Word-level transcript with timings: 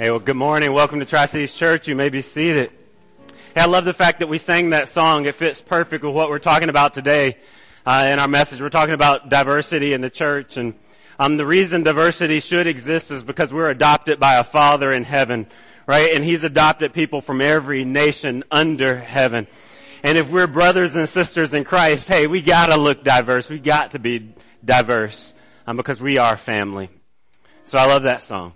Hey, 0.00 0.12
well, 0.12 0.20
good 0.20 0.36
morning. 0.36 0.72
Welcome 0.72 1.00
to 1.00 1.04
Tri 1.04 1.26
Cities 1.26 1.52
Church. 1.52 1.88
You 1.88 1.96
may 1.96 2.08
be 2.08 2.22
seated. 2.22 2.70
Hey, 3.52 3.62
I 3.62 3.64
love 3.64 3.84
the 3.84 3.92
fact 3.92 4.20
that 4.20 4.28
we 4.28 4.38
sang 4.38 4.70
that 4.70 4.88
song. 4.88 5.26
It 5.26 5.34
fits 5.34 5.60
perfect 5.60 6.04
with 6.04 6.14
what 6.14 6.30
we're 6.30 6.38
talking 6.38 6.68
about 6.68 6.94
today 6.94 7.36
uh, 7.84 8.06
in 8.08 8.20
our 8.20 8.28
message. 8.28 8.60
We're 8.60 8.68
talking 8.68 8.94
about 8.94 9.28
diversity 9.28 9.94
in 9.94 10.00
the 10.00 10.08
church, 10.08 10.56
and 10.56 10.74
um, 11.18 11.36
the 11.36 11.44
reason 11.44 11.82
diversity 11.82 12.38
should 12.38 12.68
exist 12.68 13.10
is 13.10 13.24
because 13.24 13.52
we're 13.52 13.70
adopted 13.70 14.20
by 14.20 14.36
a 14.36 14.44
Father 14.44 14.92
in 14.92 15.02
heaven, 15.02 15.48
right? 15.88 16.14
And 16.14 16.22
He's 16.22 16.44
adopted 16.44 16.92
people 16.92 17.20
from 17.20 17.40
every 17.40 17.84
nation 17.84 18.44
under 18.52 19.00
heaven. 19.00 19.48
And 20.04 20.16
if 20.16 20.30
we're 20.30 20.46
brothers 20.46 20.94
and 20.94 21.08
sisters 21.08 21.54
in 21.54 21.64
Christ, 21.64 22.06
hey, 22.06 22.28
we 22.28 22.40
gotta 22.40 22.76
look 22.76 23.02
diverse. 23.02 23.48
We 23.48 23.58
got 23.58 23.90
to 23.90 23.98
be 23.98 24.32
diverse 24.64 25.34
um, 25.66 25.76
because 25.76 26.00
we 26.00 26.18
are 26.18 26.36
family. 26.36 26.88
So 27.64 27.78
I 27.78 27.86
love 27.86 28.04
that 28.04 28.22
song. 28.22 28.52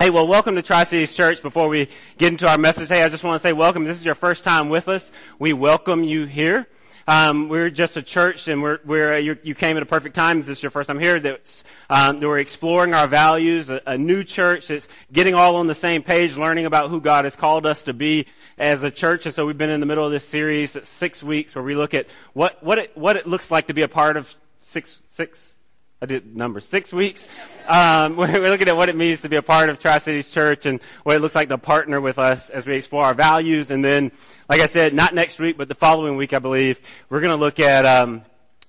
Hey, 0.00 0.10
well, 0.10 0.26
welcome 0.26 0.56
to 0.56 0.62
Tri-Cities 0.62 1.14
Church. 1.14 1.40
Before 1.40 1.68
we 1.68 1.88
get 2.18 2.32
into 2.32 2.48
our 2.48 2.58
message, 2.58 2.88
hey, 2.88 3.04
I 3.04 3.08
just 3.08 3.22
want 3.22 3.40
to 3.40 3.48
say 3.48 3.52
welcome. 3.52 3.84
This 3.84 3.96
is 3.96 4.04
your 4.04 4.16
first 4.16 4.42
time 4.42 4.68
with 4.68 4.88
us. 4.88 5.12
We 5.38 5.52
welcome 5.52 6.02
you 6.02 6.26
here. 6.26 6.66
Um, 7.06 7.48
we're 7.48 7.70
just 7.70 7.96
a 7.96 8.02
church, 8.02 8.48
and 8.48 8.60
we're, 8.60 8.80
we're 8.84 9.14
uh, 9.14 9.18
you 9.18 9.54
came 9.54 9.76
at 9.76 9.84
a 9.84 9.86
perfect 9.86 10.16
time. 10.16 10.40
This 10.40 10.58
is 10.58 10.62
your 10.64 10.70
first 10.70 10.88
time 10.88 10.98
here. 10.98 11.20
That's 11.20 11.62
um, 11.88 12.18
that 12.18 12.26
we're 12.26 12.40
exploring 12.40 12.92
our 12.92 13.06
values. 13.06 13.70
A, 13.70 13.80
a, 13.86 13.96
new 13.96 14.24
church 14.24 14.66
that's 14.66 14.88
getting 15.12 15.34
all 15.34 15.56
on 15.56 15.68
the 15.68 15.76
same 15.76 16.02
page, 16.02 16.36
learning 16.36 16.66
about 16.66 16.90
who 16.90 17.00
God 17.00 17.24
has 17.24 17.36
called 17.36 17.64
us 17.64 17.84
to 17.84 17.94
be 17.94 18.26
as 18.58 18.82
a 18.82 18.90
church. 18.90 19.26
And 19.26 19.34
so 19.34 19.46
we've 19.46 19.56
been 19.56 19.70
in 19.70 19.80
the 19.80 19.86
middle 19.86 20.04
of 20.04 20.10
this 20.10 20.26
series, 20.26 20.76
six 20.86 21.22
weeks, 21.22 21.54
where 21.54 21.64
we 21.64 21.76
look 21.76 21.94
at 21.94 22.08
what 22.32 22.62
what 22.64 22.78
it 22.78 22.96
what 22.96 23.16
it 23.16 23.28
looks 23.28 23.50
like 23.50 23.68
to 23.68 23.74
be 23.74 23.82
a 23.82 23.88
part 23.88 24.16
of 24.16 24.34
six 24.60 25.02
six 25.08 25.53
I 26.02 26.06
did 26.06 26.36
number 26.36 26.60
six 26.60 26.92
weeks. 26.92 27.26
Um, 27.66 28.16
we're, 28.18 28.26
looking 28.26 28.68
at 28.68 28.76
what 28.76 28.88
it 28.88 28.96
means 28.96 29.22
to 29.22 29.28
be 29.28 29.36
a 29.36 29.42
part 29.42 29.68
of 29.68 29.78
Tri 29.78 29.98
Cities 29.98 30.30
Church 30.30 30.66
and 30.66 30.80
what 31.02 31.16
it 31.16 31.20
looks 31.20 31.34
like 31.34 31.48
to 31.48 31.58
partner 31.58 32.00
with 32.00 32.18
us 32.18 32.50
as 32.50 32.66
we 32.66 32.74
explore 32.74 33.04
our 33.04 33.14
values. 33.14 33.70
And 33.70 33.84
then, 33.84 34.12
like 34.48 34.60
I 34.60 34.66
said, 34.66 34.92
not 34.92 35.14
next 35.14 35.38
week, 35.38 35.56
but 35.56 35.68
the 35.68 35.74
following 35.74 36.16
week, 36.16 36.32
I 36.32 36.40
believe, 36.40 36.80
we're 37.08 37.20
going 37.20 37.30
to 37.30 37.42
look 37.42 37.60
at 37.60 37.86
um, 37.86 38.22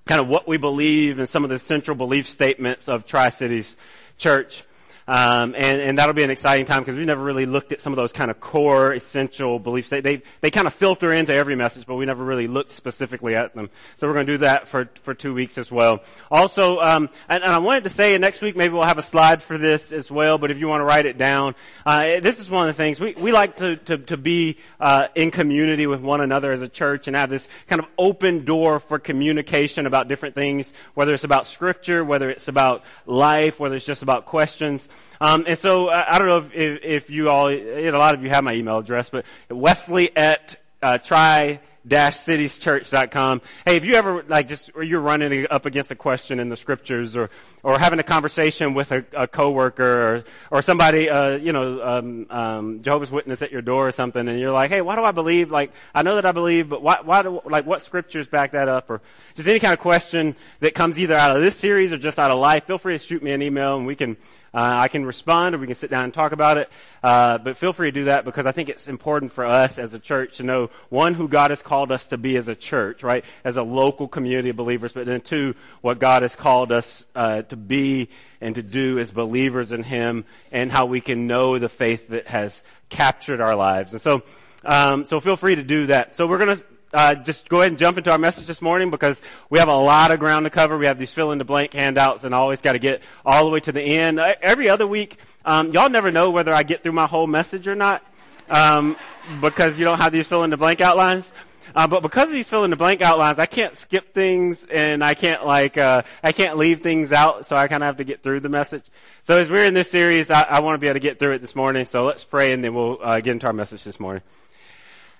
kind 0.06 0.20
of 0.20 0.28
what 0.28 0.48
we 0.48 0.56
believe 0.56 1.18
and 1.18 1.28
some 1.28 1.44
of 1.44 1.50
the 1.50 1.58
central 1.58 1.96
belief 1.96 2.28
statements 2.28 2.88
of 2.88 3.06
Tri 3.06 3.30
Cities 3.30 3.76
Church. 4.18 4.64
Um, 5.08 5.54
and, 5.56 5.80
and 5.80 5.98
that'll 5.98 6.14
be 6.14 6.24
an 6.24 6.30
exciting 6.30 6.66
time 6.66 6.80
because 6.80 6.96
we've 6.96 7.06
never 7.06 7.22
really 7.22 7.46
looked 7.46 7.70
at 7.70 7.80
some 7.80 7.92
of 7.92 7.96
those 7.96 8.12
kind 8.12 8.30
of 8.30 8.40
core 8.40 8.92
essential 8.92 9.60
beliefs. 9.60 9.88
They, 9.88 10.00
they, 10.00 10.22
they 10.40 10.50
kind 10.50 10.66
of 10.66 10.74
filter 10.74 11.12
into 11.12 11.32
every 11.32 11.54
message, 11.54 11.86
but 11.86 11.94
we 11.94 12.06
never 12.06 12.24
really 12.24 12.48
looked 12.48 12.72
specifically 12.72 13.36
at 13.36 13.54
them. 13.54 13.70
So 13.96 14.08
we're 14.08 14.14
going 14.14 14.26
to 14.26 14.32
do 14.32 14.38
that 14.38 14.66
for, 14.66 14.90
for 15.02 15.14
two 15.14 15.32
weeks 15.32 15.58
as 15.58 15.70
well. 15.70 16.02
Also, 16.28 16.80
um, 16.80 17.08
and, 17.28 17.44
and 17.44 17.52
I 17.52 17.58
wanted 17.58 17.84
to 17.84 17.90
say 17.90 18.18
next 18.18 18.42
week 18.42 18.56
maybe 18.56 18.74
we'll 18.74 18.82
have 18.82 18.98
a 18.98 19.02
slide 19.02 19.42
for 19.42 19.56
this 19.56 19.92
as 19.92 20.10
well, 20.10 20.38
but 20.38 20.50
if 20.50 20.58
you 20.58 20.66
want 20.66 20.80
to 20.80 20.84
write 20.84 21.06
it 21.06 21.18
down, 21.18 21.54
uh, 21.84 22.18
this 22.20 22.40
is 22.40 22.50
one 22.50 22.68
of 22.68 22.76
the 22.76 22.82
things 22.82 22.98
we, 22.98 23.14
we 23.14 23.30
like 23.30 23.56
to, 23.56 23.76
to, 23.76 23.98
to 23.98 24.16
be 24.16 24.56
uh, 24.80 25.06
in 25.14 25.30
community 25.30 25.86
with 25.86 26.00
one 26.00 26.20
another 26.20 26.50
as 26.50 26.62
a 26.62 26.68
church 26.68 27.06
and 27.06 27.14
have 27.14 27.30
this 27.30 27.48
kind 27.68 27.80
of 27.80 27.86
open 27.96 28.44
door 28.44 28.80
for 28.80 28.98
communication 28.98 29.86
about 29.86 30.08
different 30.08 30.34
things, 30.34 30.72
whether 30.94 31.14
it's 31.14 31.24
about 31.24 31.46
scripture, 31.46 32.04
whether 32.04 32.28
it's 32.28 32.48
about 32.48 32.82
life, 33.06 33.60
whether 33.60 33.76
it's 33.76 33.86
just 33.86 34.02
about 34.02 34.26
questions. 34.26 34.88
Um, 35.20 35.44
and 35.46 35.58
so 35.58 35.88
uh, 35.88 36.04
I 36.08 36.18
don't 36.18 36.26
know 36.26 36.38
if, 36.38 36.54
if, 36.54 36.84
if, 36.84 37.10
you 37.10 37.30
all, 37.30 37.48
a 37.48 37.90
lot 37.90 38.14
of 38.14 38.22
you 38.22 38.30
have 38.30 38.44
my 38.44 38.54
email 38.54 38.78
address, 38.78 39.10
but 39.10 39.24
Wesley 39.50 40.14
at 40.16 40.56
uh, 40.82 40.98
try 40.98 41.60
citieschurch.com. 41.88 43.40
Hey, 43.64 43.76
if 43.76 43.84
you 43.84 43.94
ever 43.94 44.24
like 44.24 44.48
just 44.48 44.70
or 44.74 44.82
you're 44.82 45.00
running 45.00 45.46
up 45.50 45.66
against 45.66 45.90
a 45.90 45.94
question 45.94 46.40
in 46.40 46.48
the 46.48 46.56
scriptures 46.56 47.16
or 47.16 47.30
or 47.62 47.78
having 47.78 47.98
a 47.98 48.02
conversation 48.02 48.74
with 48.74 48.90
a, 48.92 49.04
a 49.16 49.28
coworker 49.28 49.84
or 49.84 50.24
or 50.50 50.62
somebody 50.62 51.08
uh, 51.08 51.36
you 51.36 51.52
know 51.52 51.82
um, 51.82 52.26
um, 52.30 52.82
Jehovah's 52.82 53.10
Witness 53.10 53.42
at 53.42 53.52
your 53.52 53.62
door 53.62 53.86
or 53.86 53.92
something, 53.92 54.26
and 54.26 54.38
you're 54.38 54.52
like, 54.52 54.70
hey, 54.70 54.80
why 54.80 54.96
do 54.96 55.04
I 55.04 55.12
believe? 55.12 55.50
Like 55.50 55.72
I 55.94 56.02
know 56.02 56.16
that 56.16 56.26
I 56.26 56.32
believe, 56.32 56.68
but 56.68 56.82
why 56.82 56.98
why 57.02 57.22
do 57.22 57.40
like 57.44 57.66
what 57.66 57.82
scriptures 57.82 58.26
back 58.26 58.52
that 58.52 58.68
up? 58.68 58.90
Or 58.90 59.00
just 59.34 59.48
any 59.48 59.60
kind 59.60 59.72
of 59.72 59.80
question 59.80 60.34
that 60.60 60.74
comes 60.74 60.98
either 60.98 61.14
out 61.14 61.36
of 61.36 61.42
this 61.42 61.56
series 61.56 61.92
or 61.92 61.98
just 61.98 62.18
out 62.18 62.30
of 62.30 62.38
life. 62.38 62.64
Feel 62.64 62.78
free 62.78 62.98
to 62.98 63.04
shoot 63.04 63.22
me 63.22 63.32
an 63.32 63.42
email 63.42 63.76
and 63.76 63.86
we 63.86 63.94
can 63.94 64.16
uh, 64.56 64.74
I 64.78 64.88
can 64.88 65.04
respond 65.04 65.54
or 65.54 65.58
we 65.58 65.66
can 65.66 65.76
sit 65.76 65.90
down 65.90 66.04
and 66.04 66.14
talk 66.14 66.32
about 66.32 66.56
it. 66.56 66.70
Uh, 67.02 67.36
but 67.36 67.58
feel 67.58 67.74
free 67.74 67.88
to 67.88 67.92
do 67.92 68.04
that 68.04 68.24
because 68.24 68.46
I 68.46 68.52
think 68.52 68.70
it's 68.70 68.88
important 68.88 69.30
for 69.30 69.44
us 69.44 69.78
as 69.78 69.92
a 69.92 69.98
church 69.98 70.38
to 70.38 70.44
know, 70.44 70.70
one, 70.88 71.12
who 71.12 71.28
God 71.28 71.50
has 71.50 71.60
called 71.60 71.92
us 71.92 72.06
to 72.06 72.16
be 72.16 72.38
as 72.38 72.48
a 72.48 72.54
church, 72.54 73.02
right? 73.02 73.22
As 73.44 73.58
a 73.58 73.62
local 73.62 74.08
community 74.08 74.48
of 74.48 74.56
believers, 74.56 74.92
but 74.92 75.04
then 75.04 75.20
two, 75.20 75.54
what 75.82 75.98
God 75.98 76.22
has 76.22 76.34
called 76.34 76.72
us 76.72 77.04
uh, 77.14 77.42
to 77.42 77.56
be 77.56 78.08
and 78.40 78.54
to 78.54 78.62
do 78.62 78.98
as 78.98 79.10
believers 79.10 79.72
in 79.72 79.82
Him 79.82 80.24
and 80.50 80.72
how 80.72 80.86
we 80.86 81.02
can 81.02 81.26
know 81.26 81.58
the 81.58 81.68
faith 81.68 82.08
that 82.08 82.28
has 82.28 82.64
captured 82.88 83.42
our 83.42 83.54
lives. 83.54 83.92
And 83.92 84.00
so, 84.00 84.22
um, 84.64 85.04
so 85.04 85.20
feel 85.20 85.36
free 85.36 85.56
to 85.56 85.64
do 85.64 85.88
that. 85.88 86.16
So 86.16 86.26
we're 86.26 86.38
going 86.38 86.56
to 86.56 86.64
uh, 86.96 87.14
just 87.14 87.50
go 87.50 87.60
ahead 87.60 87.72
and 87.72 87.78
jump 87.78 87.98
into 87.98 88.10
our 88.10 88.16
message 88.16 88.46
this 88.46 88.62
morning 88.62 88.90
because 88.90 89.20
we 89.50 89.58
have 89.58 89.68
a 89.68 89.76
lot 89.76 90.10
of 90.10 90.18
ground 90.18 90.46
to 90.46 90.50
cover. 90.50 90.78
We 90.78 90.86
have 90.86 90.98
these 90.98 91.12
fill 91.12 91.30
in 91.30 91.36
the 91.36 91.44
blank 91.44 91.74
handouts 91.74 92.24
and 92.24 92.34
I 92.34 92.38
always 92.38 92.62
got 92.62 92.72
to 92.72 92.78
get 92.78 93.02
all 93.22 93.44
the 93.44 93.50
way 93.50 93.60
to 93.60 93.72
the 93.72 93.82
end. 93.82 94.18
Uh, 94.18 94.32
every 94.40 94.70
other 94.70 94.86
week, 94.86 95.18
um, 95.44 95.72
y'all 95.72 95.90
never 95.90 96.10
know 96.10 96.30
whether 96.30 96.54
I 96.54 96.62
get 96.62 96.82
through 96.82 96.92
my 96.92 97.06
whole 97.06 97.26
message 97.26 97.68
or 97.68 97.74
not 97.74 98.02
um, 98.48 98.96
because 99.42 99.78
you 99.78 99.84
don't 99.84 100.00
have 100.00 100.10
these 100.10 100.26
fill 100.26 100.42
in 100.42 100.48
the 100.48 100.56
blank 100.56 100.80
outlines. 100.80 101.34
Uh, 101.74 101.86
but 101.86 102.00
because 102.00 102.28
of 102.28 102.32
these 102.32 102.48
fill 102.48 102.64
in 102.64 102.70
the 102.70 102.76
blank 102.76 103.02
outlines, 103.02 103.38
I 103.38 103.44
can't 103.44 103.76
skip 103.76 104.14
things 104.14 104.64
and 104.64 105.04
I 105.04 105.12
can't 105.12 105.44
like 105.44 105.76
uh, 105.76 106.02
I 106.24 106.32
can't 106.32 106.56
leave 106.56 106.80
things 106.80 107.12
out, 107.12 107.46
so 107.46 107.56
I 107.56 107.68
kind 107.68 107.82
of 107.82 107.88
have 107.88 107.98
to 107.98 108.04
get 108.04 108.22
through 108.22 108.40
the 108.40 108.48
message. 108.48 108.84
So 109.20 109.36
as 109.36 109.50
we're 109.50 109.64
in 109.66 109.74
this 109.74 109.90
series, 109.90 110.30
I, 110.30 110.42
I 110.44 110.60
want 110.60 110.76
to 110.76 110.78
be 110.78 110.86
able 110.86 110.94
to 110.94 111.00
get 111.00 111.18
through 111.18 111.32
it 111.32 111.40
this 111.40 111.54
morning. 111.54 111.84
So 111.84 112.04
let's 112.04 112.24
pray 112.24 112.54
and 112.54 112.64
then 112.64 112.72
we'll 112.72 112.98
uh, 113.02 113.20
get 113.20 113.32
into 113.32 113.46
our 113.48 113.52
message 113.52 113.84
this 113.84 114.00
morning. 114.00 114.22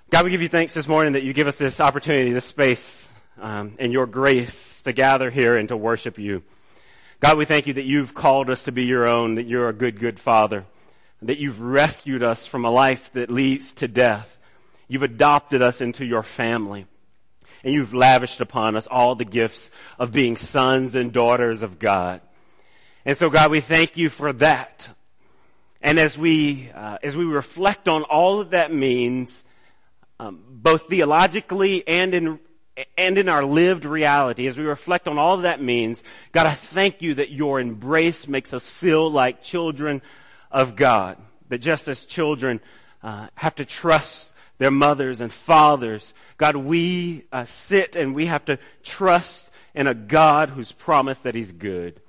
God, 0.09 0.25
we 0.25 0.31
give 0.31 0.41
you 0.41 0.49
thanks 0.49 0.73
this 0.73 0.87
morning 0.87 1.15
that 1.15 1.25
you 1.25 1.33
give 1.33 1.49
us 1.49 1.59
this 1.59 1.81
opportunity, 1.81 2.31
this 2.31 2.45
space, 2.45 3.13
um, 3.41 3.75
and 3.81 3.93
your 3.93 4.07
grace 4.07 4.81
to 4.83 4.93
gather 4.93 5.31
here 5.31 5.57
and 5.57 5.69
to 5.69 5.77
worship 5.77 6.17
you. 6.17 6.45
God, 7.19 7.37
we 7.37 7.45
thank 7.45 7.67
you 7.67 7.73
that 7.73 7.85
you've 7.85 8.15
called 8.15 8.49
us 8.49 8.63
to 8.63 8.73
be 8.73 8.85
your 8.85 9.05
own, 9.05 9.35
that 9.35 9.49
you're 9.49 9.69
a 9.69 9.73
good, 9.73 9.99
good 9.99 10.21
father, 10.21 10.65
that 11.23 11.39
you've 11.39 11.61
rescued 11.61 12.23
us 12.23 12.47
from 12.47 12.65
a 12.65 12.71
life 12.71 13.13
that 13.15 13.33
leads 13.33 13.73
to 13.75 13.89
death. 13.89 14.39
You've 14.87 15.03
adopted 15.03 15.61
us 15.61 15.81
into 15.81 16.05
your 16.05 16.23
family, 16.23 16.87
and 17.65 17.75
you've 17.75 17.93
lavished 17.93 18.41
upon 18.41 18.77
us 18.77 18.87
all 18.87 19.17
the 19.17 19.25
gifts 19.25 19.73
of 19.99 20.13
being 20.13 20.37
sons 20.37 20.95
and 20.95 21.13
daughters 21.13 21.63
of 21.63 21.81
God. 21.81 22.21
And 23.05 23.19
so, 23.19 23.29
God, 23.29 23.51
we 23.51 23.61
thank 23.61 23.97
you 23.97 24.09
for 24.09 24.33
that. 24.35 24.89
And 25.83 25.99
as 25.99 26.17
we, 26.17 26.71
uh, 26.73 26.99
as 27.03 27.17
we 27.17 27.25
reflect 27.25 27.89
on 27.89 28.05
all 28.05 28.39
that 28.39 28.53
that 28.53 28.73
means, 28.73 29.45
um, 30.19 30.43
both 30.49 30.89
theologically 30.89 31.87
and 31.87 32.15
in 32.15 32.39
and 32.99 33.17
in 33.17 33.29
our 33.29 33.45
lived 33.45 33.85
reality, 33.85 34.47
as 34.47 34.59
we 34.59 34.65
reflect 34.65 35.09
on 35.09 35.19
all 35.19 35.39
that 35.39 35.63
means, 35.63 36.05
God, 36.33 36.47
I 36.47 36.53
thank 36.53 37.01
you 37.01 37.15
that 37.15 37.31
your 37.31 37.59
embrace 37.59 38.29
makes 38.29 38.53
us 38.53 38.69
feel 38.69 39.11
like 39.11 39.43
children 39.43 40.03
of 40.51 40.77
God. 40.77 41.17
That 41.49 41.59
just 41.59 41.89
as 41.89 42.05
children 42.05 42.61
uh, 43.03 43.29
have 43.35 43.55
to 43.57 43.65
trust 43.65 44.33
their 44.59 44.71
mothers 44.71 45.23
and 45.23 45.33
fathers, 45.33 46.13
God, 46.37 46.57
we 46.57 47.25
uh, 47.33 47.47
sit 47.47 47.97
and 47.97 48.15
we 48.15 48.27
have 48.27 48.45
to 48.47 48.59
trust 48.83 49.51
in 49.75 49.87
a 49.87 49.95
God 49.95 50.51
who's 50.51 50.73
promised 50.73 51.23
that 51.23 51.35
He's 51.35 51.53
good. 51.53 52.01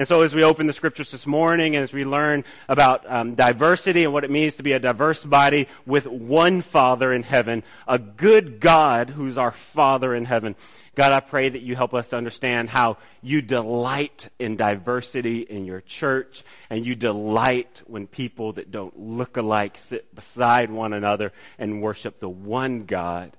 And 0.00 0.08
so 0.08 0.22
as 0.22 0.34
we 0.34 0.42
open 0.42 0.66
the 0.66 0.72
scriptures 0.72 1.10
this 1.10 1.26
morning 1.26 1.76
and 1.76 1.82
as 1.82 1.92
we 1.92 2.06
learn 2.06 2.46
about 2.70 3.04
um, 3.06 3.34
diversity 3.34 4.02
and 4.02 4.14
what 4.14 4.24
it 4.24 4.30
means 4.30 4.54
to 4.54 4.62
be 4.62 4.72
a 4.72 4.78
diverse 4.78 5.22
body 5.22 5.68
with 5.84 6.06
one 6.06 6.62
Father 6.62 7.12
in 7.12 7.22
heaven, 7.22 7.62
a 7.86 7.98
good 7.98 8.60
God 8.60 9.10
who's 9.10 9.36
our 9.36 9.50
Father 9.50 10.14
in 10.14 10.24
heaven, 10.24 10.56
God, 10.94 11.12
I 11.12 11.20
pray 11.20 11.50
that 11.50 11.60
you 11.60 11.76
help 11.76 11.92
us 11.92 12.08
to 12.08 12.16
understand 12.16 12.70
how 12.70 12.96
you 13.20 13.42
delight 13.42 14.30
in 14.38 14.56
diversity 14.56 15.40
in 15.40 15.66
your 15.66 15.82
church 15.82 16.44
and 16.70 16.86
you 16.86 16.94
delight 16.94 17.82
when 17.86 18.06
people 18.06 18.54
that 18.54 18.70
don't 18.70 18.98
look 18.98 19.36
alike 19.36 19.76
sit 19.76 20.14
beside 20.14 20.70
one 20.70 20.94
another 20.94 21.30
and 21.58 21.82
worship 21.82 22.20
the 22.20 22.28
one 22.30 22.86
God 22.86 23.36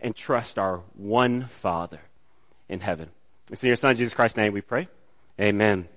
and 0.00 0.14
trust 0.14 0.58
our 0.58 0.82
one 0.96 1.46
Father 1.46 2.02
in 2.68 2.80
heaven. 2.80 3.08
It's 3.50 3.64
in 3.64 3.68
your 3.68 3.76
Son, 3.76 3.96
Jesus 3.96 4.12
Christ's 4.12 4.36
name 4.36 4.52
we 4.52 4.60
pray. 4.60 4.86
Amen. 5.40 5.88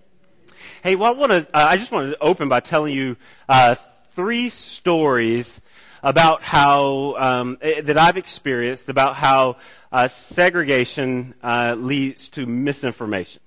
Hey, 0.84 0.96
well, 0.96 1.14
I 1.14 1.18
want 1.18 1.32
to. 1.32 1.48
Uh, 1.54 1.66
I 1.70 1.78
just 1.78 1.92
wanted 1.92 2.12
to 2.12 2.20
open 2.20 2.48
by 2.48 2.60
telling 2.60 2.94
you 2.94 3.18
uh, 3.50 3.76
three 4.12 4.50
stories 4.50 5.62
about 6.04 6.44
how 6.44 7.16
um, 7.18 7.58
eh, 7.62 7.82
that 7.82 7.98
I've 7.98 8.18
experienced 8.18 8.90
about 8.90 9.16
how 9.16 9.58
uh, 9.92 10.08
segregation 10.08 11.34
uh, 11.44 11.76
leads 11.78 12.30
to 12.30 12.46
misinformation. 12.46 13.42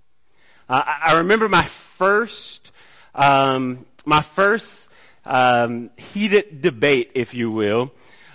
Uh, 0.68 0.82
I 0.86 1.18
remember 1.18 1.48
my 1.48 1.62
first 1.62 2.72
um, 3.14 3.86
my 4.04 4.22
first 4.22 4.88
um, 5.24 5.90
heated 5.96 6.62
debate, 6.62 7.12
if 7.14 7.34
you 7.34 7.50
will, 7.50 7.92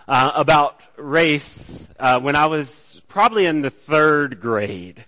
uh, 0.07 0.31
about 0.35 0.79
race 0.97 1.89
when 2.21 2.35
I 2.35 2.45
was 2.47 3.01
probably 3.07 3.45
in 3.45 3.61
the 3.61 3.71
third 3.71 4.39
grade. 4.39 5.03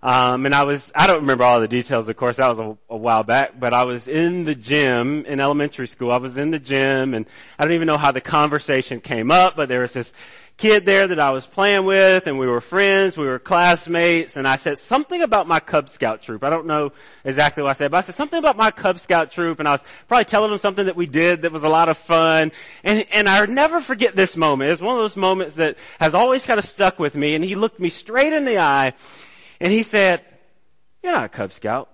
Um, 0.00 0.46
and 0.46 0.54
I 0.54 0.62
was, 0.62 0.92
I 0.94 1.08
don't 1.08 1.22
remember 1.22 1.42
all 1.42 1.60
the 1.60 1.66
details, 1.66 2.08
of 2.08 2.16
course, 2.16 2.36
that 2.36 2.48
was 2.48 2.60
a, 2.60 2.76
a, 2.88 2.96
while 2.96 3.24
back, 3.24 3.58
but 3.58 3.74
I 3.74 3.82
was 3.82 4.06
in 4.06 4.44
the 4.44 4.54
gym 4.54 5.24
in 5.26 5.40
elementary 5.40 5.88
school. 5.88 6.12
I 6.12 6.18
was 6.18 6.38
in 6.38 6.52
the 6.52 6.60
gym 6.60 7.14
and 7.14 7.26
I 7.58 7.64
don't 7.64 7.74
even 7.74 7.86
know 7.86 7.96
how 7.96 8.12
the 8.12 8.20
conversation 8.20 9.00
came 9.00 9.32
up, 9.32 9.56
but 9.56 9.68
there 9.68 9.80
was 9.80 9.94
this 9.94 10.12
kid 10.56 10.84
there 10.84 11.08
that 11.08 11.18
I 11.18 11.30
was 11.30 11.48
playing 11.48 11.84
with 11.84 12.28
and 12.28 12.38
we 12.38 12.46
were 12.46 12.60
friends, 12.60 13.16
we 13.16 13.26
were 13.26 13.40
classmates, 13.40 14.36
and 14.36 14.46
I 14.46 14.54
said 14.54 14.78
something 14.78 15.20
about 15.20 15.48
my 15.48 15.58
Cub 15.58 15.88
Scout 15.88 16.22
troop. 16.22 16.44
I 16.44 16.50
don't 16.50 16.66
know 16.66 16.92
exactly 17.24 17.64
what 17.64 17.70
I 17.70 17.72
said, 17.72 17.90
but 17.90 17.96
I 17.96 18.00
said 18.02 18.14
something 18.14 18.38
about 18.38 18.56
my 18.56 18.70
Cub 18.70 19.00
Scout 19.00 19.32
troop 19.32 19.58
and 19.58 19.66
I 19.66 19.72
was 19.72 19.82
probably 20.06 20.26
telling 20.26 20.52
him 20.52 20.58
something 20.58 20.86
that 20.86 20.94
we 20.94 21.06
did 21.06 21.42
that 21.42 21.50
was 21.50 21.64
a 21.64 21.68
lot 21.68 21.88
of 21.88 21.98
fun. 21.98 22.52
And, 22.84 23.04
and 23.12 23.28
I'll 23.28 23.48
never 23.48 23.80
forget 23.80 24.14
this 24.14 24.36
moment. 24.36 24.70
It's 24.70 24.80
one 24.80 24.94
of 24.94 25.02
those 25.02 25.16
moments 25.16 25.56
that 25.56 25.76
has 25.98 26.14
always 26.14 26.46
kind 26.46 26.60
of 26.60 26.64
stuck 26.64 27.00
with 27.00 27.16
me 27.16 27.34
and 27.34 27.42
he 27.42 27.56
looked 27.56 27.80
me 27.80 27.88
straight 27.88 28.32
in 28.32 28.44
the 28.44 28.58
eye 28.58 28.92
and 29.60 29.72
he 29.72 29.82
said, 29.82 30.22
you're 31.02 31.12
not 31.12 31.24
a 31.24 31.28
Cub 31.28 31.52
Scout. 31.52 31.88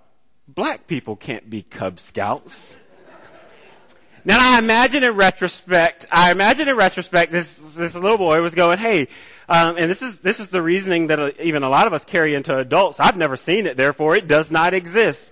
Black 0.48 0.86
people 0.86 1.16
can't 1.16 1.48
be 1.48 1.62
Cub 1.62 1.98
Scouts. 1.98 2.76
Now 4.26 4.38
I 4.40 4.58
imagine 4.58 5.04
in 5.04 5.14
retrospect, 5.16 6.06
I 6.10 6.32
imagine 6.32 6.68
in 6.68 6.76
retrospect, 6.76 7.30
this 7.30 7.56
this 7.74 7.94
little 7.94 8.16
boy 8.16 8.40
was 8.40 8.54
going, 8.54 8.78
"Hey," 8.78 9.08
um, 9.50 9.76
and 9.76 9.90
this 9.90 10.00
is 10.00 10.20
this 10.20 10.40
is 10.40 10.48
the 10.48 10.62
reasoning 10.62 11.08
that 11.08 11.20
uh, 11.20 11.32
even 11.40 11.62
a 11.62 11.68
lot 11.68 11.86
of 11.86 11.92
us 11.92 12.06
carry 12.06 12.34
into 12.34 12.56
adults. 12.56 12.98
I've 12.98 13.18
never 13.18 13.36
seen 13.36 13.66
it, 13.66 13.76
therefore 13.76 14.16
it 14.16 14.26
does 14.26 14.50
not 14.50 14.72
exist. 14.72 15.30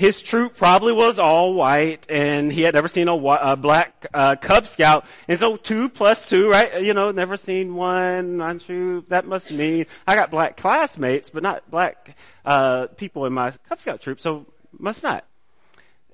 His 0.00 0.22
troop 0.22 0.56
probably 0.56 0.94
was 0.94 1.18
all 1.18 1.52
white, 1.52 2.06
and 2.08 2.50
he 2.50 2.62
had 2.62 2.72
never 2.72 2.88
seen 2.88 3.06
a, 3.06 3.14
a 3.14 3.54
black 3.54 4.06
uh, 4.14 4.34
Cub 4.40 4.64
Scout. 4.64 5.04
And 5.28 5.38
so 5.38 5.56
two 5.56 5.90
plus 5.90 6.24
two, 6.24 6.48
right? 6.48 6.82
You 6.82 6.94
know, 6.94 7.10
never 7.10 7.36
seen 7.36 7.74
one 7.74 8.40
on 8.40 8.60
troop. 8.60 9.10
That 9.10 9.26
must 9.26 9.50
mean 9.50 9.84
I 10.06 10.14
got 10.14 10.30
black 10.30 10.56
classmates, 10.56 11.28
but 11.28 11.42
not 11.42 11.70
black 11.70 12.16
uh, 12.46 12.86
people 12.86 13.26
in 13.26 13.34
my 13.34 13.52
Cub 13.68 13.78
Scout 13.78 14.00
troop. 14.00 14.22
So 14.22 14.46
must 14.72 15.02
not. 15.02 15.26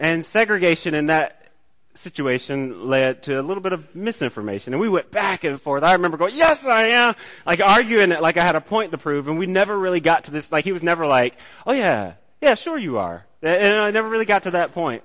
And 0.00 0.27
segregation 0.27 0.93
in 0.97 1.06
that 1.06 1.53
situation 1.94 2.88
led 2.88 3.23
to 3.23 3.41
a 3.41 3.43
little 3.43 3.62
bit 3.62 3.73
of 3.73 3.94
misinformation. 3.94 4.75
And 4.75 4.81
we 4.81 4.88
went 4.88 5.12
back 5.12 5.44
and 5.44 5.61
forth. 5.61 5.85
I 5.85 5.93
remember 5.93 6.17
going, 6.17 6.35
yes, 6.35 6.67
I 6.67 6.88
am, 6.88 7.15
like 7.47 7.61
arguing 7.61 8.11
it 8.11 8.21
like 8.21 8.37
I 8.37 8.43
had 8.43 8.56
a 8.56 8.61
point 8.61 8.91
to 8.91 8.99
prove. 8.99 9.29
And 9.29 9.38
we 9.38 9.47
never 9.47 9.79
really 9.79 10.00
got 10.00 10.25
to 10.25 10.33
this, 10.33 10.50
like 10.50 10.65
he 10.65 10.73
was 10.73 10.83
never 10.83 11.06
like, 11.06 11.37
oh 11.69 11.73
yeah, 11.73 12.15
yeah, 12.41 12.56
sure 12.56 12.77
you 12.77 12.99
are. 12.99 13.25
And 13.43 13.75
I 13.75 13.91
never 13.91 14.09
really 14.09 14.25
got 14.25 14.44
to 14.44 14.53
that 14.53 14.73
point. 14.73 15.03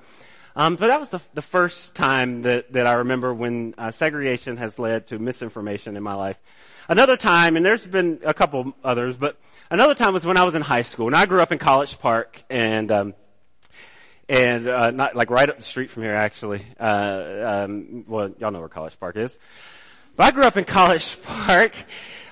Um, 0.56 0.76
but 0.76 0.88
that 0.88 1.00
was 1.00 1.10
the, 1.10 1.22
the 1.34 1.42
first 1.42 1.96
time 1.96 2.42
that, 2.42 2.74
that 2.74 2.86
I 2.86 2.94
remember 2.94 3.34
when 3.34 3.74
uh, 3.78 3.92
segregation 3.92 4.58
has 4.58 4.78
led 4.80 5.08
to 5.08 5.20
misinformation 5.20 5.96
in 5.96 6.04
my 6.04 6.14
life. 6.14 6.38
Another 6.90 7.16
time, 7.16 7.56
and 7.56 7.66
there's 7.66 7.86
been 7.86 8.20
a 8.26 8.34
couple 8.34 8.74
others, 8.84 9.16
but 9.16 9.38
another 9.70 9.96
time 9.96 10.14
was 10.14 10.26
when 10.26 10.38
I 10.38 10.44
was 10.44 10.56
in 10.56 10.62
high 10.62 10.82
school. 10.82 11.08
And 11.08 11.16
I 11.16 11.26
grew 11.26 11.42
up 11.42 11.52
in 11.52 11.58
College 11.58 12.00
Park, 12.00 12.44
and 12.50 12.92
um, 12.92 13.14
and 14.28 14.68
uh, 14.68 14.92
not 14.92 15.16
like 15.16 15.30
right 15.30 15.48
up 15.50 15.58
the 15.58 15.64
street 15.64 15.90
from 15.90 16.04
here, 16.04 16.14
actually. 16.14 16.66
Uh, 16.80 17.64
um, 17.66 18.06
well, 18.08 18.34
y'all 18.40 18.52
know 18.52 18.60
where 18.60 18.70
College 18.70 19.00
Park 19.00 19.16
is. 19.18 19.40
But 20.16 20.28
I 20.28 20.32
grew 20.32 20.44
up 20.44 20.58
in 20.58 20.66
College 20.66 21.22
Park, 21.24 21.74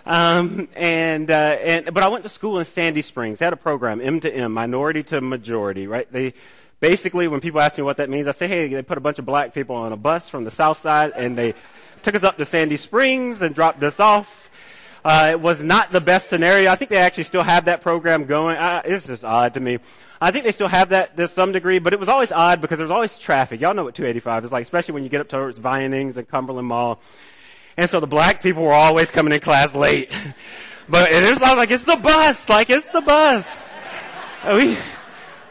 um, 0.10 0.68
and 0.76 1.32
uh, 1.32 1.34
and 1.34 1.94
but 1.94 2.04
I 2.04 2.10
went 2.10 2.24
to 2.24 2.30
school 2.30 2.60
in 2.60 2.66
Sandy 2.66 3.02
Springs. 3.02 3.40
They 3.40 3.46
had 3.46 3.54
a 3.54 3.58
program, 3.58 4.02
M 4.02 4.20
to 4.20 4.34
M, 4.34 4.52
minority 4.52 5.04
to 5.04 5.22
majority, 5.22 5.88
right? 5.88 6.12
They 6.12 6.34
basically, 6.82 7.28
when 7.30 7.40
people 7.40 7.62
ask 7.62 7.78
me 7.78 7.84
what 7.84 7.98
that 7.98 8.10
means, 8.10 8.28
I 8.28 8.32
say, 8.32 8.48
hey, 8.48 8.68
they 8.68 8.82
put 8.82 8.98
a 8.98 9.02
bunch 9.02 9.20
of 9.20 9.26
black 9.26 9.54
people 9.54 9.76
on 9.78 9.94
a 9.94 9.98
bus 9.98 10.28
from 10.28 10.44
the 10.44 10.52
south 10.52 10.80
side, 10.80 11.14
and 11.16 11.38
they 11.38 11.54
took 12.02 12.16
us 12.16 12.24
up 12.24 12.38
to 12.38 12.46
Sandy 12.46 12.78
Springs 12.78 13.42
and 13.42 13.56
dropped 13.56 13.82
us 13.84 14.00
off 14.02 14.50
uh, 15.04 15.30
it 15.32 15.40
was 15.40 15.64
not 15.64 15.92
the 15.92 16.02
best 16.02 16.28
scenario. 16.28 16.70
I 16.70 16.76
think 16.76 16.92
they 16.92 16.98
actually 16.98 17.24
still 17.24 17.44
have 17.44 17.66
that 17.66 17.82
program 17.82 18.26
going. 18.26 18.58
Uh, 18.58 18.82
it's 18.84 19.08
just 19.08 19.24
odd 19.24 19.54
to 19.54 19.60
me. 19.60 19.80
I 20.22 20.32
think 20.32 20.44
they 20.44 20.52
still 20.52 20.68
have 20.68 20.90
that 20.90 21.16
to 21.16 21.28
some 21.30 21.54
degree, 21.54 21.80
but 21.80 21.94
it 21.94 22.00
was 22.00 22.10
always 22.10 22.32
odd 22.32 22.60
because 22.60 22.78
there 22.78 22.84
was 22.84 22.92
always 22.92 23.18
traffic. 23.18 23.62
Y'all 23.62 23.74
know 23.74 23.86
what 23.86 23.96
285 23.96 24.46
is 24.46 24.52
like, 24.52 24.64
especially 24.64 24.96
when 24.96 25.04
you 25.04 25.10
get 25.10 25.22
up 25.22 25.30
towards 25.30 25.58
Vinings 25.58 26.18
and 26.18 26.28
Cumberland 26.28 26.68
Mall. 26.68 27.00
And 27.80 27.90
so 27.90 28.02
the 28.02 28.08
black 28.08 28.44
people 28.44 28.64
were 28.64 28.74
always 28.74 29.10
coming 29.10 29.32
in 29.32 29.40
class 29.40 29.74
late. 29.74 30.12
but 30.90 31.10
it 31.10 31.24
is 31.24 31.40
like, 31.40 31.72
it's 31.72 31.86
the 31.86 31.96
bus, 31.96 32.50
like 32.50 32.70
it's 32.70 32.90
the 32.90 33.00
bus. 33.00 33.74
We, 34.46 34.78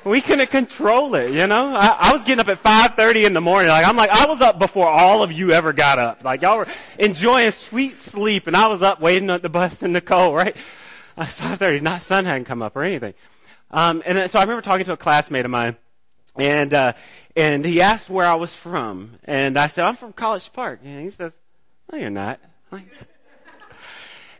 we 0.05 0.21
couldn't 0.21 0.51
control 0.51 1.15
it, 1.15 1.31
you 1.31 1.47
know? 1.47 1.73
I, 1.75 1.97
I 1.99 2.13
was 2.13 2.25
getting 2.25 2.41
up 2.41 2.49
at 2.49 2.63
5.30 2.63 3.25
in 3.25 3.33
the 3.33 3.41
morning. 3.41 3.71
Like, 3.71 3.87
I'm 3.87 3.97
like, 3.97 4.11
I 4.11 4.27
was 4.27 4.43
up 4.43 4.59
before 4.59 4.87
all 4.87 5.23
of 5.23 5.33
you 5.33 5.53
ever 5.53 5.73
got 5.73 5.99
up. 5.99 6.23
Like, 6.23 6.43
y'all 6.43 6.59
were 6.59 6.67
enjoying 6.99 7.51
sweet 7.53 7.97
sleep, 7.97 8.47
and 8.47 8.55
I 8.55 8.67
was 8.67 8.83
up 8.83 9.01
waiting 9.01 9.31
at 9.31 9.41
the 9.41 9.49
bus 9.49 9.83
in 9.83 9.99
cold, 10.03 10.37
right? 10.37 10.55
Uh, 11.17 11.25
5.30, 11.25 11.81
not 11.81 12.03
sun 12.03 12.27
hadn't 12.27 12.45
come 12.45 12.61
up 12.61 12.77
or 12.77 12.83
anything. 12.83 13.15
Um, 13.71 14.03
and 14.05 14.31
so 14.31 14.39
I 14.39 14.43
remember 14.43 14.61
talking 14.61 14.85
to 14.85 14.93
a 14.93 14.99
classmate 14.99 15.47
of 15.47 15.51
mine, 15.51 15.77
and, 16.37 16.75
uh, 16.75 16.93
and 17.35 17.65
he 17.65 17.81
asked 17.81 18.11
where 18.11 18.27
I 18.27 18.35
was 18.35 18.55
from. 18.55 19.19
And 19.25 19.59
I 19.59 19.69
said, 19.69 19.87
I'm 19.87 19.97
from 19.97 20.13
College 20.13 20.53
Park. 20.53 20.81
And 20.85 21.01
he 21.01 21.11
says, 21.11 21.39
no, 21.90 21.99
you're 21.99 22.11
not. 22.11 22.40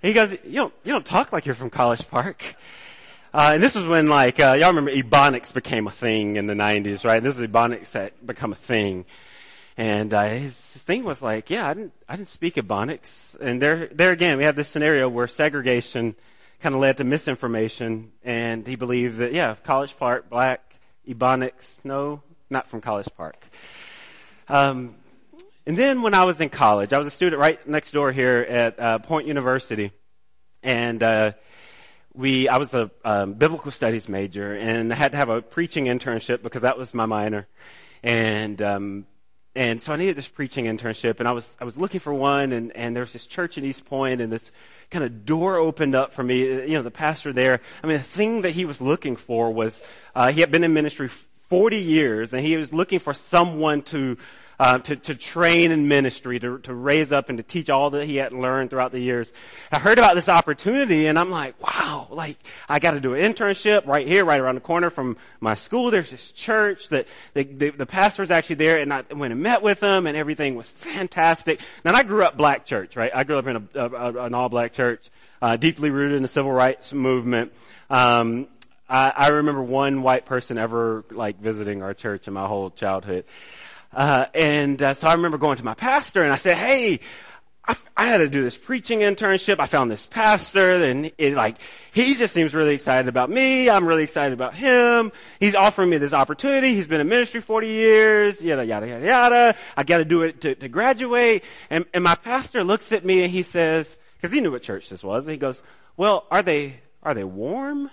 he 0.03 0.13
goes, 0.13 0.33
you 0.33 0.55
don't, 0.55 0.75
you 0.85 0.93
don't 0.93 1.07
talk 1.07 1.33
like 1.33 1.47
you're 1.47 1.55
from 1.55 1.71
College 1.71 2.09
Park. 2.09 2.57
Uh, 3.33 3.51
and 3.55 3.63
this 3.63 3.75
was 3.75 3.87
when 3.87 4.07
like, 4.07 4.41
uh, 4.41 4.57
y'all 4.59 4.69
remember 4.69 4.91
Ebonics 4.91 5.53
became 5.53 5.87
a 5.87 5.91
thing 5.91 6.37
in 6.37 6.47
the 6.47 6.55
90s, 6.55 7.05
right? 7.05 7.23
This 7.23 7.39
is 7.39 7.47
Ebonics 7.47 7.93
that 7.93 8.27
become 8.27 8.53
a 8.53 8.57
thing. 8.57 9.05
And, 9.77 10.13
uh, 10.13 10.25
his, 10.25 10.73
his 10.73 10.83
thing 10.83 11.05
was 11.05 11.23
like, 11.23 11.51
yeah, 11.51 11.69
I 11.69 11.75
didn't, 11.75 11.93
I 12.09 12.17
didn't 12.17 12.29
speak 12.29 12.55
Ebonics. 12.55 13.39
And 13.39 13.63
there, 13.63 13.89
there 13.93 14.13
again, 14.13 14.39
we 14.39 14.45
have 14.45 14.57
this 14.57 14.69
scenario 14.69 15.09
where 15.09 15.29
segregation 15.29 16.17
kind 16.61 16.75
of 16.75 16.81
led 16.81 16.97
to 16.97 17.05
misinformation. 17.05 18.13
And 18.25 18.67
he 18.67 18.77
believed 18.77 19.19
that, 19.19 19.33
yeah, 19.33 19.55
College 19.63 19.97
Park, 19.97 20.29
black, 20.29 20.75
Ebonics, 21.07 21.85
no, 21.85 22.23
not 22.51 22.67
from 22.67 22.81
College 22.81 23.09
Park. 23.17 23.49
Um, 24.49 24.95
and 25.69 25.77
then 25.77 26.01
when 26.01 26.15
I 26.15 26.25
was 26.25 26.41
in 26.41 26.49
college, 26.49 26.95
I 26.95 26.99
was 26.99 27.07
a 27.07 27.11
student 27.11 27.39
right 27.39 27.69
next 27.69 27.91
door 27.91 28.11
here 28.11 28.39
at 28.39 28.81
uh, 28.81 28.99
Point 29.01 29.27
University. 29.27 29.93
And, 30.63 31.03
uh, 31.03 31.33
we, 32.15 32.49
I 32.49 32.57
was 32.57 32.73
a 32.73 32.91
um, 33.05 33.35
biblical 33.35 33.71
studies 33.71 34.09
major 34.09 34.55
and 34.55 34.91
I 34.91 34.97
had 34.97 35.13
to 35.13 35.19
have 35.19 35.29
a 35.29 35.43
preaching 35.43 35.85
internship 35.85 36.43
because 36.43 36.63
that 36.63 36.79
was 36.79 36.95
my 36.95 37.05
minor. 37.05 37.47
And, 38.03 38.63
um, 38.63 39.07
and 39.55 39.83
so 39.83 39.93
I 39.93 39.97
needed 39.97 40.17
this 40.17 40.27
preaching 40.27 40.65
internship 40.65 41.21
and 41.21 41.29
I 41.29 41.33
was, 41.33 41.55
I 41.61 41.65
was 41.65 41.77
looking 41.77 42.01
for 42.01 42.15
one 42.15 42.53
and, 42.53 42.75
and 42.75 42.97
there 42.97 43.03
was 43.03 43.13
this 43.13 43.27
church 43.27 43.59
in 43.59 43.65
East 43.67 43.85
Point 43.85 44.23
and 44.23 44.33
this 44.33 44.53
kind 44.91 45.05
of 45.05 45.27
door 45.27 45.59
opened 45.59 45.95
up 45.95 46.15
for 46.15 46.23
me. 46.23 46.45
You 46.47 46.79
know, 46.79 46.83
the 46.83 46.91
pastor 46.91 47.35
there, 47.35 47.61
I 47.85 47.87
mean, 47.87 47.99
the 47.99 48.03
thing 48.03 48.41
that 48.41 48.53
he 48.53 48.65
was 48.65 48.81
looking 48.81 49.17
for 49.17 49.53
was, 49.53 49.83
uh, 50.15 50.33
he 50.33 50.41
had 50.41 50.51
been 50.51 50.65
in 50.65 50.73
ministry 50.73 51.09
40 51.09 51.77
years 51.77 52.33
and 52.33 52.43
he 52.43 52.57
was 52.57 52.73
looking 52.73 53.01
for 53.01 53.13
someone 53.13 53.83
to, 53.83 54.17
uh, 54.59 54.79
to, 54.79 54.97
to 54.97 55.15
train 55.15 55.71
in 55.71 55.87
ministry, 55.87 56.39
to, 56.41 56.59
to 56.59 56.75
raise 56.75 57.13
up 57.13 57.29
and 57.29 57.39
to 57.39 57.45
teach 57.45 57.71
all 57.71 57.91
that 57.91 58.07
he 58.07 58.17
had 58.17 58.33
learned 58.33 58.71
throughout 58.71 58.93
the 58.93 59.01
years. 59.01 59.33
I 59.71 59.79
heard 59.79 59.99
about 59.99 60.17
this 60.17 60.29
opportunity 60.29 61.07
and 61.07 61.19
I'm 61.19 61.31
like, 61.31 61.61
wow, 61.63 62.09
like 62.11 62.37
I 62.69 62.79
got 62.81 62.93
to 62.93 63.01
do 63.01 63.15
an 63.15 63.33
internship 63.33 63.87
right 63.87 64.07
here, 64.07 64.25
right 64.25 64.41
around 64.41 64.57
the 64.57 64.61
corner 64.61 64.91
from 64.91 65.17
my 65.41 65.55
school. 65.55 65.91
There's 65.91 66.11
this 66.11 66.33
church 66.33 66.89
that 66.89 67.07
the, 67.35 67.45
the, 67.45 67.71
the 67.71 67.87
pastor 67.87 68.23
was 68.23 68.31
actually 68.31 68.57
there 68.57 68.81
and 68.81 68.93
I 68.93 69.05
went 69.11 69.33
and 69.33 69.43
met 69.43 69.63
with 69.63 69.81
them 69.81 70.07
and 70.07 70.17
everything 70.17 70.57
was 70.57 70.69
fantastic. 70.69 71.61
Now 71.85 71.95
I 71.95 72.03
grew 72.03 72.25
up 72.25 72.37
black 72.37 72.65
church, 72.65 72.97
right? 72.97 73.13
I 73.15 73.23
grew 73.25 73.39
up 73.39 73.47
in 73.47 73.57
a, 73.57 73.63
a, 73.75 73.89
a 73.89 74.25
an 74.25 74.35
all 74.35 74.49
black 74.49 74.73
church, 74.73 75.09
uh, 75.41 75.57
deeply 75.57 75.91
rooted 75.91 76.17
in 76.17 76.23
the 76.23 76.29
civil 76.29 76.51
rights 76.51 76.93
movement. 76.93 77.53
Um, 77.91 78.49
I, 78.89 79.13
I 79.15 79.29
remember 79.29 79.63
one 79.63 80.03
white 80.03 80.25
person 80.25 80.59
ever 80.59 81.05
like 81.11 81.39
visiting 81.39 81.83
our 81.83 81.95
church 81.95 82.27
in 82.27 82.35
my 82.35 82.47
whole 82.47 82.71
childhood. 82.71 83.25
Uh, 83.93 84.27
and 84.35 84.83
uh, 84.83 84.95
so 84.95 85.09
I 85.09 85.15
remember 85.15 85.39
going 85.39 85.57
to 85.57 85.65
my 85.65 85.75
pastor 85.75 86.23
and 86.23 86.33
I 86.33 86.37
said, 86.37 86.57
"Hey, 86.57 87.01
I, 87.67 87.77
I, 87.97 88.07
had 88.07 88.19
to 88.19 88.29
do 88.29 88.43
this 88.43 88.57
preaching 88.57 89.01
internship. 89.01 89.61
I 89.61 89.67
found 89.67 89.91
this 89.91 90.07
pastor, 90.07 90.75
and 90.75 91.11
it, 91.17 91.35
like 91.35 91.57
he 91.93 92.15
just 92.15 92.35
seems 92.35 92.55
really 92.55 92.75
excited 92.75 93.09
about 93.09 93.31
me. 93.31 93.71
I'm 93.71 93.87
really 93.87 94.03
excited 94.03 94.35
about 94.35 94.55
him. 94.55 95.11
He's 95.41 95.55
offering 95.55 95.91
me 95.91 95.99
this 95.99 96.13
opportunity. 96.13 96.75
He's 96.75 96.87
been 96.87 97.01
in 97.01 97.09
ministry 97.09 97.41
40 97.41 97.67
years. 97.67 98.43
Yada 98.43 98.65
yada 98.65 98.87
yada 98.87 99.07
yada. 99.07 99.57
I 99.77 99.85
got 99.85 99.99
to 99.99 100.05
do 100.05 100.23
it 100.23 100.43
to, 100.43 100.55
to 100.55 100.69
graduate." 100.69 101.45
And, 101.71 101.87
and 101.95 102.05
my 102.05 102.15
pastor 102.15 102.65
looks 102.65 102.93
at 102.93 103.05
me 103.05 103.23
and 103.23 103.33
he 103.33 103.43
says, 103.43 103.97
because 104.17 104.35
he 104.35 104.41
knew 104.41 104.51
what 104.51 104.63
church 104.63 104.89
this 104.89 105.03
was, 105.03 105.25
and 105.25 105.33
he 105.33 105.39
goes, 105.39 105.63
"Well, 105.97 106.27
are 106.31 106.43
they 106.43 106.81
are 107.03 107.15
they 107.15 107.25
warm?" 107.25 107.91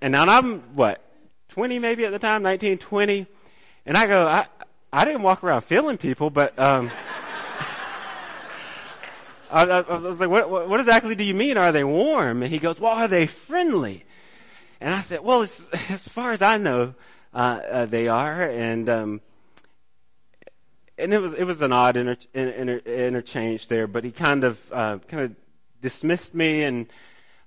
And 0.00 0.12
now 0.12 0.24
I'm 0.26 0.60
what 0.76 1.02
20 1.48 1.78
maybe 1.78 2.04
at 2.04 2.12
the 2.12 2.18
time, 2.18 2.42
19, 2.42 2.78
20. 2.78 3.26
And 3.86 3.96
I 3.96 4.06
go, 4.06 4.26
I, 4.26 4.46
I 4.96 5.04
didn't 5.04 5.20
walk 5.20 5.44
around 5.44 5.60
feeling 5.60 5.98
people, 5.98 6.30
but 6.30 6.58
um, 6.58 6.90
I, 9.50 9.64
I, 9.64 9.80
I, 9.80 9.98
was 9.98 10.18
like, 10.20 10.30
what, 10.30 10.48
what, 10.48 10.70
what, 10.70 10.80
exactly 10.80 11.14
do 11.14 11.22
you 11.22 11.34
mean? 11.34 11.58
Are 11.58 11.70
they 11.70 11.84
warm? 11.84 12.42
And 12.42 12.50
he 12.50 12.58
goes, 12.58 12.80
well, 12.80 12.92
are 12.92 13.06
they 13.06 13.26
friendly? 13.26 14.06
And 14.80 14.94
I 14.94 15.02
said, 15.02 15.22
well, 15.22 15.42
as 15.90 16.08
far 16.08 16.32
as 16.32 16.40
I 16.40 16.56
know, 16.56 16.94
uh, 17.34 17.36
uh, 17.70 17.84
they 17.84 18.08
are. 18.08 18.42
And 18.42 18.88
um, 18.88 19.20
and 20.96 21.12
it 21.12 21.20
was 21.20 21.34
it 21.34 21.44
was 21.44 21.60
an 21.60 21.72
odd 21.72 21.98
inter, 21.98 22.16
inter, 22.32 22.78
interchange 22.78 23.68
there, 23.68 23.86
but 23.86 24.02
he 24.02 24.12
kind 24.12 24.44
of 24.44 24.72
uh, 24.72 24.96
kind 25.08 25.24
of 25.24 25.36
dismissed 25.82 26.34
me 26.34 26.62
and 26.62 26.86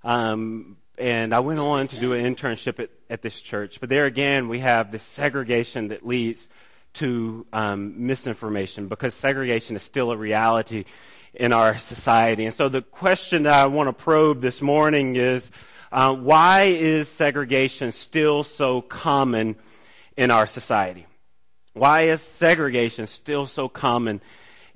um, 0.03 0.77
and 0.99 1.33
I 1.33 1.39
went 1.39 1.59
on 1.59 1.87
to 1.87 1.99
do 1.99 2.13
an 2.13 2.35
internship 2.35 2.79
at, 2.79 2.91
at 3.09 3.23
this 3.23 3.41
church. 3.41 3.79
But 3.79 3.89
there 3.89 4.05
again, 4.05 4.49
we 4.49 4.59
have 4.59 4.91
this 4.91 5.01
segregation 5.01 5.87
that 5.87 6.05
leads 6.05 6.47
to 6.93 7.45
um, 7.53 8.07
misinformation 8.07 8.87
because 8.87 9.13
segregation 9.13 9.75
is 9.75 9.83
still 9.83 10.11
a 10.11 10.17
reality 10.17 10.85
in 11.33 11.53
our 11.53 11.77
society. 11.77 12.45
And 12.45 12.53
so 12.53 12.69
the 12.69 12.81
question 12.81 13.43
that 13.43 13.53
I 13.53 13.67
want 13.67 13.87
to 13.87 13.93
probe 13.93 14.41
this 14.41 14.61
morning 14.61 15.15
is, 15.15 15.51
uh, 15.91 16.13
why 16.15 16.63
is 16.63 17.09
segregation 17.09 17.91
still 17.91 18.43
so 18.43 18.81
common 18.81 19.55
in 20.17 20.31
our 20.31 20.45
society? 20.45 21.05
Why 21.73 22.01
is 22.03 22.21
segregation 22.21 23.07
still 23.07 23.45
so 23.45 23.69
common 23.69 24.21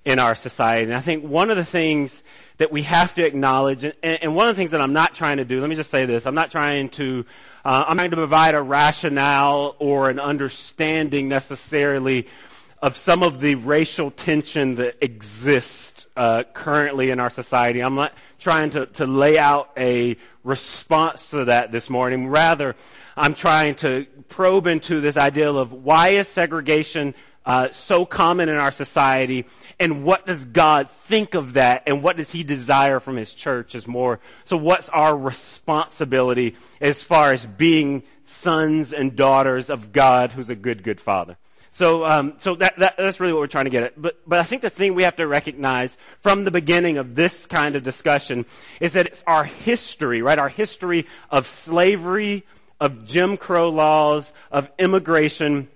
in 0.05 0.19
our 0.19 0.35
society? 0.35 0.85
And 0.85 0.95
I 0.95 1.01
think 1.01 1.23
one 1.23 1.49
of 1.49 1.57
the 1.57 1.65
things 1.65 2.23
that 2.57 2.71
we 2.71 2.83
have 2.83 3.13
to 3.15 3.25
acknowledge, 3.25 3.83
and, 3.83 3.95
and 4.03 4.35
one 4.35 4.47
of 4.47 4.55
the 4.55 4.59
things 4.59 4.71
that 4.71 4.81
I'm 4.81 4.93
not 4.93 5.13
trying 5.13 5.37
to 5.37 5.45
do, 5.45 5.59
let 5.59 5.69
me 5.69 5.75
just 5.75 5.89
say 5.89 6.05
this, 6.05 6.25
I'm 6.25 6.35
not 6.35 6.51
trying 6.51 6.89
to, 6.89 7.25
uh, 7.65 7.85
I'm 7.87 7.95
not 7.95 8.03
going 8.03 8.11
to 8.11 8.17
provide 8.17 8.55
a 8.55 8.61
rationale 8.61 9.75
or 9.79 10.09
an 10.09 10.19
understanding 10.19 11.29
necessarily 11.29 12.27
of 12.81 12.97
some 12.97 13.23
of 13.23 13.39
the 13.39 13.55
racial 13.55 14.11
tension 14.11 14.75
that 14.75 14.97
exists 15.01 16.05
uh, 16.17 16.43
currently 16.51 17.09
in 17.09 17.21
our 17.21 17.29
society. 17.29 17.79
I'm 17.79 17.95
not 17.95 18.13
trying 18.39 18.71
to, 18.71 18.87
to 18.87 19.05
lay 19.05 19.37
out 19.39 19.71
a 19.77 20.17
response 20.43 21.29
to 21.29 21.45
that 21.45 21.71
this 21.71 21.89
morning. 21.89 22.27
Rather, 22.27 22.75
I'm 23.15 23.33
trying 23.33 23.75
to 23.75 24.07
probe 24.27 24.67
into 24.67 24.99
this 24.99 25.15
idea 25.15 25.49
of 25.49 25.71
why 25.71 26.09
is 26.09 26.27
segregation 26.27 27.15
uh, 27.45 27.69
so 27.71 28.05
common 28.05 28.49
in 28.49 28.55
our 28.55 28.71
society, 28.71 29.45
and 29.79 30.03
what 30.03 30.25
does 30.25 30.45
God 30.45 30.89
think 30.89 31.35
of 31.35 31.53
that, 31.53 31.83
and 31.87 32.01
what 32.01 32.17
does 32.17 32.31
He 32.31 32.43
desire 32.43 32.99
from 32.99 33.17
His 33.17 33.33
church 33.33 33.75
is 33.75 33.87
more. 33.87 34.19
So, 34.43 34.57
what's 34.57 34.89
our 34.89 35.17
responsibility 35.17 36.55
as 36.79 37.03
far 37.03 37.33
as 37.33 37.45
being 37.45 38.03
sons 38.25 38.93
and 38.93 39.15
daughters 39.15 39.69
of 39.69 39.91
God, 39.91 40.31
who's 40.31 40.49
a 40.49 40.55
good, 40.55 40.83
good 40.83 41.01
Father? 41.01 41.37
So, 41.73 42.05
um, 42.05 42.35
so 42.37 42.53
that, 42.55 42.77
that, 42.77 42.97
that's 42.97 43.19
really 43.19 43.33
what 43.33 43.39
we're 43.39 43.47
trying 43.47 43.65
to 43.65 43.71
get 43.71 43.83
at. 43.83 43.99
But, 43.99 44.17
but 44.27 44.37
I 44.37 44.43
think 44.43 44.61
the 44.61 44.69
thing 44.69 44.93
we 44.93 45.03
have 45.03 45.15
to 45.15 45.27
recognize 45.27 45.97
from 46.21 46.43
the 46.43 46.51
beginning 46.51 46.99
of 46.99 47.15
this 47.15 47.47
kind 47.47 47.75
of 47.75 47.81
discussion 47.81 48.45
is 48.79 48.93
that 48.93 49.07
it's 49.07 49.23
our 49.25 49.43
history, 49.43 50.21
right? 50.21 50.37
Our 50.37 50.49
history 50.49 51.07
of 51.31 51.47
slavery, 51.47 52.45
of 52.79 53.07
Jim 53.07 53.37
Crow 53.37 53.69
laws, 53.69 54.33
of 54.51 54.69
immigration, 54.77 55.67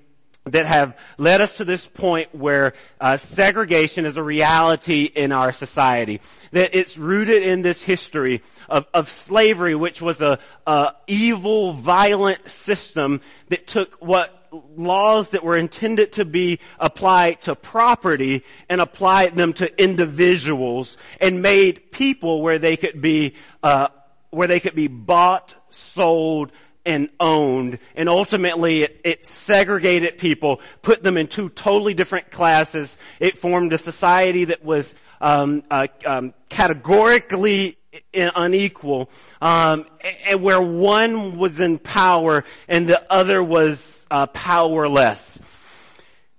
that 0.51 0.65
have 0.65 0.97
led 1.17 1.41
us 1.41 1.57
to 1.57 1.65
this 1.65 1.87
point 1.87 2.33
where 2.33 2.73
uh, 2.99 3.17
segregation 3.17 4.05
is 4.05 4.17
a 4.17 4.23
reality 4.23 5.03
in 5.03 5.31
our 5.31 5.51
society. 5.51 6.21
That 6.51 6.77
it's 6.77 6.97
rooted 6.97 7.43
in 7.43 7.61
this 7.61 7.81
history 7.81 8.41
of, 8.69 8.85
of 8.93 9.09
slavery, 9.09 9.75
which 9.75 10.01
was 10.01 10.21
a, 10.21 10.39
a 10.65 10.93
evil, 11.07 11.73
violent 11.73 12.49
system 12.49 13.21
that 13.49 13.67
took 13.67 13.95
what 13.95 14.33
laws 14.75 15.31
that 15.31 15.43
were 15.43 15.57
intended 15.57 16.13
to 16.13 16.25
be 16.25 16.59
applied 16.79 17.41
to 17.41 17.55
property 17.55 18.43
and 18.69 18.79
applied 18.79 19.35
them 19.35 19.53
to 19.53 19.81
individuals 19.81 20.97
and 21.19 21.41
made 21.41 21.91
people 21.91 22.41
where 22.41 22.59
they 22.59 22.77
could 22.77 23.01
be 23.01 23.35
uh, 23.63 23.89
where 24.29 24.47
they 24.47 24.59
could 24.59 24.75
be 24.75 24.87
bought, 24.87 25.55
sold, 25.69 26.51
and 26.87 27.09
owned. 27.19 27.77
And 27.95 28.09
ultimately, 28.09 28.83
it, 28.83 29.01
it, 29.03 29.25
segregated 29.25 30.17
people, 30.17 30.61
put 30.81 31.03
them 31.03 31.17
in 31.17 31.27
two 31.27 31.49
totally 31.49 31.93
different 31.93 32.31
classes. 32.31 32.97
It 33.19 33.37
formed 33.37 33.73
a 33.73 33.77
society 33.77 34.45
that 34.45 34.63
was 34.63 34.95
um, 35.21 35.63
uh, 35.69 35.87
um, 36.05 36.33
categorically 36.49 37.77
unequal, 38.13 39.09
um, 39.41 39.85
and 40.25 40.41
where 40.41 40.61
one 40.61 41.37
was 41.37 41.59
in 41.59 41.77
power 41.77 42.43
and 42.67 42.87
the 42.87 43.11
other 43.11 43.43
was 43.43 44.07
uh, 44.09 44.27
powerless. 44.27 45.39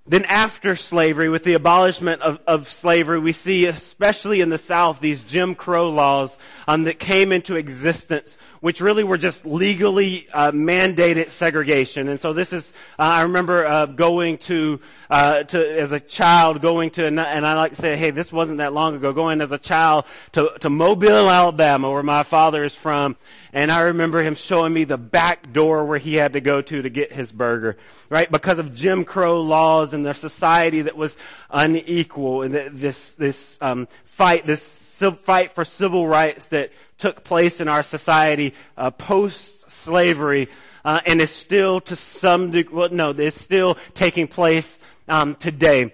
Then 0.07 0.25
after 0.25 0.75
slavery, 0.75 1.29
with 1.29 1.45
the 1.45 1.53
abolishment 1.53 2.23
of, 2.23 2.41
of, 2.47 2.69
slavery, 2.69 3.19
we 3.19 3.35
see, 3.35 3.67
especially 3.67 4.41
in 4.41 4.49
the 4.49 4.57
South, 4.57 5.01
these 5.01 5.23
Jim 5.23 5.55
Crow 5.55 5.91
laws 5.91 6.39
um, 6.67 6.85
that 6.85 6.99
came 6.99 7.31
into 7.31 7.57
existence 7.57 8.39
which 8.61 8.81
really 8.81 9.05
were 9.05 9.19
just 9.19 9.47
legally 9.47 10.29
uh, 10.33 10.51
mandated 10.53 11.31
segregation. 11.31 12.09
And 12.09 12.21
so 12.21 12.33
this 12.33 12.53
is, 12.53 12.73
uh, 12.99 13.03
I 13.03 13.23
remember 13.23 13.67
uh, 13.67 13.87
going 13.87 14.39
to, 14.39 14.81
uh, 15.11 15.45
to, 15.45 15.79
as 15.79 15.93
a 15.93 16.01
child, 16.01 16.61
going 16.61 16.91
to, 16.91 17.07
and 17.07 17.21
I 17.21 17.55
like 17.55 17.73
to 17.73 17.81
say, 17.81 17.97
hey, 17.97 18.11
this 18.11 18.33
wasn't 18.33 18.59
that 18.59 18.73
long 18.73 18.97
ago, 18.97 19.13
going 19.13 19.41
as 19.41 19.53
a 19.53 19.59
child 19.59 20.07
to, 20.33 20.53
to 20.61 20.71
Mobile, 20.71 21.31
Alabama, 21.31 21.91
where 21.91 22.03
my 22.03 22.23
father 22.23 22.65
is 22.65 22.75
from. 22.75 23.17
And 23.53 23.71
I 23.71 23.83
remember 23.83 24.23
him 24.23 24.35
showing 24.35 24.73
me 24.73 24.85
the 24.85 24.99
back 24.99 25.53
door 25.53 25.85
where 25.87 25.99
he 25.99 26.15
had 26.15 26.35
to 26.35 26.41
go 26.41 26.61
to 26.61 26.83
to 26.83 26.91
get 26.91 27.13
his 27.13 27.33
burger, 27.33 27.77
right? 28.11 28.31
Because 28.31 28.59
of 28.59 28.75
Jim 28.75 29.05
Crow 29.05 29.41
laws 29.41 29.95
and 29.95 30.05
the 30.05 30.13
society 30.13 30.83
that 30.83 30.97
was 30.97 31.17
unequal 31.51 32.43
and 32.43 32.55
this, 32.55 33.15
this, 33.15 33.57
um, 33.61 33.89
fight, 34.05 34.45
this 34.45 34.88
fight 35.13 35.53
for 35.53 35.65
civil 35.65 36.07
rights 36.07 36.47
that 36.49 36.71
took 36.99 37.25
place 37.25 37.61
in 37.61 37.69
our 37.69 37.83
society 37.83 38.55
uh, 38.77 38.91
post 38.91 39.71
slavery 39.71 40.49
uh, 40.85 41.01
and 41.07 41.21
is 41.21 41.31
still 41.31 41.81
to 41.81 41.97
some 41.97 42.51
degree, 42.51 42.75
well, 42.75 42.89
no, 42.91 43.11
it's 43.11 43.41
still 43.41 43.77
taking 43.95 44.27
place 44.27 44.81
um, 45.09 45.35
today. 45.37 45.93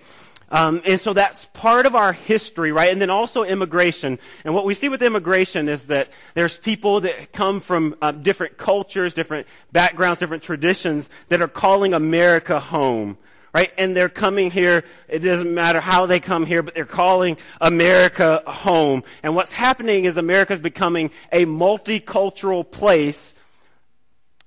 Um, 0.51 0.83
and 0.87 1.01
so 1.01 1.13
that's 1.13 1.47
part 1.47 1.87
of 1.87 1.95
our 1.95 2.13
history, 2.13 2.71
right? 2.71 2.93
And 2.93 3.03
then 3.03 3.11
also 3.11 3.43
immigration. 3.43 4.19
And 4.45 4.55
what 4.55 4.65
we 4.65 4.75
see 4.75 4.89
with 4.89 5.03
immigration 5.03 5.69
is 5.69 5.87
that 5.87 6.09
there's 6.35 6.57
people 6.57 7.01
that 7.01 7.33
come 7.33 7.61
from 7.61 7.97
uh, 8.01 8.13
different 8.13 8.57
cultures, 8.57 9.15
different 9.15 9.49
backgrounds, 9.73 10.21
different 10.21 10.43
traditions 10.43 11.11
that 11.29 11.43
are 11.43 11.49
calling 11.49 11.93
America 11.93 12.61
home 12.61 13.19
right? 13.55 13.73
And 13.79 13.97
they're 13.97 14.09
coming 14.09 14.51
here. 14.51 14.85
It 15.09 15.21
doesn't 15.21 15.55
matter 15.55 15.81
how 15.81 16.07
they 16.07 16.19
come 16.19 16.45
here, 16.45 16.63
but 16.63 16.75
they're 16.75 16.85
calling 16.85 17.39
America 17.61 18.43
home. 18.47 19.05
And 19.23 19.37
what's 19.37 19.53
happening 19.53 20.05
is 20.05 20.17
America's 20.17 20.61
becoming 20.61 21.13
a 21.31 21.47
multicultural 21.47 22.69
place 22.69 23.37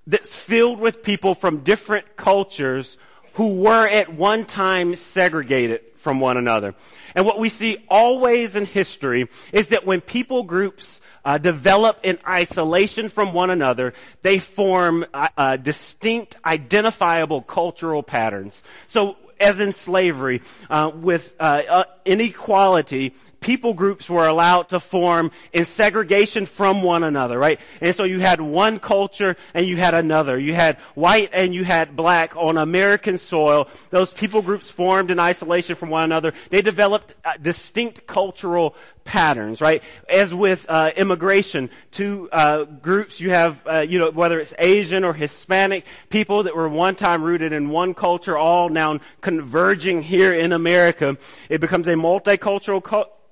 that's 0.06 0.36
filled 0.36 0.80
with 0.80 1.04
people 1.04 1.34
from 1.34 1.60
different 1.60 2.18
cultures 2.18 2.98
who 3.38 3.54
were 3.54 3.88
at 3.88 4.12
one 4.12 4.46
time 4.46 4.96
segregated 4.96 5.82
from 5.96 6.20
one 6.20 6.38
another. 6.38 6.74
And 7.14 7.24
what 7.24 7.38
we 7.38 7.50
see 7.50 7.78
always 7.88 8.56
in 8.56 8.66
history 8.66 9.28
is 9.54 9.68
that 9.68 9.86
when 9.86 10.02
people 10.02 10.42
groups 10.42 11.02
uh, 11.24 11.38
develop 11.38 12.00
in 12.02 12.18
isolation 12.28 13.10
from 13.10 13.34
one 13.34 13.52
another, 13.52 13.94
they 14.24 14.40
form 14.40 15.06
uh, 15.14 15.28
uh, 15.38 15.58
distinct, 15.58 16.36
identifiable 16.46 17.44
cultural 17.44 18.02
patterns. 18.02 18.64
So, 18.88 19.18
as 19.40 19.60
in 19.60 19.74
slavery, 19.74 20.42
uh, 20.68 20.90
with 20.96 21.36
uh, 21.40 21.62
uh, 21.70 21.84
inequality, 22.06 23.14
people 23.40 23.74
groups 23.74 24.10
were 24.10 24.28
allowed 24.28 24.70
to 24.70 24.80
form 24.80 25.32
in 25.54 25.66
segregation 25.66 26.46
from 26.46 26.82
one 26.82 27.04
another, 27.04 27.38
right? 27.38 27.60
And 27.82 27.96
so 27.96 28.04
you 28.04 28.20
had 28.20 28.42
one 28.42 28.80
culture 28.80 29.36
and 29.54 29.66
you 29.66 29.78
had 29.78 29.94
another. 29.94 30.38
You 30.40 30.54
had 30.54 30.78
white 30.96 31.30
and 31.34 31.54
you 31.54 31.64
had 31.64 31.96
black 31.96 32.36
on 32.36 32.58
American 32.58 33.18
soil. 33.18 33.68
Those 33.90 34.14
people 34.14 34.42
groups 34.42 34.70
formed 34.70 35.12
in 35.12 35.20
isolation 35.20 35.76
from 35.76 35.90
one 35.90 36.04
another. 36.04 36.34
They 36.50 36.62
developed 36.62 37.16
uh, 37.24 37.34
distinct 37.42 38.08
cultural 38.08 38.76
patterns, 39.08 39.62
right? 39.62 39.82
As 40.10 40.34
with 40.34 40.66
uh, 40.70 40.92
immigration, 40.96 41.70
two 41.92 42.30
uh, 42.32 42.66
groups 42.66 43.20
you 43.20 43.30
have, 43.32 43.66
uh, 43.66 43.80
you 43.80 44.00
know, 44.00 44.12
whether 44.12 44.40
it's 44.40 44.54
Asian 44.60 45.04
or 45.04 45.14
Hispanic 45.14 45.86
people 46.10 46.44
that 46.44 46.56
were 46.56 46.70
one 46.70 46.96
time 46.96 47.24
rooted 47.24 47.54
in 47.54 47.70
one 47.70 47.94
culture, 47.94 48.38
all 48.38 48.70
now 48.70 49.00
converging 49.22 50.02
here 50.02 50.34
in 50.34 50.52
America. 50.52 51.18
It 51.50 51.62
becomes 51.62 51.88
a 51.88 51.94
multicultural 51.94 52.84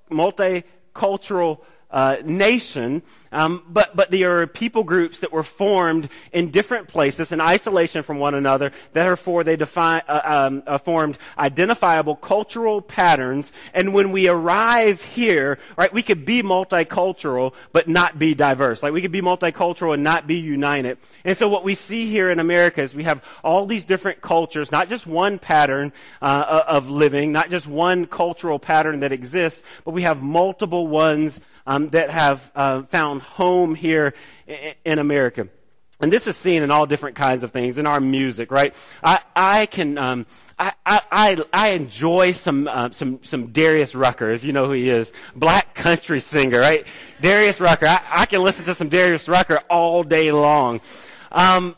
multicultural 0.10 1.60
uh, 1.96 2.18
nation, 2.26 3.02
um, 3.32 3.64
but 3.70 3.96
but 3.96 4.12
there 4.12 4.42
are 4.42 4.48
people 4.48 4.84
groups 4.84 5.20
that 5.20 5.32
were 5.32 5.44
formed 5.44 6.10
in 6.34 6.52
different 6.52 6.90
places 6.90 7.32
in 7.32 7.40
isolation 7.40 8.04
from 8.04 8.20
one 8.20 8.36
another. 8.36 8.74
Therefore, 8.92 9.46
they 9.46 9.56
define 9.56 10.02
uh, 10.06 10.22
um, 10.26 10.64
uh, 10.68 10.78
formed 10.78 11.18
identifiable 11.40 12.18
cultural 12.18 12.82
patterns. 12.82 13.54
And 13.74 13.94
when 13.94 14.12
we 14.12 14.28
arrive 14.28 15.02
here, 15.02 15.58
right, 15.78 15.92
we 15.94 16.04
could 16.04 16.26
be 16.26 16.44
multicultural 16.44 17.54
but 17.72 17.88
not 17.88 18.20
be 18.20 18.36
diverse. 18.36 18.84
Like 18.84 18.92
we 18.92 19.02
could 19.02 19.14
be 19.14 19.22
multicultural 19.22 19.94
and 19.94 20.04
not 20.04 20.28
be 20.28 20.36
united. 20.36 20.98
And 21.24 21.38
so, 21.38 21.48
what 21.48 21.64
we 21.64 21.76
see 21.76 22.10
here 22.10 22.30
in 22.30 22.40
America 22.40 22.82
is 22.82 22.94
we 22.94 23.04
have 23.04 23.24
all 23.42 23.66
these 23.66 23.86
different 23.86 24.20
cultures, 24.20 24.70
not 24.70 24.90
just 24.90 25.08
one 25.08 25.40
pattern 25.40 25.94
uh, 26.22 26.64
of 26.68 26.90
living, 26.90 27.32
not 27.32 27.50
just 27.50 27.68
one 27.68 28.06
cultural 28.06 28.60
pattern 28.60 29.00
that 29.00 29.14
exists, 29.14 29.64
but 29.86 29.92
we 29.92 30.02
have 30.02 30.22
multiple 30.22 30.88
ones 30.88 31.40
um, 31.66 31.90
that 31.90 32.10
have 32.10 32.52
uh, 32.56 32.84
found 32.84 33.22
home 33.22 33.76
here 33.76 34.14
in, 34.84 35.00
America. 35.00 35.48
and 36.00 36.12
this 36.12 36.28
is 36.28 36.38
seen 36.38 36.64
in 36.64 36.72
all 36.72 36.86
different 36.86 37.16
kinds 37.16 37.44
of 37.44 37.52
things 37.52 37.78
in 37.78 37.88
our 37.88 38.00
music, 38.00 38.52
right? 38.52 38.76
I, 39.04 39.20
I 39.36 39.66
can, 39.66 39.98
um, 39.98 40.26
I, 40.58 40.74
I, 40.86 41.44
I 41.52 41.70
enjoy 41.72 42.34
some, 42.34 42.68
uh, 42.68 42.92
some, 42.92 43.20
some 43.24 43.48
Darius 43.48 43.96
Rucker, 43.96 44.32
if 44.32 44.44
you 44.44 44.54
know 44.54 44.68
who 44.68 44.74
he 44.74 44.90
is. 44.90 45.12
Black 45.36 45.74
country 45.74 46.20
singer, 46.20 46.60
right? 46.60 46.86
Darius 47.22 47.60
Rucker. 47.60 47.88
I, 47.88 48.02
I 48.10 48.26
can 48.26 48.42
listen 48.44 48.66
to 48.66 48.76
some 48.76 48.90
Darius 48.90 49.28
Rucker 49.28 49.58
all 49.70 50.04
day 50.04 50.32
long. 50.32 50.82
Um, 51.32 51.76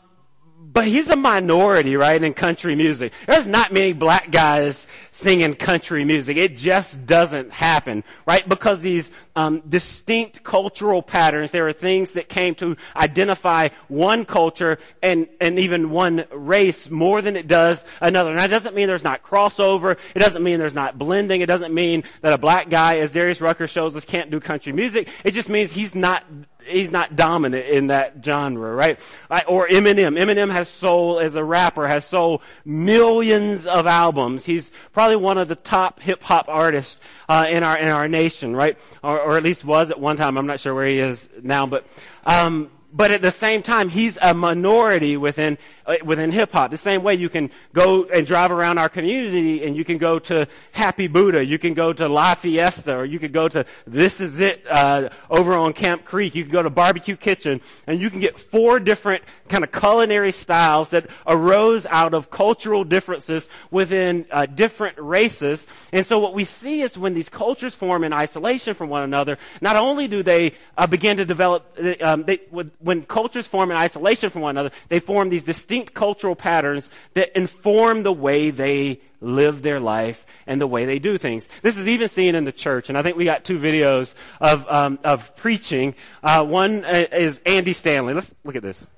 but 0.70 0.86
he's 0.86 1.08
a 1.08 1.16
minority, 1.16 1.96
right, 1.96 2.22
in 2.22 2.34
country 2.34 2.76
music. 2.76 3.12
There's 3.26 3.46
not 3.46 3.72
many 3.72 3.94
black 3.94 4.30
guys 4.30 4.86
singing 5.10 5.54
country 5.54 6.04
music. 6.04 6.36
It 6.36 6.56
just 6.56 7.06
doesn't 7.06 7.52
happen, 7.52 8.04
right? 8.26 8.48
Because 8.48 8.80
these 8.80 9.10
um, 9.38 9.62
distinct 9.68 10.42
cultural 10.42 11.00
patterns, 11.00 11.52
there 11.52 11.68
are 11.68 11.72
things 11.72 12.14
that 12.14 12.28
came 12.28 12.56
to 12.56 12.76
identify 12.96 13.68
one 13.86 14.24
culture 14.24 14.78
and, 15.00 15.28
and 15.40 15.60
even 15.60 15.90
one 15.90 16.24
race 16.32 16.90
more 16.90 17.22
than 17.22 17.36
it 17.36 17.46
does 17.46 17.84
another. 18.00 18.30
And 18.30 18.40
that 18.40 18.50
doesn't 18.50 18.74
mean 18.74 18.88
there's 18.88 19.04
not 19.04 19.22
crossover. 19.22 19.96
It 20.16 20.18
doesn't 20.18 20.42
mean 20.42 20.58
there's 20.58 20.74
not 20.74 20.98
blending. 20.98 21.40
It 21.40 21.46
doesn't 21.46 21.72
mean 21.72 22.02
that 22.20 22.32
a 22.32 22.38
black 22.38 22.68
guy, 22.68 22.98
as 22.98 23.12
Darius 23.12 23.40
Rucker 23.40 23.68
shows 23.68 23.94
us, 23.94 24.04
can't 24.04 24.28
do 24.28 24.40
country 24.40 24.72
music. 24.72 25.08
It 25.22 25.34
just 25.34 25.48
means 25.48 25.70
he's 25.70 25.94
not 25.94 26.24
he's 26.68 26.90
not 26.90 27.16
dominant 27.16 27.66
in 27.66 27.88
that 27.88 28.16
genre, 28.24 28.74
right? 28.74 29.00
Or 29.46 29.66
Eminem. 29.68 30.18
Eminem 30.18 30.50
has 30.50 30.68
sold 30.68 31.22
as 31.22 31.36
a 31.36 31.44
rapper, 31.44 31.88
has 31.88 32.04
sold 32.04 32.42
millions 32.64 33.66
of 33.66 33.86
albums. 33.86 34.44
He's 34.44 34.70
probably 34.92 35.16
one 35.16 35.38
of 35.38 35.48
the 35.48 35.56
top 35.56 36.00
hip 36.00 36.22
hop 36.22 36.46
artists 36.48 37.00
uh, 37.28 37.46
in 37.48 37.62
our 37.62 37.78
in 37.78 37.88
our 37.88 38.08
nation, 38.08 38.54
right? 38.54 38.78
Or, 39.02 39.18
or, 39.28 39.36
at 39.36 39.42
least 39.42 39.64
was 39.64 39.90
at 39.90 40.00
one 40.00 40.16
time. 40.16 40.38
I'm 40.38 40.46
not 40.46 40.60
sure 40.60 40.74
where 40.74 40.86
he 40.86 40.98
is 40.98 41.28
now, 41.42 41.66
but 41.66 41.86
um, 42.24 42.70
but 42.92 43.10
at 43.10 43.20
the 43.20 43.30
same 43.30 43.62
time, 43.62 43.90
he's 43.90 44.18
a 44.20 44.32
minority 44.32 45.16
within 45.16 45.58
within 46.04 46.30
hip 46.30 46.52
hop. 46.52 46.70
The 46.70 46.76
same 46.76 47.02
way 47.02 47.14
you 47.14 47.28
can 47.28 47.50
go 47.72 48.04
and 48.04 48.26
drive 48.26 48.52
around 48.52 48.78
our 48.78 48.88
community, 48.88 49.64
and 49.64 49.76
you 49.76 49.84
can 49.84 49.98
go 49.98 50.18
to 50.20 50.46
Happy 50.72 51.08
Buddha, 51.08 51.44
you 51.44 51.58
can 51.58 51.74
go 51.74 51.92
to 51.92 52.08
La 52.08 52.34
Fiesta, 52.34 52.94
or 52.94 53.04
you 53.04 53.18
could 53.18 53.32
go 53.32 53.48
to 53.48 53.64
This 53.86 54.20
Is 54.20 54.40
It 54.40 54.64
uh, 54.68 55.08
over 55.30 55.54
on 55.54 55.72
Camp 55.72 56.04
Creek. 56.04 56.34
You 56.34 56.44
can 56.44 56.52
go 56.52 56.62
to 56.62 56.70
Barbecue 56.70 57.16
Kitchen, 57.16 57.60
and 57.86 58.00
you 58.00 58.10
can 58.10 58.20
get 58.20 58.38
four 58.38 58.80
different 58.80 59.24
kind 59.48 59.64
of 59.64 59.72
culinary 59.72 60.32
styles 60.32 60.90
that 60.90 61.08
arose 61.26 61.86
out 61.86 62.14
of 62.14 62.30
cultural 62.30 62.84
differences 62.84 63.48
within 63.70 64.26
uh, 64.30 64.46
different 64.46 64.98
races. 64.98 65.66
And 65.92 66.06
so, 66.06 66.18
what 66.18 66.34
we 66.34 66.44
see 66.44 66.82
is 66.82 66.98
when 66.98 67.14
these 67.14 67.28
cultures 67.28 67.74
form 67.74 68.04
in 68.04 68.12
isolation 68.12 68.74
from 68.74 68.90
one 68.90 69.02
another, 69.02 69.38
not 69.60 69.76
only 69.76 70.08
do 70.08 70.22
they 70.22 70.52
uh, 70.76 70.86
begin 70.86 71.16
to 71.16 71.24
develop, 71.24 71.64
uh, 71.82 71.94
um, 72.00 72.24
they, 72.24 72.36
when 72.50 73.02
cultures 73.02 73.46
form 73.46 73.70
in 73.70 73.76
isolation 73.76 74.30
from 74.30 74.42
one 74.42 74.50
another, 74.50 74.70
they 74.88 75.00
form 75.00 75.28
these 75.28 75.44
distinct 75.44 75.77
cultural 75.86 76.36
patterns 76.36 76.88
that 77.14 77.36
inform 77.36 78.02
the 78.02 78.12
way 78.12 78.50
they 78.50 79.00
live 79.20 79.62
their 79.62 79.80
life 79.80 80.26
and 80.46 80.60
the 80.60 80.66
way 80.66 80.86
they 80.86 80.98
do 80.98 81.18
things. 81.18 81.48
This 81.62 81.78
is 81.78 81.88
even 81.88 82.08
seen 82.08 82.34
in 82.34 82.44
the 82.44 82.52
church, 82.52 82.88
and 82.88 82.96
I 82.96 83.02
think 83.02 83.16
we 83.16 83.24
got 83.24 83.44
two 83.44 83.58
videos 83.58 84.14
of 84.40 84.66
um, 84.68 84.98
of 85.04 85.36
preaching. 85.36 85.94
Uh, 86.22 86.44
one 86.44 86.84
uh, 86.84 87.06
is 87.12 87.40
Andy 87.44 87.72
Stanley. 87.72 88.14
Let's 88.14 88.34
look 88.44 88.56
at 88.56 88.62
this. 88.62 88.88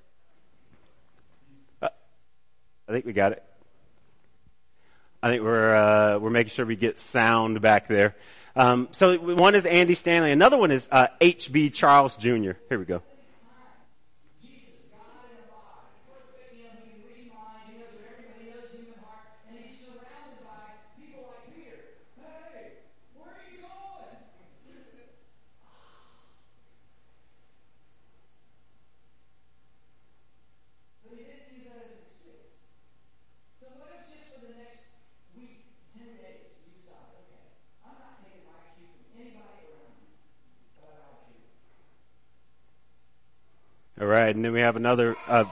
Uh, 1.80 1.88
I 2.88 2.92
think 2.92 3.06
we 3.06 3.12
got 3.12 3.32
it. 3.32 3.42
I 5.22 5.28
think 5.28 5.42
we're 5.42 5.74
uh, 5.74 6.18
we're 6.18 6.30
making 6.30 6.50
sure 6.50 6.66
we 6.66 6.76
get 6.76 7.00
sound 7.00 7.60
back 7.60 7.88
there. 7.88 8.16
Um, 8.56 8.88
so 8.90 9.16
one 9.16 9.54
is 9.54 9.64
Andy 9.64 9.94
Stanley. 9.94 10.32
Another 10.32 10.56
one 10.56 10.70
is 10.70 10.88
H.B. 11.20 11.66
Uh, 11.66 11.70
Charles 11.70 12.16
Jr. 12.16 12.52
Here 12.68 12.78
we 12.78 12.84
go. 12.84 13.02
All 44.00 44.06
right, 44.06 44.29
and 44.40 44.44
then 44.46 44.52
we 44.54 44.60
have 44.60 44.76
another. 44.76 45.18
Uh, 45.28 45.44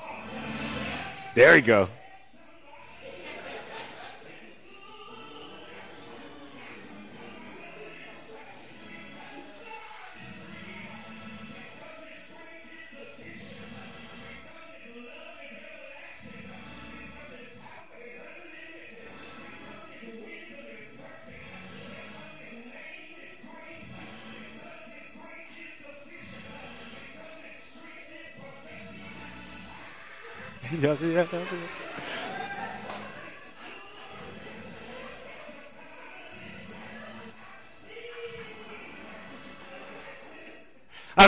there 1.34 1.54
you 1.56 1.60
go. 1.60 1.90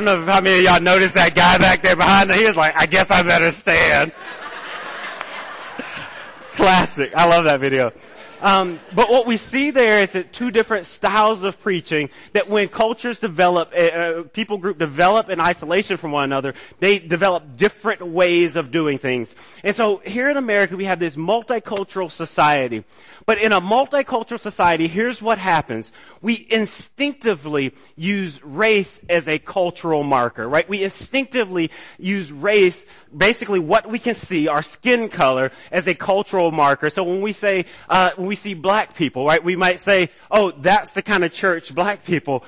Don't 0.00 0.26
know 0.26 0.32
how 0.32 0.40
many 0.40 0.60
of 0.60 0.64
y'all 0.64 0.80
noticed 0.80 1.14
that 1.14 1.34
guy 1.34 1.58
back 1.58 1.82
there 1.82 1.96
behind. 1.96 2.30
Him. 2.30 2.38
He 2.38 2.44
was 2.44 2.56
like, 2.56 2.74
I 2.76 2.86
guess 2.86 3.10
I 3.10 3.22
better 3.22 3.50
stand. 3.50 4.12
Classic. 6.52 7.12
I 7.14 7.28
love 7.28 7.44
that 7.44 7.60
video. 7.60 7.92
Um, 8.42 8.80
but 8.94 9.10
what 9.10 9.26
we 9.26 9.36
see 9.36 9.70
there 9.70 10.00
is 10.00 10.12
that 10.12 10.32
two 10.32 10.50
different 10.50 10.86
styles 10.86 11.42
of 11.42 11.60
preaching 11.60 12.10
that 12.32 12.48
when 12.48 12.68
cultures 12.68 13.18
develop, 13.18 13.72
uh, 13.76 14.22
people 14.32 14.58
group 14.58 14.78
develop 14.78 15.28
in 15.28 15.40
isolation 15.40 15.96
from 15.96 16.12
one 16.12 16.24
another, 16.24 16.54
they 16.78 16.98
develop 16.98 17.56
different 17.56 18.06
ways 18.06 18.56
of 18.56 18.70
doing 18.70 18.98
things. 18.98 19.34
And 19.62 19.76
so 19.76 19.98
here 19.98 20.30
in 20.30 20.36
America, 20.36 20.76
we 20.76 20.84
have 20.84 20.98
this 20.98 21.16
multicultural 21.16 22.10
society. 22.10 22.84
But 23.26 23.38
in 23.38 23.52
a 23.52 23.60
multicultural 23.60 24.40
society, 24.40 24.88
here's 24.88 25.20
what 25.20 25.38
happens. 25.38 25.92
We 26.22 26.46
instinctively 26.50 27.74
use 27.96 28.42
race 28.42 29.00
as 29.08 29.28
a 29.28 29.38
cultural 29.38 30.02
marker, 30.02 30.48
right? 30.48 30.68
We 30.68 30.82
instinctively 30.82 31.70
use 31.98 32.32
race, 32.32 32.86
basically 33.16 33.58
what 33.58 33.88
we 33.88 33.98
can 33.98 34.14
see, 34.14 34.48
our 34.48 34.62
skin 34.62 35.08
color, 35.08 35.50
as 35.70 35.86
a 35.86 35.94
cultural 35.94 36.50
marker. 36.50 36.90
So 36.90 37.02
when 37.04 37.20
we 37.20 37.32
say, 37.32 37.66
uh, 37.88 38.10
when 38.16 38.26
we 38.26 38.34
see 38.34 38.54
black 38.54 38.94
people, 38.94 39.26
right, 39.26 39.42
we 39.42 39.56
might 39.56 39.80
say, 39.80 40.10
oh, 40.30 40.50
that's 40.52 40.94
the 40.94 41.02
kind 41.02 41.24
of 41.24 41.32
church 41.32 41.74
black 41.74 42.04
people 42.04 42.44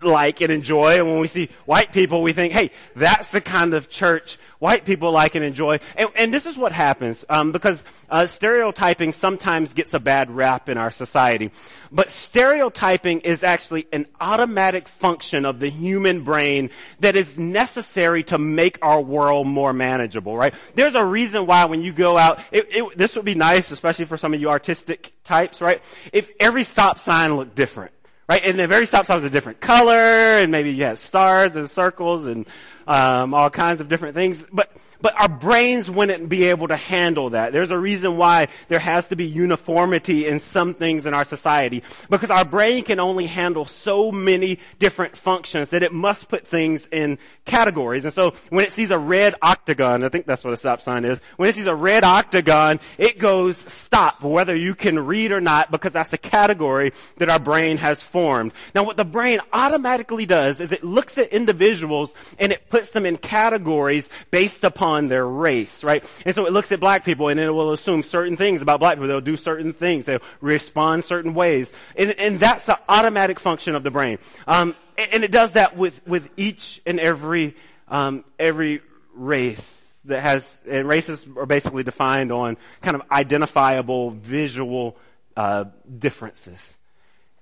like 0.00 0.40
and 0.40 0.50
enjoy. 0.50 0.94
And 0.98 1.06
when 1.06 1.20
we 1.20 1.28
see 1.28 1.48
white 1.64 1.92
people, 1.92 2.22
we 2.22 2.32
think, 2.32 2.52
hey, 2.52 2.70
that's 2.94 3.32
the 3.32 3.40
kind 3.40 3.74
of 3.74 3.88
church 3.88 4.38
white 4.62 4.84
people 4.84 5.10
like 5.10 5.34
and 5.34 5.44
enjoy. 5.44 5.80
And, 5.96 6.08
and 6.14 6.32
this 6.32 6.46
is 6.46 6.56
what 6.56 6.70
happens, 6.70 7.24
um, 7.28 7.50
because 7.50 7.82
uh, 8.08 8.26
stereotyping 8.26 9.10
sometimes 9.10 9.74
gets 9.74 9.92
a 9.92 9.98
bad 9.98 10.30
rap 10.30 10.68
in 10.68 10.78
our 10.78 10.92
society. 10.92 11.50
But 11.90 12.12
stereotyping 12.12 13.22
is 13.22 13.42
actually 13.42 13.88
an 13.92 14.06
automatic 14.20 14.86
function 14.86 15.46
of 15.46 15.58
the 15.58 15.68
human 15.68 16.22
brain 16.22 16.70
that 17.00 17.16
is 17.16 17.40
necessary 17.40 18.22
to 18.24 18.38
make 18.38 18.78
our 18.82 19.00
world 19.00 19.48
more 19.48 19.72
manageable, 19.72 20.36
right? 20.36 20.54
There's 20.76 20.94
a 20.94 21.04
reason 21.04 21.46
why 21.46 21.64
when 21.64 21.82
you 21.82 21.92
go 21.92 22.16
out, 22.16 22.38
it, 22.52 22.68
it, 22.70 22.96
this 22.96 23.16
would 23.16 23.24
be 23.24 23.34
nice, 23.34 23.72
especially 23.72 24.04
for 24.04 24.16
some 24.16 24.32
of 24.32 24.40
you 24.40 24.48
artistic 24.48 25.12
types, 25.24 25.60
right? 25.60 25.82
If 26.12 26.30
every 26.38 26.62
stop 26.62 27.00
sign 27.00 27.36
looked 27.36 27.56
different 27.56 27.90
right? 28.28 28.42
And 28.44 28.58
the 28.58 28.66
very 28.66 28.86
stop 28.86 29.04
sign 29.04 29.16
was 29.16 29.24
a 29.24 29.30
different 29.30 29.60
color, 29.60 29.94
and 29.94 30.50
maybe 30.50 30.72
you 30.72 30.84
had 30.84 30.98
stars 30.98 31.56
and 31.56 31.68
circles 31.68 32.26
and 32.26 32.46
um, 32.86 33.34
all 33.34 33.50
kinds 33.50 33.80
of 33.80 33.88
different 33.88 34.14
things. 34.14 34.46
But 34.52 34.70
but 35.02 35.20
our 35.20 35.28
brains 35.28 35.90
wouldn't 35.90 36.28
be 36.28 36.44
able 36.44 36.68
to 36.68 36.76
handle 36.76 37.30
that. 37.30 37.52
There's 37.52 37.72
a 37.72 37.78
reason 37.78 38.16
why 38.16 38.48
there 38.68 38.78
has 38.78 39.08
to 39.08 39.16
be 39.16 39.26
uniformity 39.26 40.26
in 40.26 40.38
some 40.40 40.74
things 40.74 41.04
in 41.04 41.12
our 41.12 41.24
society. 41.24 41.82
Because 42.08 42.30
our 42.30 42.44
brain 42.44 42.84
can 42.84 43.00
only 43.00 43.26
handle 43.26 43.66
so 43.66 44.12
many 44.12 44.60
different 44.78 45.16
functions 45.16 45.70
that 45.70 45.82
it 45.82 45.92
must 45.92 46.28
put 46.28 46.46
things 46.46 46.86
in 46.86 47.18
categories. 47.44 48.04
And 48.04 48.14
so 48.14 48.34
when 48.50 48.64
it 48.64 48.72
sees 48.72 48.92
a 48.92 48.98
red 48.98 49.34
octagon, 49.42 50.04
I 50.04 50.08
think 50.08 50.26
that's 50.26 50.44
what 50.44 50.54
a 50.54 50.56
stop 50.56 50.80
sign 50.80 51.04
is, 51.04 51.20
when 51.36 51.48
it 51.48 51.56
sees 51.56 51.66
a 51.66 51.74
red 51.74 52.04
octagon, 52.04 52.78
it 52.96 53.18
goes 53.18 53.56
stop, 53.56 54.22
whether 54.22 54.54
you 54.54 54.74
can 54.74 54.98
read 54.98 55.32
or 55.32 55.40
not, 55.40 55.72
because 55.72 55.90
that's 55.90 56.12
a 56.12 56.18
category 56.18 56.92
that 57.16 57.28
our 57.28 57.40
brain 57.40 57.76
has 57.78 58.00
formed. 58.00 58.52
Now 58.74 58.84
what 58.84 58.96
the 58.96 59.04
brain 59.04 59.40
automatically 59.52 60.26
does 60.26 60.60
is 60.60 60.70
it 60.70 60.84
looks 60.84 61.18
at 61.18 61.28
individuals 61.28 62.14
and 62.38 62.52
it 62.52 62.70
puts 62.70 62.92
them 62.92 63.04
in 63.04 63.16
categories 63.16 64.08
based 64.30 64.62
upon 64.62 64.91
on 64.92 65.08
their 65.08 65.26
race, 65.26 65.82
right? 65.82 66.04
And 66.24 66.34
so 66.34 66.46
it 66.46 66.52
looks 66.52 66.70
at 66.72 66.80
black 66.80 67.04
people 67.04 67.28
and 67.28 67.40
it 67.40 67.50
will 67.50 67.72
assume 67.72 68.02
certain 68.02 68.36
things 68.36 68.62
about 68.62 68.80
black 68.80 68.94
people. 68.94 69.08
They'll 69.08 69.20
do 69.20 69.36
certain 69.36 69.72
things. 69.72 70.04
They'll 70.04 70.22
respond 70.40 71.04
certain 71.04 71.34
ways. 71.34 71.72
And, 71.96 72.10
and 72.18 72.38
that's 72.38 72.66
the 72.66 72.78
automatic 72.88 73.40
function 73.40 73.74
of 73.74 73.82
the 73.82 73.90
brain. 73.90 74.18
Um, 74.46 74.76
and 75.12 75.24
it 75.24 75.32
does 75.32 75.52
that 75.52 75.76
with, 75.76 76.06
with 76.06 76.30
each 76.36 76.80
and 76.86 77.00
every, 77.00 77.56
um, 77.88 78.24
every 78.38 78.82
race 79.14 79.86
that 80.04 80.20
has, 80.20 80.60
and 80.68 80.86
races 80.88 81.26
are 81.36 81.46
basically 81.46 81.82
defined 81.82 82.32
on 82.32 82.56
kind 82.80 82.94
of 82.94 83.02
identifiable 83.10 84.10
visual, 84.10 84.96
uh, 85.36 85.64
differences. 85.98 86.76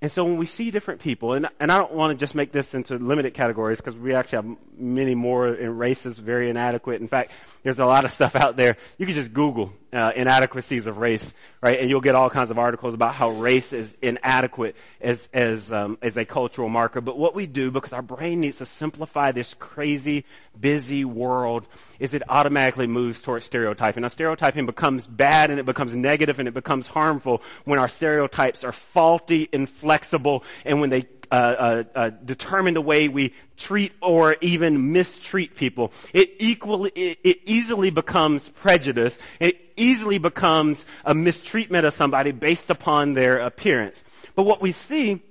And 0.02 0.10
so 0.10 0.24
when 0.24 0.38
we 0.38 0.46
see 0.46 0.70
different 0.70 1.00
people, 1.00 1.34
and, 1.34 1.48
and 1.60 1.70
I 1.70 1.76
don't 1.76 1.92
want 1.92 2.12
to 2.12 2.16
just 2.16 2.34
make 2.34 2.52
this 2.52 2.74
into 2.74 2.96
limited 2.96 3.34
categories 3.34 3.80
because 3.80 3.94
we 3.94 4.14
actually 4.14 4.36
have 4.36 4.56
many 4.78 5.14
more 5.14 5.48
in 5.48 5.76
races 5.76 6.18
very 6.18 6.48
inadequate. 6.48 7.02
In 7.02 7.08
fact, 7.08 7.32
there's 7.62 7.78
a 7.78 7.84
lot 7.84 8.06
of 8.06 8.12
stuff 8.12 8.34
out 8.34 8.56
there. 8.56 8.78
You 8.96 9.04
can 9.04 9.14
just 9.14 9.34
Google 9.34 9.74
uh, 9.92 10.12
inadequacies 10.14 10.87
of 10.87 10.98
race, 10.98 11.35
right? 11.61 11.81
And 11.81 11.90
you'll 11.90 12.00
get 12.00 12.14
all 12.14 12.31
kinds 12.31 12.50
of 12.50 12.59
articles 12.59 12.94
about 12.94 13.14
how 13.14 13.31
race 13.31 13.72
is 13.72 13.96
inadequate 14.00 14.76
as 15.00 15.29
as 15.33 15.72
um, 15.72 15.98
as 16.03 16.16
a 16.16 16.24
cultural 16.24 16.68
marker. 16.68 17.00
But 17.00 17.18
what 17.18 17.35
we 17.35 17.46
do, 17.46 17.70
because 17.70 17.92
our 17.92 18.03
brain 18.03 18.40
needs 18.40 18.57
to 18.57 18.66
simplify 18.66 19.33
this 19.33 19.55
crazy, 19.55 20.24
busy 20.59 21.05
world, 21.05 21.66
is 21.98 22.14
it 22.14 22.22
automatically 22.29 22.87
moves 22.87 23.20
towards 23.20 23.46
stereotyping. 23.46 24.03
Now, 24.03 24.09
stereotyping 24.09 24.66
becomes 24.66 25.07
bad 25.07 25.50
and 25.50 25.59
it 25.59 25.66
becomes 25.66 25.96
negative 25.96 26.38
and 26.38 26.48
it 26.48 26.55
becomes 26.55 26.87
harmful 26.87 27.42
when 27.64 27.79
our 27.79 27.88
stereotypes 27.88 28.64
are 28.64 28.72
faulty, 28.72 29.48
inflexible, 29.53 30.44
and 30.64 30.81
when 30.81 30.90
they 30.90 31.07
uh, 31.31 31.35
uh, 31.35 31.85
uh, 31.95 32.11
determine 32.25 32.75
the 32.75 32.81
way 32.81 33.09
we 33.09 33.33
treat 33.57 33.93
or 34.03 34.37
even 34.40 34.93
mistreat 34.93 35.55
people. 35.55 35.93
It 36.12 36.31
equally, 36.38 36.90
it, 36.95 37.19
it 37.23 37.38
easily 37.47 37.90
becomes 37.90 38.49
prejudice. 38.49 39.19
It 39.38 39.61
easily 39.77 40.19
becomes 40.19 40.87
a 41.05 41.14
mistreatment 41.14 41.87
of 41.87 41.95
somebody 41.95 42.33
based 42.33 42.71
upon 42.71 43.14
their 43.14 43.38
appearance. 43.38 44.03
But 44.35 44.45
what 44.45 44.61
we 44.61 44.73
see 44.73 45.23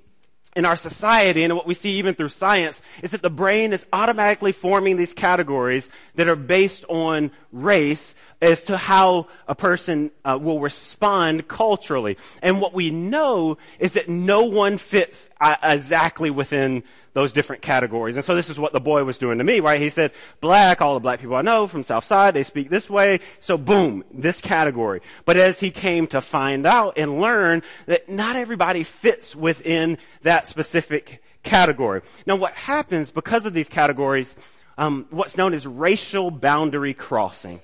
in 0.55 0.65
our 0.65 0.75
society 0.75 1.43
and 1.43 1.55
what 1.55 1.67
we 1.67 1.73
see 1.73 1.91
even 1.91 2.15
through 2.15 2.29
science 2.29 2.81
is 3.03 3.11
that 3.11 3.21
the 3.21 3.29
brain 3.29 3.71
is 3.71 3.85
automatically 3.93 4.51
forming 4.51 4.97
these 4.97 5.13
categories 5.13 5.89
that 6.15 6.27
are 6.27 6.35
based 6.35 6.85
on 6.89 7.31
race 7.51 8.15
as 8.41 8.63
to 8.65 8.77
how 8.77 9.27
a 9.47 9.55
person 9.55 10.11
uh, 10.23 10.37
will 10.41 10.59
respond 10.59 11.47
culturally. 11.47 12.17
And 12.41 12.61
what 12.61 12.73
we 12.73 12.89
know 12.89 13.57
is 13.79 13.93
that 13.93 14.07
no 14.07 14.43
one 14.45 14.77
fits 14.77 15.29
uh, 15.41 15.55
exactly 15.63 16.29
within 16.29 16.83
those 17.13 17.33
different 17.33 17.61
categories. 17.61 18.15
And 18.15 18.23
so 18.23 18.35
this 18.35 18.49
is 18.49 18.59
what 18.59 18.71
the 18.71 18.79
boy 18.79 19.03
was 19.03 19.17
doing 19.17 19.39
to 19.39 19.43
me, 19.43 19.59
right? 19.59 19.79
He 19.79 19.89
said, 19.89 20.11
black, 20.41 20.81
all 20.81 20.93
the 20.93 20.99
black 20.99 21.19
people 21.19 21.35
I 21.35 21.41
know 21.41 21.67
from 21.67 21.83
South 21.83 22.03
Side, 22.03 22.33
they 22.33 22.43
speak 22.43 22.69
this 22.69 22.89
way. 22.89 23.19
So 23.39 23.57
boom, 23.57 24.03
this 24.11 24.41
category. 24.41 25.01
But 25.25 25.37
as 25.37 25.59
he 25.59 25.71
came 25.71 26.07
to 26.07 26.21
find 26.21 26.65
out 26.65 26.97
and 26.97 27.19
learn 27.19 27.63
that 27.87 28.09
not 28.09 28.35
everybody 28.35 28.83
fits 28.83 29.35
within 29.35 29.97
that 30.21 30.47
specific 30.47 31.21
category. 31.43 32.01
Now 32.25 32.35
what 32.35 32.53
happens 32.53 33.11
because 33.11 33.45
of 33.45 33.53
these 33.53 33.69
categories, 33.69 34.37
um, 34.79 35.07
what's 35.09 35.35
known 35.35 35.53
as 35.53 35.67
racial 35.67 36.31
boundary 36.31 36.93
crossing 36.93 37.59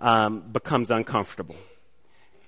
um, 0.00 0.40
becomes 0.40 0.90
uncomfortable. 0.90 1.54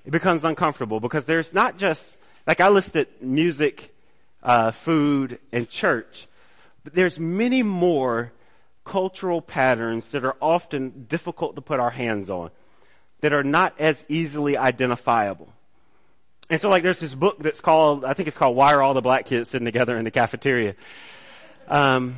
It 0.05 0.11
becomes 0.11 0.45
uncomfortable 0.45 0.99
because 0.99 1.27
there's 1.27 1.55
not 1.55 1.79
just, 1.79 2.19
like 2.45 2.61
I 2.61 2.71
listed 2.71 3.07
music, 3.21 3.95
uh, 4.43 4.73
food, 4.73 5.39
and 5.53 5.69
church. 5.69 6.27
But 6.83 6.95
there's 6.95 7.21
many 7.21 7.63
more 7.63 8.33
cultural 8.85 9.41
patterns 9.41 10.11
that 10.11 10.25
are 10.25 10.37
often 10.43 11.07
difficult 11.09 11.55
to 11.55 11.61
put 11.61 11.79
our 11.79 11.91
hands 11.91 12.31
on, 12.31 12.51
that 13.21 13.33
are 13.33 13.45
not 13.45 13.79
as 13.79 14.05
easily 14.09 14.57
identifiable. 14.57 15.53
And 16.49 16.61
so, 16.61 16.69
like, 16.69 16.83
there's 16.83 16.99
this 16.99 17.15
book 17.15 17.39
that's 17.39 17.61
called, 17.61 18.05
I 18.05 18.15
think 18.15 18.27
it's 18.27 18.37
called 18.37 18.57
Why 18.57 18.73
Are 18.73 18.83
All 18.83 18.95
the 18.95 19.03
Black 19.03 19.27
Kids 19.27 19.51
Sitting 19.51 19.67
Together 19.67 19.97
in 19.97 20.05
the 20.05 20.11
Cafeteria? 20.11 20.75
Um, 21.69 22.17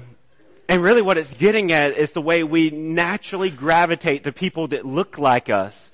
and 0.73 0.83
really 0.83 1.03
what 1.03 1.19
it's 1.19 1.35
getting 1.35 1.71
at 1.71 1.93
is 1.93 2.13
the 2.13 2.23
way 2.23 2.43
we 2.43 2.71
naturally 2.71 3.51
gravitate 3.51 4.25
to 4.25 4.33
people 4.33 4.69
that 4.69 4.87
look 4.87 5.19
like 5.19 5.51
us 5.51 5.91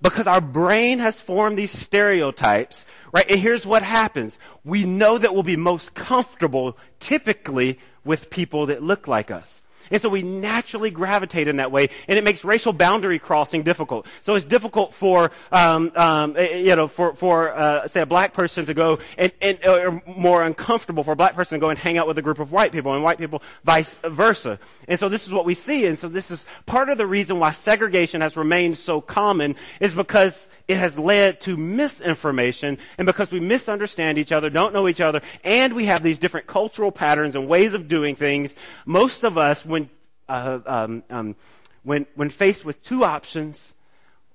because 0.00 0.26
our 0.26 0.40
brain 0.40 1.00
has 1.00 1.20
formed 1.20 1.58
these 1.58 1.70
stereotypes, 1.70 2.86
right? 3.12 3.30
And 3.30 3.38
here's 3.38 3.66
what 3.66 3.82
happens. 3.82 4.38
We 4.64 4.84
know 4.84 5.18
that 5.18 5.34
we'll 5.34 5.42
be 5.42 5.56
most 5.56 5.94
comfortable 5.94 6.78
typically 6.98 7.78
with 8.04 8.30
people 8.30 8.66
that 8.66 8.82
look 8.82 9.06
like 9.06 9.30
us. 9.30 9.61
And 9.90 10.00
so 10.00 10.08
we 10.08 10.22
naturally 10.22 10.90
gravitate 10.90 11.48
in 11.48 11.56
that 11.56 11.70
way, 11.70 11.88
and 12.08 12.18
it 12.18 12.24
makes 12.24 12.44
racial 12.44 12.72
boundary 12.72 13.18
crossing 13.18 13.62
difficult. 13.62 14.06
So 14.22 14.34
it's 14.34 14.44
difficult 14.44 14.94
for, 14.94 15.30
um, 15.50 15.92
um, 15.96 16.36
eh, 16.36 16.58
you 16.58 16.76
know, 16.76 16.88
for, 16.88 17.14
for 17.14 17.52
uh, 17.52 17.86
say, 17.88 18.00
a 18.00 18.06
black 18.06 18.32
person 18.32 18.66
to 18.66 18.74
go 18.74 18.98
and, 19.18 19.32
and 19.40 19.64
or 19.66 20.02
more 20.06 20.42
uncomfortable 20.42 21.04
for 21.04 21.12
a 21.12 21.16
black 21.16 21.34
person 21.34 21.58
to 21.58 21.60
go 21.60 21.70
and 21.70 21.78
hang 21.78 21.98
out 21.98 22.06
with 22.06 22.18
a 22.18 22.22
group 22.22 22.38
of 22.38 22.52
white 22.52 22.72
people, 22.72 22.94
and 22.94 23.02
white 23.02 23.18
people 23.18 23.42
vice 23.64 23.96
versa. 24.04 24.58
And 24.88 24.98
so 24.98 25.08
this 25.08 25.26
is 25.26 25.32
what 25.32 25.44
we 25.44 25.54
see, 25.54 25.86
and 25.86 25.98
so 25.98 26.08
this 26.08 26.30
is 26.30 26.46
part 26.66 26.88
of 26.88 26.98
the 26.98 27.06
reason 27.06 27.38
why 27.38 27.50
segregation 27.50 28.20
has 28.20 28.36
remained 28.36 28.78
so 28.78 29.00
common 29.00 29.56
is 29.80 29.94
because 29.94 30.48
it 30.68 30.78
has 30.78 30.98
led 30.98 31.40
to 31.42 31.56
misinformation, 31.56 32.78
and 32.98 33.06
because 33.06 33.30
we 33.30 33.40
misunderstand 33.40 34.18
each 34.18 34.32
other, 34.32 34.50
don't 34.50 34.72
know 34.72 34.88
each 34.88 35.00
other, 35.00 35.20
and 35.44 35.74
we 35.74 35.86
have 35.86 36.02
these 36.02 36.18
different 36.18 36.46
cultural 36.46 36.92
patterns 36.92 37.34
and 37.34 37.48
ways 37.48 37.74
of 37.74 37.88
doing 37.88 38.16
things. 38.16 38.54
Most 38.86 39.24
of 39.24 39.38
us, 39.38 39.64
when 39.64 39.81
uh, 40.28 40.60
um, 40.66 41.02
um, 41.10 41.36
when, 41.82 42.06
when 42.14 42.30
faced 42.30 42.64
with 42.64 42.82
two 42.82 43.04
options, 43.04 43.74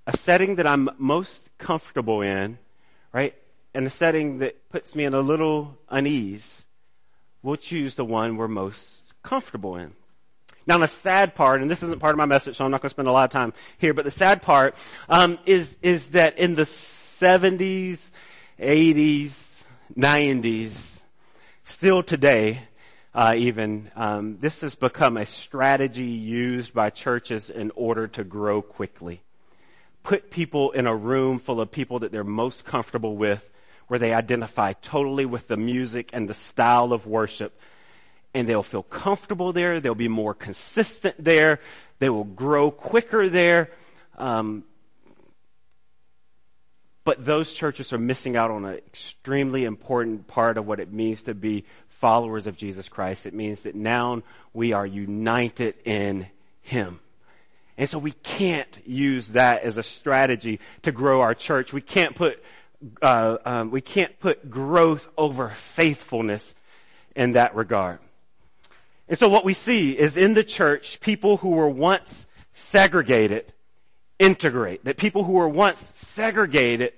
a 0.05 0.15
setting 0.15 0.55
that 0.55 0.67
I'm 0.67 0.89
most 0.97 1.49
comfortable 1.57 2.21
in, 2.21 2.57
right, 3.11 3.33
and 3.73 3.85
a 3.87 3.89
setting 3.89 4.39
that 4.39 4.69
puts 4.69 4.95
me 4.95 5.05
in 5.05 5.13
a 5.13 5.21
little 5.21 5.77
unease, 5.89 6.65
we'll 7.43 7.57
choose 7.57 7.95
the 7.95 8.05
one 8.05 8.37
we're 8.37 8.47
most 8.47 9.03
comfortable 9.23 9.75
in. 9.75 9.93
Now, 10.65 10.77
the 10.79 10.87
sad 10.87 11.33
part, 11.33 11.61
and 11.61 11.71
this 11.71 11.81
isn't 11.81 11.99
part 11.99 12.13
of 12.13 12.17
my 12.17 12.25
message, 12.25 12.57
so 12.57 12.65
I'm 12.65 12.71
not 12.71 12.81
going 12.81 12.89
to 12.89 12.93
spend 12.93 13.07
a 13.07 13.11
lot 13.11 13.23
of 13.23 13.29
time 13.29 13.53
here, 13.77 13.93
but 13.93 14.03
the 14.03 14.11
sad 14.11 14.41
part 14.41 14.75
um, 15.07 15.39
is 15.45 15.77
is 15.81 16.07
that 16.07 16.37
in 16.37 16.55
the 16.55 16.63
70s, 16.63 18.11
80s, 18.59 19.65
90s, 19.97 21.01
still 21.63 22.03
today, 22.03 22.59
uh, 23.13 23.33
even, 23.35 23.89
um, 23.95 24.37
this 24.39 24.61
has 24.61 24.75
become 24.75 25.17
a 25.17 25.25
strategy 25.25 26.03
used 26.03 26.73
by 26.73 26.89
churches 26.89 27.49
in 27.49 27.71
order 27.75 28.07
to 28.07 28.23
grow 28.23 28.61
quickly. 28.61 29.21
Put 30.03 30.29
people 30.29 30.71
in 30.71 30.87
a 30.87 30.95
room 30.95 31.39
full 31.39 31.59
of 31.59 31.71
people 31.71 31.99
that 31.99 32.11
they're 32.11 32.23
most 32.23 32.63
comfortable 32.65 33.17
with, 33.17 33.49
where 33.87 33.99
they 33.99 34.13
identify 34.13 34.73
totally 34.73 35.25
with 35.25 35.47
the 35.47 35.57
music 35.57 36.09
and 36.13 36.29
the 36.29 36.33
style 36.33 36.93
of 36.93 37.07
worship, 37.07 37.59
and 38.33 38.47
they'll 38.47 38.63
feel 38.63 38.83
comfortable 38.83 39.51
there. 39.53 39.79
They'll 39.79 39.95
be 39.95 40.09
more 40.09 40.33
consistent 40.33 41.15
there. 41.17 41.59
They 41.99 42.09
will 42.09 42.23
grow 42.23 42.69
quicker 42.69 43.29
there. 43.29 43.71
Um, 44.17 44.63
but 47.03 47.23
those 47.23 47.53
churches 47.53 47.93
are 47.93 47.97
missing 47.97 48.35
out 48.35 48.51
on 48.51 48.65
an 48.65 48.75
extremely 48.75 49.63
important 49.63 50.27
part 50.27 50.57
of 50.57 50.67
what 50.67 50.81
it 50.81 50.91
means 50.91 51.23
to 51.23 51.33
be 51.33 51.63
followers 51.99 52.47
of 52.47 52.57
Jesus 52.57 52.87
Christ. 52.87 53.25
It 53.25 53.33
means 53.33 53.63
that 53.63 53.75
now 53.75 54.21
we 54.53 54.73
are 54.73 54.85
united 54.85 55.75
in 55.83 56.27
Him. 56.61 56.99
And 57.77 57.89
so 57.89 57.99
we 57.99 58.11
can't 58.11 58.79
use 58.85 59.29
that 59.29 59.63
as 59.63 59.77
a 59.77 59.83
strategy 59.83 60.59
to 60.83 60.91
grow 60.91 61.21
our 61.21 61.33
church. 61.33 61.73
We 61.73 61.81
can't 61.81 62.15
put, 62.15 62.43
uh, 63.01 63.37
um, 63.45 63.71
we 63.71 63.81
can't 63.81 64.19
put 64.19 64.49
growth 64.49 65.07
over 65.17 65.49
faithfulness 65.49 66.55
in 67.15 67.33
that 67.33 67.55
regard. 67.55 67.99
And 69.07 69.17
so 69.17 69.29
what 69.29 69.45
we 69.45 69.53
see 69.53 69.97
is 69.97 70.17
in 70.17 70.33
the 70.33 70.43
church, 70.43 70.99
people 70.99 71.37
who 71.37 71.51
were 71.51 71.69
once 71.69 72.25
segregated 72.53 73.53
integrate. 74.19 74.83
That 74.85 74.97
people 74.97 75.23
who 75.23 75.33
were 75.33 75.49
once 75.49 75.79
segregated 75.79 76.93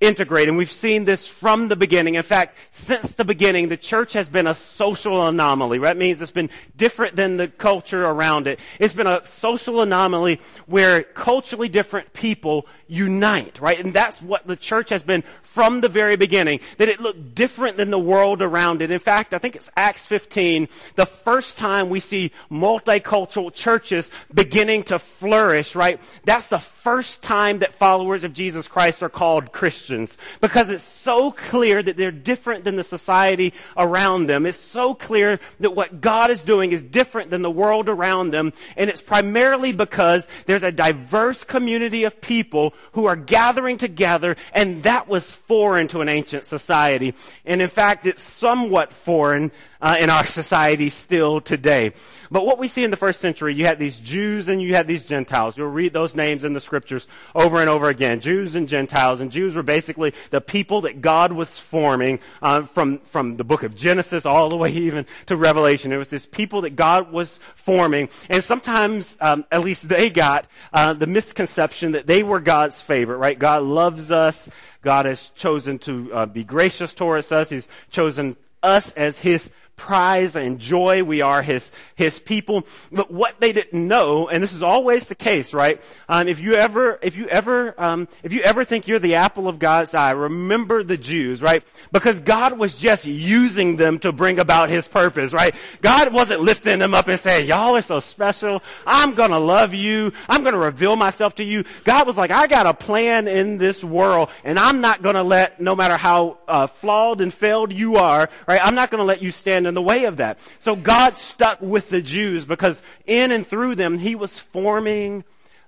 integrate. 0.00 0.48
And 0.48 0.56
we've 0.56 0.70
seen 0.70 1.04
this 1.04 1.26
from 1.26 1.68
the 1.68 1.76
beginning. 1.76 2.16
In 2.16 2.22
fact, 2.22 2.58
since 2.70 3.14
the 3.14 3.24
beginning, 3.24 3.68
the 3.68 3.76
church 3.76 4.12
has 4.12 4.28
been 4.28 4.46
a 4.46 4.54
social 4.54 5.26
anomaly. 5.26 5.78
That 5.78 5.96
means 5.96 6.20
it's 6.20 6.30
been 6.30 6.50
different 6.76 7.16
than 7.16 7.38
the 7.38 7.48
culture 7.48 8.04
around 8.04 8.46
it. 8.46 8.60
It's 8.78 8.94
been 8.94 9.06
a 9.06 9.24
social 9.24 9.80
anomaly 9.80 10.40
where 10.66 11.02
culturally 11.02 11.68
different 11.68 12.12
people 12.12 12.66
unite, 12.88 13.60
right? 13.60 13.78
And 13.78 13.92
that's 13.92 14.20
what 14.22 14.46
the 14.46 14.56
church 14.56 14.90
has 14.90 15.02
been 15.02 15.24
from 15.42 15.80
the 15.80 15.88
very 15.88 16.16
beginning, 16.16 16.60
that 16.76 16.88
it 16.88 17.00
looked 17.00 17.34
different 17.34 17.78
than 17.78 17.90
the 17.90 17.98
world 17.98 18.42
around 18.42 18.82
it. 18.82 18.90
In 18.90 18.98
fact, 18.98 19.32
I 19.32 19.38
think 19.38 19.56
it's 19.56 19.70
Acts 19.74 20.04
15, 20.04 20.68
the 20.96 21.06
first 21.06 21.56
time 21.56 21.88
we 21.88 21.98
see 21.98 22.30
multicultural 22.50 23.52
churches 23.52 24.10
beginning 24.32 24.82
to 24.84 24.98
flourish, 24.98 25.74
right? 25.74 25.98
That's 26.24 26.48
the 26.48 26.58
first 26.58 27.22
time 27.22 27.60
that 27.60 27.74
followers 27.74 28.22
of 28.22 28.34
Jesus 28.34 28.68
Christ 28.68 29.02
are 29.02 29.08
called 29.08 29.50
Christians 29.50 30.18
because 30.40 30.68
it's 30.68 30.84
so 30.84 31.30
clear 31.30 31.82
that 31.82 31.96
they're 31.96 32.12
different 32.12 32.64
than 32.64 32.76
the 32.76 32.84
society 32.84 33.54
around 33.76 34.26
them. 34.26 34.46
It's 34.46 34.60
so 34.60 34.94
clear 34.94 35.40
that 35.60 35.74
what 35.74 36.00
God 36.00 36.30
is 36.30 36.42
doing 36.42 36.72
is 36.72 36.82
different 36.82 37.30
than 37.30 37.42
the 37.42 37.50
world 37.50 37.88
around 37.88 38.30
them. 38.30 38.52
And 38.76 38.90
it's 38.90 39.00
primarily 39.02 39.72
because 39.72 40.28
there's 40.44 40.62
a 40.62 40.70
diverse 40.70 41.42
community 41.44 42.04
of 42.04 42.20
people 42.20 42.74
who 42.92 43.06
are 43.06 43.16
gathering 43.16 43.78
together 43.78 44.36
and 44.52 44.82
that 44.82 45.08
was 45.08 45.30
foreign 45.30 45.88
to 45.88 46.00
an 46.00 46.08
ancient 46.08 46.44
society. 46.44 47.14
And 47.44 47.60
in 47.62 47.68
fact, 47.68 48.06
it's 48.06 48.22
somewhat 48.22 48.92
foreign 48.92 49.52
uh, 49.80 49.96
in 50.00 50.10
our 50.10 50.26
society 50.26 50.90
still 50.90 51.40
today. 51.40 51.92
But 52.30 52.44
what 52.44 52.58
we 52.58 52.66
see 52.66 52.82
in 52.82 52.90
the 52.90 52.96
first 52.96 53.20
century, 53.20 53.54
you 53.54 53.66
had 53.66 53.78
these 53.78 53.98
Jews 53.98 54.48
and 54.48 54.60
you 54.60 54.74
had 54.74 54.88
these 54.88 55.04
Gentiles. 55.04 55.56
You'll 55.56 55.68
read 55.68 55.92
those 55.92 56.16
names 56.16 56.42
in 56.42 56.54
the 56.54 56.60
scriptures 56.60 57.06
over 57.34 57.60
and 57.60 57.70
over 57.70 57.88
again. 57.88 58.20
Jews 58.20 58.56
and 58.56 58.68
Gentiles. 58.68 59.20
And 59.20 59.30
Jews 59.30 59.54
were 59.54 59.62
basically 59.62 60.12
the 60.30 60.40
people 60.40 60.80
that 60.82 61.00
God 61.00 61.32
was 61.32 61.58
forming 61.58 62.18
uh, 62.42 62.62
from, 62.62 62.98
from 63.00 63.36
the 63.36 63.44
book 63.44 63.62
of 63.62 63.76
Genesis 63.76 64.26
all 64.26 64.48
the 64.48 64.56
way 64.56 64.72
even 64.72 65.06
to 65.26 65.36
Revelation. 65.36 65.92
It 65.92 65.98
was 65.98 66.08
this 66.08 66.26
people 66.26 66.62
that 66.62 66.74
God 66.74 67.12
was 67.12 67.38
forming. 67.54 68.08
And 68.28 68.42
sometimes, 68.42 69.16
um, 69.20 69.44
at 69.52 69.60
least 69.60 69.88
they 69.88 70.10
got 70.10 70.48
uh, 70.72 70.94
the 70.94 71.06
misconception 71.06 71.92
that 71.92 72.06
they 72.08 72.24
were 72.24 72.40
God's 72.40 72.65
favorite, 72.72 73.18
right? 73.18 73.38
God 73.38 73.62
loves 73.62 74.10
us. 74.10 74.50
God 74.82 75.06
has 75.06 75.30
chosen 75.30 75.78
to 75.80 76.12
uh, 76.12 76.26
be 76.26 76.44
gracious 76.44 76.94
towards 76.94 77.32
us. 77.32 77.50
He's 77.50 77.68
chosen 77.90 78.36
us 78.62 78.92
as 78.92 79.18
His 79.18 79.50
prize 79.76 80.36
and 80.36 80.58
joy. 80.58 81.04
We 81.04 81.20
are 81.20 81.42
his, 81.42 81.70
his 81.94 82.18
people. 82.18 82.66
But 82.90 83.10
what 83.10 83.38
they 83.40 83.52
didn't 83.52 83.86
know, 83.86 84.28
and 84.28 84.42
this 84.42 84.52
is 84.52 84.62
always 84.62 85.08
the 85.08 85.14
case, 85.14 85.52
right? 85.54 85.80
Um, 86.08 86.28
if 86.28 86.40
you 86.40 86.54
ever, 86.54 86.98
if 87.02 87.16
you 87.16 87.28
ever, 87.28 87.74
um, 87.78 88.08
if 88.22 88.32
you 88.32 88.40
ever 88.42 88.64
think 88.64 88.88
you're 88.88 88.98
the 88.98 89.16
apple 89.16 89.48
of 89.48 89.58
God's 89.58 89.94
eye, 89.94 90.12
remember 90.12 90.82
the 90.82 90.96
Jews, 90.96 91.42
right? 91.42 91.62
Because 91.92 92.18
God 92.20 92.58
was 92.58 92.76
just 92.76 93.04
using 93.04 93.76
them 93.76 93.98
to 94.00 94.12
bring 94.12 94.38
about 94.38 94.70
his 94.70 94.88
purpose, 94.88 95.32
right? 95.32 95.54
God 95.82 96.12
wasn't 96.12 96.40
lifting 96.40 96.78
them 96.78 96.94
up 96.94 97.08
and 97.08 97.20
saying, 97.20 97.46
y'all 97.46 97.76
are 97.76 97.82
so 97.82 98.00
special. 98.00 98.62
I'm 98.86 99.14
gonna 99.14 99.38
love 99.38 99.74
you. 99.74 100.12
I'm 100.28 100.42
gonna 100.42 100.58
reveal 100.58 100.96
myself 100.96 101.36
to 101.36 101.44
you. 101.44 101.64
God 101.84 102.06
was 102.06 102.16
like, 102.16 102.30
I 102.30 102.46
got 102.46 102.66
a 102.66 102.74
plan 102.74 103.28
in 103.28 103.58
this 103.58 103.84
world 103.84 104.30
and 104.42 104.58
I'm 104.58 104.80
not 104.80 105.02
gonna 105.02 105.22
let, 105.22 105.60
no 105.60 105.76
matter 105.76 105.96
how 105.96 106.38
uh, 106.48 106.66
flawed 106.66 107.20
and 107.20 107.32
failed 107.32 107.72
you 107.72 107.96
are, 107.96 108.28
right? 108.46 108.60
I'm 108.62 108.74
not 108.74 108.90
gonna 108.90 109.04
let 109.04 109.22
you 109.22 109.30
stand 109.30 109.65
in 109.66 109.74
the 109.74 109.82
way 109.82 110.04
of 110.04 110.18
that. 110.18 110.38
So 110.58 110.76
God 110.76 111.14
stuck 111.14 111.60
with 111.60 111.88
the 111.90 112.02
Jews 112.02 112.44
because 112.44 112.82
in 113.06 113.32
and 113.32 113.46
through 113.46 113.74
them, 113.74 113.98
He 113.98 114.14
was 114.14 114.38
forming 114.38 115.24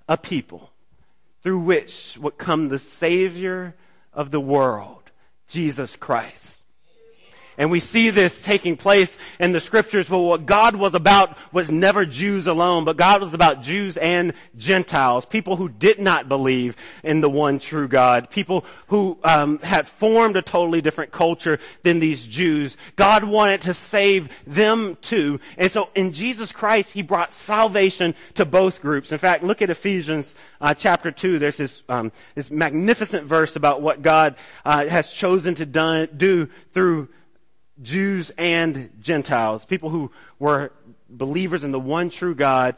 a 0.07 0.17
people 0.17 0.71
through 1.43 1.59
which 1.61 2.17
would 2.19 2.37
come 2.37 2.67
the 2.67 2.79
Savior 2.79 3.75
of 4.13 4.31
the 4.31 4.39
world, 4.39 5.11
Jesus 5.47 5.95
Christ. 5.95 6.58
And 7.59 7.69
we 7.69 7.81
see 7.81 8.09
this 8.09 8.39
taking 8.41 8.77
place 8.77 9.17
in 9.37 9.51
the 9.51 9.59
scriptures, 9.59 10.07
but 10.07 10.19
what 10.19 10.45
God 10.45 10.77
was 10.77 10.95
about 10.95 11.37
was 11.51 11.69
never 11.69 12.05
Jews 12.05 12.47
alone, 12.47 12.85
but 12.85 12.95
God 12.95 13.21
was 13.21 13.33
about 13.33 13.61
Jews 13.61 13.97
and 13.97 14.31
Gentiles, 14.57 15.25
people 15.25 15.57
who 15.57 15.67
did 15.67 15.99
not 15.99 16.29
believe 16.29 16.77
in 17.03 17.19
the 17.19 17.29
one 17.29 17.59
true 17.59 17.89
God, 17.89 18.29
people 18.29 18.63
who 18.87 19.19
um, 19.25 19.59
had 19.59 19.89
formed 19.89 20.37
a 20.37 20.41
totally 20.41 20.79
different 20.79 21.11
culture 21.11 21.59
than 21.83 21.99
these 21.99 22.25
Jews. 22.25 22.77
God 22.95 23.25
wanted 23.25 23.59
to 23.63 23.73
save 23.73 24.29
them 24.47 24.97
too. 25.01 25.41
And 25.57 25.69
so 25.69 25.89
in 25.95 26.13
Jesus 26.13 26.53
Christ, 26.53 26.93
He 26.93 27.01
brought 27.01 27.33
salvation 27.33 28.15
to 28.35 28.45
both 28.45 28.81
groups. 28.81 29.11
In 29.11 29.17
fact, 29.17 29.43
look 29.43 29.61
at 29.61 29.69
Ephesians 29.69 30.33
uh, 30.61 30.73
chapter 30.73 31.11
2. 31.11 31.39
There's 31.39 31.57
this, 31.57 31.83
um, 31.89 32.13
this 32.35 32.49
magnificent 32.49 33.25
verse 33.25 33.57
about 33.57 33.81
what 33.81 34.01
God 34.01 34.35
uh, 34.63 34.87
has 34.87 35.11
chosen 35.11 35.55
to 35.55 35.65
done, 35.65 36.07
do 36.15 36.49
through 36.71 37.09
Jews 37.81 38.31
and 38.37 38.89
Gentiles, 39.01 39.65
people 39.65 39.89
who 39.89 40.11
were 40.37 40.71
believers 41.09 41.63
in 41.63 41.71
the 41.71 41.79
one 41.79 42.09
true 42.09 42.35
God 42.35 42.75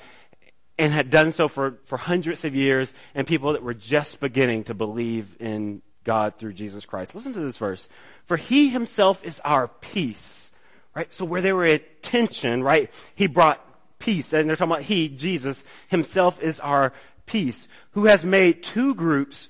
and 0.77 0.93
had 0.93 1.09
done 1.09 1.31
so 1.31 1.47
for, 1.47 1.77
for 1.85 1.97
hundreds 1.97 2.45
of 2.45 2.55
years, 2.55 2.93
and 3.13 3.27
people 3.27 3.53
that 3.53 3.61
were 3.61 3.73
just 3.73 4.19
beginning 4.19 4.63
to 4.63 4.73
believe 4.73 5.37
in 5.39 5.81
God 6.03 6.35
through 6.35 6.53
Jesus 6.53 6.85
Christ. 6.85 7.13
Listen 7.13 7.33
to 7.33 7.39
this 7.39 7.57
verse. 7.57 7.87
For 8.25 8.37
he 8.37 8.69
himself 8.69 9.23
is 9.23 9.39
our 9.45 9.67
peace. 9.67 10.51
Right? 10.95 11.13
So 11.13 11.23
where 11.23 11.41
there 11.41 11.55
were 11.55 11.77
tension, 12.01 12.63
right, 12.63 12.89
he 13.15 13.27
brought 13.27 13.63
peace. 13.99 14.33
And 14.33 14.49
they're 14.49 14.55
talking 14.55 14.71
about 14.71 14.83
he, 14.83 15.09
Jesus, 15.09 15.63
himself 15.87 16.41
is 16.41 16.59
our 16.59 16.93
peace, 17.25 17.67
who 17.91 18.05
has 18.05 18.25
made 18.25 18.63
two 18.63 18.95
groups 18.95 19.49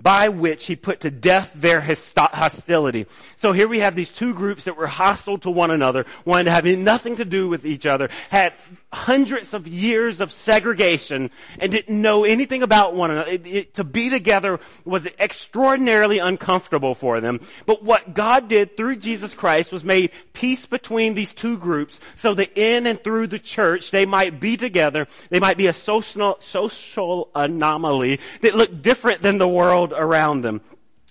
by 0.00 0.28
which 0.28 0.66
he 0.66 0.76
put 0.76 1.00
to 1.00 1.10
death 1.10 1.52
their 1.54 1.80
hostility. 1.80 3.06
So 3.36 3.52
here 3.52 3.68
we 3.68 3.80
have 3.80 3.94
these 3.94 4.10
two 4.10 4.34
groups 4.34 4.64
that 4.64 4.76
were 4.76 4.86
hostile 4.86 5.38
to 5.38 5.50
one 5.50 5.70
another, 5.70 6.06
wanted 6.24 6.44
to 6.44 6.50
have 6.50 6.64
nothing 6.64 7.16
to 7.16 7.24
do 7.24 7.48
with 7.48 7.64
each 7.64 7.86
other, 7.86 8.08
had 8.30 8.52
hundreds 8.94 9.52
of 9.54 9.66
years 9.66 10.20
of 10.20 10.32
segregation 10.32 11.30
and 11.58 11.72
didn't 11.72 12.00
know 12.00 12.24
anything 12.24 12.62
about 12.62 12.94
one 12.94 13.10
another. 13.10 13.30
It, 13.30 13.46
it, 13.46 13.74
to 13.74 13.84
be 13.84 14.08
together 14.08 14.60
was 14.84 15.06
extraordinarily 15.18 16.18
uncomfortable 16.18 16.94
for 16.94 17.20
them. 17.20 17.40
But 17.66 17.82
what 17.82 18.14
God 18.14 18.48
did 18.48 18.76
through 18.76 18.96
Jesus 18.96 19.34
Christ 19.34 19.72
was 19.72 19.84
made 19.84 20.12
peace 20.32 20.64
between 20.66 21.14
these 21.14 21.32
two 21.32 21.58
groups 21.58 21.98
so 22.16 22.34
that 22.34 22.56
in 22.56 22.86
and 22.86 23.02
through 23.02 23.26
the 23.26 23.38
church 23.38 23.90
they 23.90 24.06
might 24.06 24.40
be 24.40 24.56
together. 24.56 25.06
They 25.28 25.40
might 25.40 25.56
be 25.56 25.66
a 25.66 25.72
social, 25.72 26.36
social 26.40 27.28
anomaly 27.34 28.20
that 28.42 28.54
looked 28.54 28.80
different 28.80 29.22
than 29.22 29.38
the 29.38 29.48
world 29.48 29.83
around 29.92 30.42
them. 30.42 30.60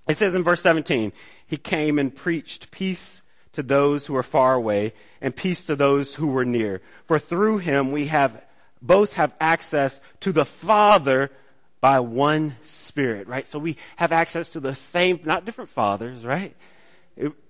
It 0.08 0.18
says 0.18 0.36
in 0.36 0.44
verse 0.44 0.62
17, 0.62 1.14
He 1.46 1.58
came 1.58 2.00
and 2.00 2.16
preached 2.16 2.72
peace 2.72 3.22
to 3.54 3.64
those 3.64 4.06
who 4.06 4.16
are 4.16 4.24
far 4.24 4.56
away 4.56 4.94
and 5.22 5.36
peace 5.36 5.64
to 5.66 5.76
those 5.76 6.16
who 6.16 6.28
were 6.28 6.46
near. 6.46 6.82
For 7.06 7.20
through 7.20 7.60
him 7.60 7.92
we 7.92 8.08
have 8.08 8.44
both 8.82 9.14
have 9.14 9.34
access 9.40 10.02
to 10.20 10.32
the 10.32 10.46
Father 10.46 11.32
by 11.80 12.00
one 12.00 12.56
Spirit, 12.64 13.28
right? 13.28 13.48
So 13.48 13.60
we 13.60 13.78
have 13.96 14.12
access 14.12 14.54
to 14.54 14.60
the 14.60 14.76
same, 14.76 15.22
not 15.24 15.46
different 15.46 15.70
fathers, 15.70 16.26
right? 16.26 16.56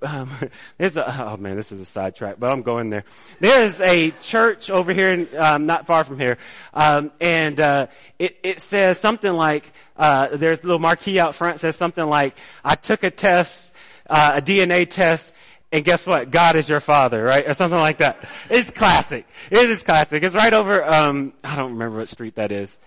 Um, 0.02 0.30
there's 0.78 0.98
a, 0.98 1.24
oh 1.26 1.38
man, 1.38 1.56
this 1.56 1.72
is 1.72 1.80
a 1.80 1.86
sidetrack, 1.86 2.40
but 2.40 2.52
I'm 2.52 2.62
going 2.62 2.90
there. 2.90 3.04
There 3.40 3.64
is 3.64 3.80
a 3.82 4.12
church 4.12 4.70
over 4.70 4.94
here, 4.94 5.28
um, 5.38 5.66
not 5.66 5.88
far 5.88 6.04
from 6.04 6.20
here, 6.20 6.38
um, 6.74 7.12
and 7.22 7.60
uh, 7.60 7.88
it, 8.20 8.38
it 8.44 8.60
says 8.62 9.00
something 9.00 9.32
like, 9.32 9.72
uh, 9.96 10.30
there's 10.36 10.60
a 10.60 10.64
little 10.64 10.80
marquee 10.80 11.20
out 11.20 11.36
front 11.36 11.60
says 11.60 11.76
something 11.76 12.06
like, 12.06 12.36
"I 12.64 12.76
took 12.76 13.04
a 13.04 13.12
test, 13.12 13.74
uh, 14.10 14.34
a 14.38 14.42
DNA 14.42 14.90
test, 14.90 15.34
and 15.74 15.84
guess 15.84 16.06
what? 16.06 16.30
God 16.30 16.56
is 16.56 16.70
your 16.70 16.80
father, 16.80 17.24
right? 17.24 17.50
Or 17.50 17.56
something 17.56 17.80
like 17.80 17.98
that. 17.98 18.30
It's 18.48 18.70
classic. 18.70 19.26
It 19.50 19.70
is 19.72 19.82
classic. 19.82 20.22
It's 20.22 20.36
right 20.36 20.54
over, 20.54 20.86
um, 20.86 21.34
I 21.44 21.56
don't 21.56 21.72
remember 21.72 21.98
what 21.98 22.10
street 22.10 22.36
that 22.36 22.52
is. 22.52 22.78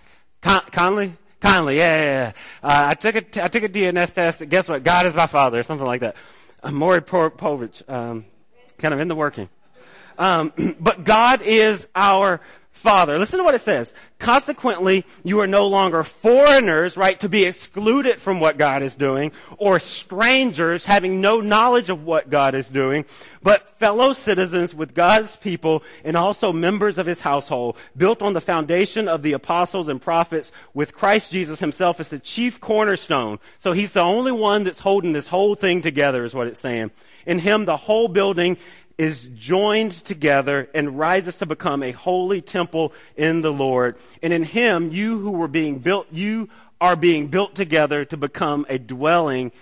Con- 0.41 0.63
Conley? 0.71 1.13
Conley, 1.41 1.79
yeah, 1.79 1.97
yeah, 1.97 2.05
yeah. 2.05 2.33
Uh, 2.63 2.87
I 2.91 2.95
took 2.95 3.17
a, 3.17 3.23
t- 3.23 3.43
I 3.43 3.49
took 3.49 3.65
a 3.65 3.69
DNS 3.69 4.15
test. 4.15 4.41
And 4.41 4.51
guess 4.51 4.69
what? 4.69 4.85
God 4.85 5.07
is 5.07 5.15
my 5.15 5.27
father, 5.27 5.59
or 5.59 5.63
something 5.65 5.87
like 5.87 6.03
that. 6.03 6.15
Uh, 6.67 6.73
Maury 6.73 7.01
Povich, 7.01 7.89
um, 7.89 8.25
kind 8.79 8.93
of 8.93 8.99
in 8.99 9.07
the 9.07 9.15
working. 9.15 9.49
Um, 10.19 10.53
but 10.81 11.05
God 11.05 11.43
is 11.43 11.87
our 11.95 12.41
Father. 12.77 13.19
Listen 13.19 13.39
to 13.39 13.45
what 13.45 13.55
it 13.55 13.63
says. 13.63 13.95
Consequently, 14.19 15.05
you 15.25 15.41
are 15.41 15.47
no 15.47 15.67
longer 15.67 16.03
foreigners, 16.03 16.97
right, 16.97 17.19
to 17.21 17.29
be 17.29 17.45
excluded 17.45 18.19
from 18.19 18.39
what 18.39 18.59
God 18.59 18.83
is 18.83 18.95
doing, 18.95 19.33
or 19.59 19.79
strangers 19.79 20.85
having 20.85 21.21
no 21.21 21.41
knowledge 21.41 21.91
of 21.91 22.05
what 22.05 22.31
God 22.31 22.55
is 22.55 22.69
doing, 22.69 23.05
but 23.43 23.79
fellow 23.79 24.13
citizens 24.13 24.75
with 24.75 24.95
God's 24.95 25.37
people 25.37 25.83
and 26.05 26.17
also 26.17 26.53
members 26.53 26.99
of 26.99 27.07
his 27.07 27.21
household, 27.21 27.77
built 27.97 28.23
on 28.23 28.33
the 28.33 28.41
foundation 28.41 29.09
of 29.09 29.23
the 29.23 29.33
apostles 29.33 29.89
and 29.89 30.01
prophets 30.01 30.53
with 30.73 30.95
Christ 30.95 31.33
Jesus 31.33 31.61
himself 31.61 32.01
as 32.01 32.11
the 32.11 32.19
chief 32.19 32.61
cornerstone. 32.61 33.39
So 33.59 33.73
he's 33.73 33.93
the 33.93 34.01
only 34.01 34.33
one 34.33 34.65
that's 34.65 34.81
holding 34.81 35.13
this 35.13 35.29
whole 35.29 35.55
thing 35.55 35.83
together 35.83 36.25
is 36.25 36.35
what 36.35 36.47
it's 36.47 36.61
saying. 36.61 36.91
In 37.27 37.39
him, 37.39 37.65
the 37.65 37.77
whole 37.77 38.09
building 38.09 38.57
is 38.99 39.29
joined 39.35 39.93
together 39.93 40.69
and 40.75 40.99
rises 40.99 41.39
to 41.39 41.47
become 41.47 41.83
a 41.83 41.93
holy 41.93 42.41
temple 42.41 42.93
in 43.17 43.43
the 43.43 43.53
Lord. 43.53 43.97
And 44.23 44.33
in 44.33 44.43
him, 44.43 44.91
you 44.91 45.19
who 45.19 45.33
were 45.33 45.49
being 45.49 45.81
built, 45.81 46.07
you 46.11 46.49
are 46.81 46.97
being 46.97 47.29
built 47.29 47.55
together 47.55 48.05
to 48.07 48.17
become 48.17 48.65
a 48.69 48.79
dwelling 48.79 49.53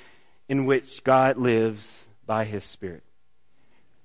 in 0.48 0.66
which 0.66 1.02
God 1.04 1.36
lives 1.36 2.08
by 2.26 2.44
his 2.44 2.64
Spirit. 2.64 3.02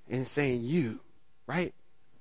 And 0.10 0.28
saying 0.28 0.64
you, 0.64 1.00
right? 1.46 1.74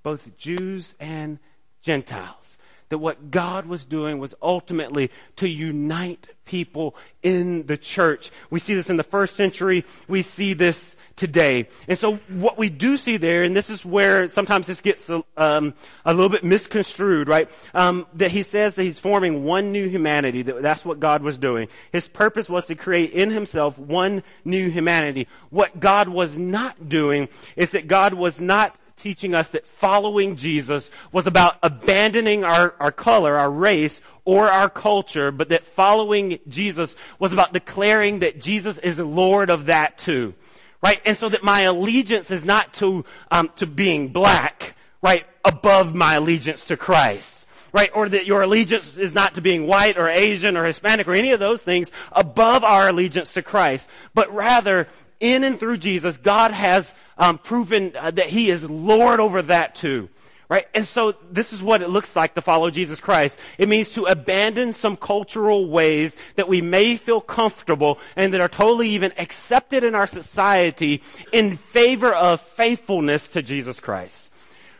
Both 0.02 0.36
Jews 0.36 0.94
and 1.00 1.38
Gentiles 1.80 2.58
that 2.88 2.98
what 2.98 3.30
God 3.30 3.66
was 3.66 3.84
doing 3.84 4.18
was 4.18 4.34
ultimately 4.40 5.10
to 5.36 5.48
unite 5.48 6.26
people 6.44 6.96
in 7.22 7.66
the 7.66 7.76
church. 7.76 8.30
We 8.48 8.58
see 8.58 8.74
this 8.74 8.88
in 8.88 8.96
the 8.96 9.02
first 9.02 9.36
century. 9.36 9.84
We 10.08 10.22
see 10.22 10.54
this 10.54 10.96
today. 11.14 11.68
And 11.86 11.98
so 11.98 12.16
what 12.28 12.56
we 12.56 12.70
do 12.70 12.96
see 12.96 13.18
there, 13.18 13.42
and 13.42 13.54
this 13.54 13.68
is 13.68 13.84
where 13.84 14.28
sometimes 14.28 14.66
this 14.66 14.80
gets 14.80 15.10
um, 15.36 15.74
a 16.06 16.14
little 16.14 16.30
bit 16.30 16.44
misconstrued, 16.44 17.28
right? 17.28 17.50
Um, 17.74 18.06
that 18.14 18.30
he 18.30 18.42
says 18.42 18.74
that 18.76 18.84
he's 18.84 18.98
forming 18.98 19.44
one 19.44 19.72
new 19.72 19.88
humanity. 19.88 20.42
That 20.42 20.62
that's 20.62 20.84
what 20.84 21.00
God 21.00 21.22
was 21.22 21.36
doing. 21.36 21.68
His 21.92 22.08
purpose 22.08 22.48
was 22.48 22.66
to 22.66 22.74
create 22.74 23.12
in 23.12 23.30
himself 23.30 23.78
one 23.78 24.22
new 24.44 24.70
humanity. 24.70 25.28
What 25.50 25.78
God 25.78 26.08
was 26.08 26.38
not 26.38 26.88
doing 26.88 27.28
is 27.56 27.70
that 27.70 27.88
God 27.88 28.14
was 28.14 28.40
not 28.40 28.74
teaching 28.98 29.34
us 29.34 29.48
that 29.48 29.66
following 29.66 30.36
Jesus 30.36 30.90
was 31.12 31.26
about 31.26 31.56
abandoning 31.62 32.44
our, 32.44 32.74
our 32.78 32.92
color, 32.92 33.36
our 33.36 33.50
race, 33.50 34.02
or 34.24 34.50
our 34.50 34.68
culture, 34.68 35.30
but 35.30 35.48
that 35.48 35.64
following 35.64 36.38
Jesus 36.48 36.94
was 37.18 37.32
about 37.32 37.52
declaring 37.52 38.18
that 38.18 38.40
Jesus 38.40 38.78
is 38.78 38.98
Lord 38.98 39.50
of 39.50 39.66
that 39.66 39.98
too. 39.98 40.34
Right? 40.82 41.00
And 41.04 41.16
so 41.16 41.28
that 41.28 41.42
my 41.42 41.62
allegiance 41.62 42.30
is 42.30 42.44
not 42.44 42.74
to, 42.74 43.04
um, 43.30 43.50
to 43.56 43.66
being 43.66 44.08
black, 44.08 44.76
right, 45.02 45.26
above 45.44 45.94
my 45.94 46.14
allegiance 46.14 46.66
to 46.66 46.76
Christ 46.76 47.46
right? 47.72 47.90
Or 47.94 48.08
that 48.08 48.26
your 48.26 48.42
allegiance 48.42 48.96
is 48.96 49.14
not 49.14 49.34
to 49.34 49.40
being 49.40 49.66
white 49.66 49.98
or 49.98 50.08
Asian 50.08 50.56
or 50.56 50.64
Hispanic 50.64 51.06
or 51.06 51.12
any 51.12 51.32
of 51.32 51.40
those 51.40 51.62
things 51.62 51.90
above 52.12 52.64
our 52.64 52.88
allegiance 52.88 53.34
to 53.34 53.42
Christ, 53.42 53.88
but 54.14 54.32
rather 54.32 54.88
in 55.20 55.44
and 55.44 55.58
through 55.58 55.78
Jesus, 55.78 56.16
God 56.16 56.50
has 56.50 56.94
um, 57.16 57.38
proven 57.38 57.92
uh, 57.98 58.10
that 58.10 58.26
He 58.26 58.50
is 58.50 58.68
Lord 58.68 59.20
over 59.20 59.42
that 59.42 59.74
too. 59.74 60.08
Right? 60.48 60.66
And 60.74 60.86
so 60.86 61.12
this 61.30 61.52
is 61.52 61.62
what 61.62 61.82
it 61.82 61.90
looks 61.90 62.16
like 62.16 62.34
to 62.36 62.40
follow 62.40 62.70
Jesus 62.70 63.00
Christ. 63.00 63.38
It 63.58 63.68
means 63.68 63.90
to 63.90 64.04
abandon 64.04 64.72
some 64.72 64.96
cultural 64.96 65.68
ways 65.68 66.16
that 66.36 66.48
we 66.48 66.62
may 66.62 66.96
feel 66.96 67.20
comfortable 67.20 67.98
and 68.16 68.32
that 68.32 68.40
are 68.40 68.48
totally 68.48 68.88
even 68.90 69.12
accepted 69.18 69.84
in 69.84 69.94
our 69.94 70.06
society 70.06 71.02
in 71.32 71.58
favor 71.58 72.14
of 72.14 72.40
faithfulness 72.40 73.28
to 73.28 73.42
Jesus 73.42 73.78
Christ. 73.78 74.32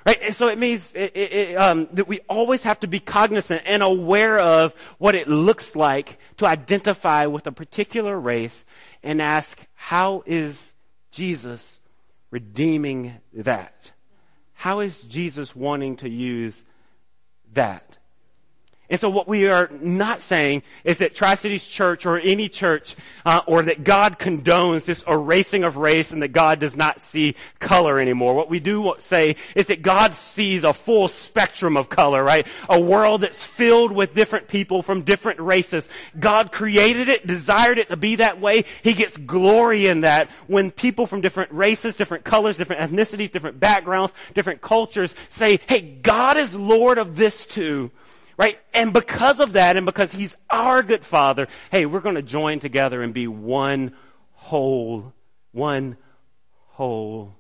Right? 0.09 0.33
So 0.33 0.49
it 0.49 0.59
means 0.59 0.95
it, 0.95 1.15
it, 1.15 1.55
um, 1.57 1.87
that 1.93 2.09
we 2.09 2.21
always 2.31 2.63
have 2.63 2.81
to 2.81 2.87
be 2.87 2.99
cognizant 2.99 3.61
and 3.67 3.83
aware 3.83 4.39
of 4.39 4.73
what 4.97 5.15
it 5.15 5.29
looks 5.29 5.77
like 5.77 6.19
to 6.39 6.47
identify 6.47 7.27
with 7.27 7.47
a 7.47 7.53
particular 7.53 8.19
race 8.19 8.65
and 9.03 9.21
ask, 9.21 9.63
how 9.75 10.23
is 10.25 10.75
Jesus 11.11 11.79
redeeming 12.31 13.21
that? 13.35 13.93
How 14.55 14.81
is 14.81 15.03
Jesus 15.03 15.55
wanting 15.55 15.97
to 15.97 16.09
use 16.09 16.65
that? 17.53 17.98
And 18.91 18.99
so 18.99 19.11
what 19.11 19.29
we 19.29 19.49
are 19.49 19.71
not 19.81 20.23
saying 20.23 20.63
is 20.83 20.99
that 20.99 21.15
Tri-Cities 21.15 21.67
Church 21.67 22.07
or 22.07 22.19
any 22.19 22.49
church, 22.49 22.97
uh, 23.27 23.43
or 23.47 23.63
that 23.63 23.85
God 23.85 24.19
condones 24.19 24.87
this 24.87 25.05
erasing 25.07 25.65
of 25.65 25.77
race 25.77 26.11
and 26.11 26.23
that 26.23 26.29
God 26.29 26.59
does 26.59 26.75
not 26.75 27.03
see 27.03 27.35
color 27.59 27.99
anymore. 27.99 28.35
What 28.35 28.49
we 28.49 28.61
do 28.61 28.95
say 28.99 29.37
is 29.55 29.67
that 29.67 29.83
God 29.83 30.15
sees 30.15 30.65
a 30.65 30.73
full 30.73 31.09
spectrum 31.09 31.77
of 31.77 31.91
color, 31.91 32.25
right? 32.25 32.47
A 32.71 32.81
world 32.81 33.21
that's 33.21 33.45
filled 33.45 33.93
with 33.93 34.15
different 34.15 34.49
people 34.49 34.83
from 34.83 35.03
different 35.03 35.41
races. 35.41 35.89
God 36.19 36.51
created 36.51 37.09
it, 37.09 37.27
desired 37.27 37.77
it 37.77 37.91
to 37.91 37.97
be 37.97 38.17
that 38.17 38.41
way. 38.41 38.65
He 38.83 38.95
gets 38.95 39.17
glory 39.19 39.87
in 39.87 40.01
that 40.01 40.31
when 40.47 40.71
people 40.71 41.07
from 41.07 41.21
different 41.21 41.53
races, 41.53 41.97
different 41.97 42.25
colors, 42.25 42.57
different 42.57 42.91
ethnicities, 42.91 43.31
different 43.31 43.61
backgrounds, 43.61 44.15
different 44.33 44.63
cultures 44.63 45.15
say, 45.29 45.61
hey, 45.67 45.83
God 45.83 46.39
is 46.39 46.55
Lord 46.55 46.97
of 46.97 47.17
this 47.17 47.45
too. 47.45 47.91
Right? 48.39 48.59
And 48.73 48.93
because 48.93 49.41
of 49.41 49.55
that, 49.55 49.77
and 49.77 49.85
because 49.85 50.13
He's 50.13 50.37
our 50.49 50.83
good 50.83 51.05
Father, 51.05 51.49
hey, 51.71 51.85
we're 51.85 52.01
going 52.01 52.15
to 52.15 52.23
join 52.23 52.61
together 52.61 53.03
and 53.03 53.13
be 53.13 53.27
one 53.27 53.93
whole, 54.35 55.13
one 55.53 55.99
whole 56.69 57.35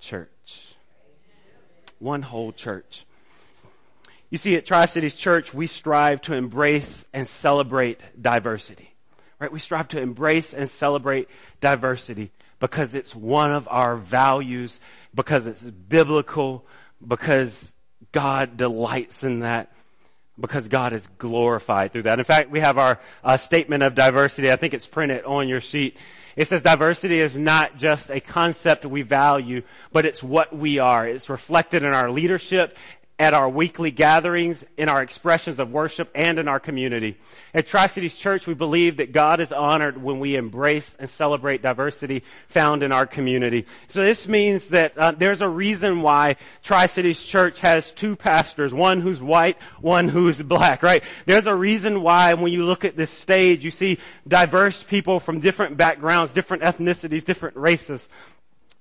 church. 0.00 0.74
One 2.00 2.22
whole 2.22 2.52
church. 2.52 3.06
You 4.28 4.36
see, 4.36 4.56
at 4.56 4.66
Tri 4.66 4.86
Cities 4.86 5.14
Church, 5.14 5.54
we 5.54 5.68
strive 5.68 6.20
to 6.22 6.34
embrace 6.34 7.06
and 7.14 7.28
celebrate 7.28 8.00
diversity. 8.20 8.92
Right? 9.38 9.52
We 9.52 9.60
strive 9.60 9.88
to 9.88 10.00
embrace 10.00 10.52
and 10.52 10.68
celebrate 10.68 11.28
diversity 11.60 12.32
because 12.58 12.94
it's 12.94 13.14
one 13.14 13.52
of 13.52 13.68
our 13.70 13.94
values, 13.94 14.80
because 15.14 15.46
it's 15.46 15.62
biblical, 15.62 16.66
because 17.06 17.72
God 18.10 18.56
delights 18.56 19.22
in 19.22 19.40
that 19.40 19.72
because 20.38 20.68
God 20.68 20.92
is 20.92 21.08
glorified 21.18 21.92
through 21.92 22.02
that. 22.02 22.18
In 22.18 22.24
fact, 22.24 22.50
we 22.50 22.60
have 22.60 22.78
our 22.78 23.00
uh, 23.24 23.36
statement 23.36 23.82
of 23.82 23.94
diversity. 23.94 24.52
I 24.52 24.56
think 24.56 24.74
it's 24.74 24.86
printed 24.86 25.24
on 25.24 25.48
your 25.48 25.60
sheet. 25.60 25.96
It 26.36 26.48
says 26.48 26.62
diversity 26.62 27.18
is 27.18 27.36
not 27.36 27.78
just 27.78 28.10
a 28.10 28.20
concept 28.20 28.84
we 28.84 29.00
value, 29.00 29.62
but 29.90 30.04
it's 30.04 30.22
what 30.22 30.54
we 30.54 30.78
are. 30.78 31.08
It's 31.08 31.30
reflected 31.30 31.82
in 31.82 31.94
our 31.94 32.10
leadership 32.10 32.76
at 33.18 33.32
our 33.32 33.48
weekly 33.48 33.90
gatherings, 33.90 34.62
in 34.76 34.90
our 34.90 35.02
expressions 35.02 35.58
of 35.58 35.70
worship, 35.70 36.10
and 36.14 36.38
in 36.38 36.48
our 36.48 36.60
community. 36.60 37.16
At 37.54 37.66
Tri-Cities 37.66 38.14
Church, 38.14 38.46
we 38.46 38.52
believe 38.52 38.98
that 38.98 39.12
God 39.12 39.40
is 39.40 39.52
honored 39.52 40.02
when 40.02 40.20
we 40.20 40.36
embrace 40.36 40.94
and 41.00 41.08
celebrate 41.08 41.62
diversity 41.62 42.24
found 42.48 42.82
in 42.82 42.92
our 42.92 43.06
community. 43.06 43.64
So 43.88 44.02
this 44.02 44.28
means 44.28 44.68
that 44.68 44.98
uh, 44.98 45.12
there's 45.12 45.40
a 45.40 45.48
reason 45.48 46.02
why 46.02 46.36
Tri-Cities 46.62 47.24
Church 47.24 47.60
has 47.60 47.90
two 47.90 48.16
pastors, 48.16 48.74
one 48.74 49.00
who's 49.00 49.22
white, 49.22 49.56
one 49.80 50.08
who's 50.08 50.42
black, 50.42 50.82
right? 50.82 51.02
There's 51.24 51.46
a 51.46 51.54
reason 51.54 52.02
why 52.02 52.34
when 52.34 52.52
you 52.52 52.66
look 52.66 52.84
at 52.84 52.98
this 52.98 53.10
stage, 53.10 53.64
you 53.64 53.70
see 53.70 53.98
diverse 54.28 54.82
people 54.82 55.20
from 55.20 55.40
different 55.40 55.78
backgrounds, 55.78 56.32
different 56.32 56.64
ethnicities, 56.64 57.24
different 57.24 57.56
races. 57.56 58.10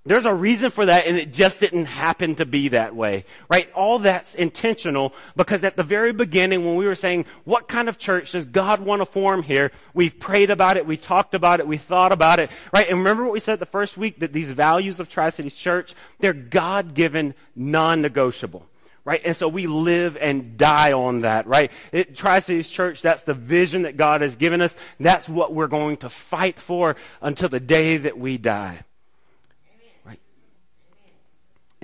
There's 0.08 0.26
a 0.26 0.34
reason 0.34 0.70
for 0.70 0.86
that 0.86 1.08
and 1.08 1.18
it 1.18 1.34
just 1.34 1.60
didn't 1.60 1.86
happen 1.86 2.36
to 2.36 2.46
be 2.46 2.70
that 2.70 2.96
way, 2.96 3.26
right? 3.50 3.72
All 3.74 3.98
that's 3.98 4.36
intentional 4.36 5.14
because 5.36 5.64
at 5.64 5.76
the 5.76 5.84
very 5.84 6.14
beginning 6.14 6.64
when 6.64 6.76
we 6.76 6.86
were 6.86 6.94
saying, 6.94 7.26
what 7.44 7.68
kind 7.68 7.90
of 7.90 7.98
church 7.98 8.34
does 8.34 8.46
God 8.46 8.82
want 8.82 9.02
to 9.02 9.08
form 9.08 9.42
here? 9.42 9.72
We 9.96 10.12
prayed 10.12 10.52
about 10.52 10.78
it, 10.78 10.86
we 10.86 10.96
talked 10.96 11.34
about 11.34 11.60
it, 11.60 11.68
we 11.68 11.78
thought 11.78 12.12
about 12.12 12.38
it, 12.38 12.52
right? 12.72 12.88
And 12.88 13.00
remember 13.00 13.24
what 13.24 13.34
we 13.34 13.40
said 13.40 13.60
the 13.60 13.66
first 13.66 13.98
week 13.98 14.20
that 14.20 14.32
these 14.32 14.52
values 14.52 15.00
of 15.00 15.10
Tri-Cities 15.10 15.56
Church, 15.56 15.96
they're 16.20 16.34
God-given, 16.34 17.34
non-negotiable 17.56 18.68
right? 19.06 19.22
And 19.24 19.38
so 19.38 19.48
we 19.48 19.68
live 19.68 20.18
and 20.20 20.58
die 20.58 20.92
on 20.94 21.22
that, 21.22 21.46
right? 21.46 21.72
It, 21.92 22.16
Tri-Cities 22.16 22.72
Church, 22.72 23.04
that's 23.04 23.22
the 23.22 23.36
vision 23.36 23.84
that 23.84 23.98
God 23.98 24.22
has 24.22 24.36
given 24.36 24.62
us. 24.62 24.76
That's 25.00 25.30
what 25.30 25.54
we're 25.54 25.68
going 25.68 25.98
to 25.98 26.10
fight 26.10 26.60
for 26.60 26.96
until 27.22 27.48
the 27.48 27.60
day 27.60 27.98
that 27.98 28.18
we 28.18 28.40
die. 28.40 28.84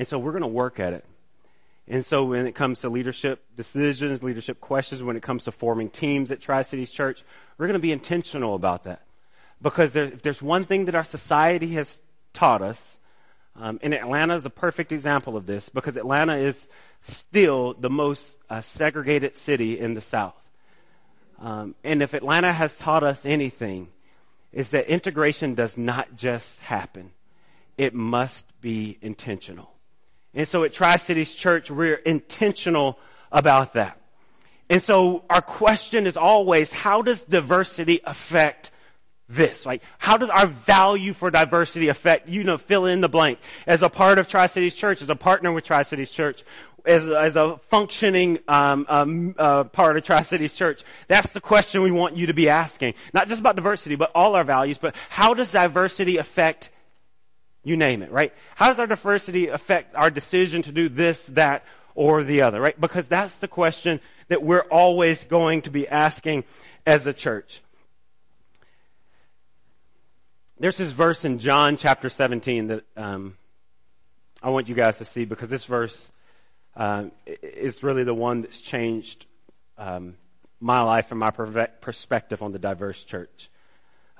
And 0.02 0.08
so 0.08 0.18
we're 0.18 0.32
going 0.32 0.42
to 0.42 0.48
work 0.48 0.80
at 0.80 0.94
it. 0.94 1.06
And 1.88 2.04
so 2.04 2.24
when 2.24 2.48
it 2.48 2.56
comes 2.56 2.82
to 2.82 2.90
leadership 2.90 3.44
decisions, 3.56 4.24
leadership 4.24 4.60
questions, 4.60 5.04
when 5.04 5.16
it 5.16 5.22
comes 5.22 5.44
to 5.44 5.52
forming 5.52 5.92
teams 5.92 6.32
at 6.32 6.42
Tri 6.42 6.64
Cities 6.64 6.90
Church, 6.90 7.24
we're 7.60 7.68
going 7.68 7.76
to 7.76 7.80
be 7.80 7.92
intentional 7.92 8.56
about 8.56 8.86
that. 8.86 9.04
Because 9.62 9.94
there, 9.94 10.06
if 10.06 10.24
there's 10.24 10.42
one 10.42 10.64
thing 10.64 10.86
that 10.86 10.96
our 10.96 11.04
society 11.04 11.74
has 11.74 12.02
taught 12.34 12.64
us, 12.64 12.98
um, 13.56 13.80
and 13.84 13.94
Atlanta 13.94 14.34
is 14.34 14.44
a 14.44 14.50
perfect 14.50 14.92
example 14.92 15.38
of 15.38 15.46
this, 15.46 15.70
because 15.70 15.98
Atlanta 15.98 16.38
is 16.38 16.68
still 17.04 17.76
the 17.76 17.92
most 17.92 18.40
uh, 18.50 18.62
segregated 18.62 19.38
city 19.38 19.80
in 19.80 19.94
the 19.94 20.02
South. 20.02 20.42
Um, 21.38 21.76
and 21.84 22.02
if 22.02 22.16
Atlanta 22.16 22.52
has 22.52 22.76
taught 22.76 23.04
us 23.04 23.24
anything, 23.24 23.90
is 24.52 24.72
that 24.72 24.88
integration 24.88 25.54
does 25.54 25.78
not 25.78 26.16
just 26.16 26.60
happen. 26.62 27.12
It 27.78 27.94
must 27.94 28.48
be 28.62 28.98
intentional. 29.04 29.71
And 30.34 30.48
so 30.48 30.64
at 30.64 30.74
Tri 30.74 30.98
Cities 30.98 31.36
Church, 31.36 31.70
we're 31.70 31.96
intentional 31.96 32.98
about 33.32 33.74
that. 33.74 34.00
And 34.70 34.82
so 34.82 35.26
our 35.30 35.42
question 35.42 36.08
is 36.08 36.16
always, 36.16 36.72
how 36.72 37.02
does 37.02 37.26
diversity 37.26 38.00
affect 38.06 38.72
this? 39.28 39.66
Like, 39.66 39.82
how 39.98 40.16
does 40.16 40.30
our 40.30 40.46
value 40.48 41.12
for 41.12 41.30
diversity 41.30 41.90
affect, 41.90 42.30
you 42.30 42.46
know, 42.46 42.58
fill 42.58 42.86
in 42.86 43.02
the 43.02 43.10
blank? 43.10 43.40
As 43.68 43.82
a 43.82 43.90
part 43.90 44.18
of 44.18 44.30
Tri 44.30 44.48
Cities 44.48 44.76
Church, 44.76 45.02
as 45.02 45.10
a 45.10 45.16
partner 45.16 45.52
with 45.52 45.66
Tri 45.66 45.84
Cities 45.84 46.12
Church, 46.12 46.44
as, 46.86 47.08
as 47.10 47.36
a 47.36 47.58
functioning 47.70 48.40
um, 48.48 48.86
um, 48.90 49.36
uh, 49.38 49.66
part 49.66 49.98
of 49.98 50.04
Tri 50.04 50.22
Cities 50.22 50.54
Church, 50.54 50.84
that's 51.08 51.34
the 51.34 51.42
question 51.42 51.82
we 51.82 51.92
want 51.92 52.16
you 52.16 52.28
to 52.28 52.34
be 52.34 52.48
asking. 52.48 52.94
Not 53.14 53.28
just 53.28 53.42
about 53.42 53.58
diversity, 53.58 53.96
but 53.96 54.12
all 54.16 54.36
our 54.36 54.46
values, 54.46 54.78
but 54.78 54.96
how 55.10 55.34
does 55.34 55.52
diversity 55.52 56.16
affect 56.16 56.70
You 57.64 57.78
name 57.78 58.02
it, 58.02 58.12
right? 58.12 58.34
How 58.56 58.68
does 58.68 58.80
our 58.80 58.88
diversity 58.88 59.48
affect 59.48 59.96
our 59.96 60.10
decision 60.10 60.64
to 60.64 60.72
do 60.72 60.90
this, 60.90 61.28
that, 61.28 61.64
or 61.94 62.24
the 62.24 62.42
other, 62.42 62.60
right? 62.60 62.80
Because 62.80 63.08
that's 63.08 63.38
the 63.38 63.48
question 63.48 64.00
that 64.30 64.42
we're 64.42 64.66
always 64.72 65.26
going 65.26 65.62
to 65.64 65.70
be 65.70 65.88
asking 65.88 66.44
as 66.86 67.06
a 67.06 67.14
church. 67.14 67.62
There's 70.60 70.78
this 70.78 70.92
verse 70.92 71.26
in 71.26 71.40
John 71.40 71.78
chapter 71.78 72.10
17 72.10 72.68
that 72.68 72.84
um, 72.98 73.38
I 74.42 74.50
want 74.50 74.70
you 74.70 74.76
guys 74.76 74.98
to 75.00 75.06
see 75.06 75.26
because 75.26 75.50
this 75.50 75.66
verse 75.66 76.12
uh, 76.76 77.06
is 77.26 77.84
really 77.84 78.04
the 78.04 78.14
one 78.14 78.42
that's 78.42 78.62
changed 78.62 79.26
um, 79.78 80.16
my 80.60 80.82
life 80.82 81.12
and 81.12 81.20
my 81.20 81.30
perspective 81.30 82.42
on 82.42 82.52
the 82.52 82.60
diverse 82.60 83.04
church. 83.04 83.51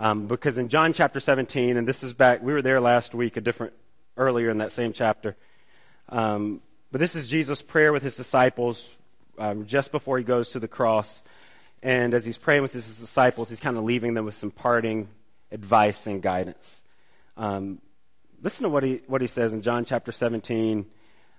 Um, 0.02 0.26
because 0.26 0.58
in 0.58 0.68
John 0.68 0.94
chapter 0.94 1.20
17, 1.20 1.78
and 1.78 1.88
this 1.88 2.02
is 2.02 2.12
back, 2.12 2.42
we 2.42 2.54
were 2.54 2.64
there 2.64 2.82
last 2.82 3.14
week, 3.14 3.38
a 3.38 3.42
different, 3.42 3.74
earlier 4.18 4.50
in 4.50 4.58
that 4.58 4.72
same 4.72 4.94
chapter. 4.94 5.36
Um, 6.10 6.60
but 6.92 7.00
this 7.00 7.16
is 7.16 7.28
Jesus' 7.28 7.62
prayer 7.62 7.94
with 7.94 8.02
his 8.02 8.18
disciples 8.18 8.98
um, 9.38 9.68
just 9.68 9.92
before 9.92 10.18
he 10.18 10.24
goes 10.24 10.50
to 10.54 10.60
the 10.60 10.68
cross. 10.68 11.22
And 11.84 12.16
as 12.16 12.26
he's 12.26 12.40
praying 12.40 12.64
with 12.64 12.74
his 12.74 12.98
disciples, 12.98 13.50
he's 13.50 13.60
kind 13.60 13.78
of 13.78 13.84
leaving 13.84 14.16
them 14.16 14.26
with 14.26 14.34
some 14.34 14.50
parting 14.50 15.08
advice 15.52 16.08
and 16.08 16.20
guidance. 16.20 16.82
Um, 17.38 17.80
listen 18.42 18.64
to 18.64 18.70
what 18.70 18.82
he, 18.82 19.02
what 19.06 19.22
he 19.22 19.28
says 19.28 19.54
in 19.54 19.62
John 19.62 19.86
chapter 19.86 20.12
17. 20.12 20.84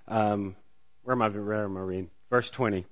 Um, 0.06 0.54
where 1.02 1.16
am 1.16 1.22
I, 1.22 1.30
where 1.30 1.64
am 1.64 1.76
I 1.76 1.80
reading? 1.80 2.10
Verse 2.30 2.48
20. 2.48 2.86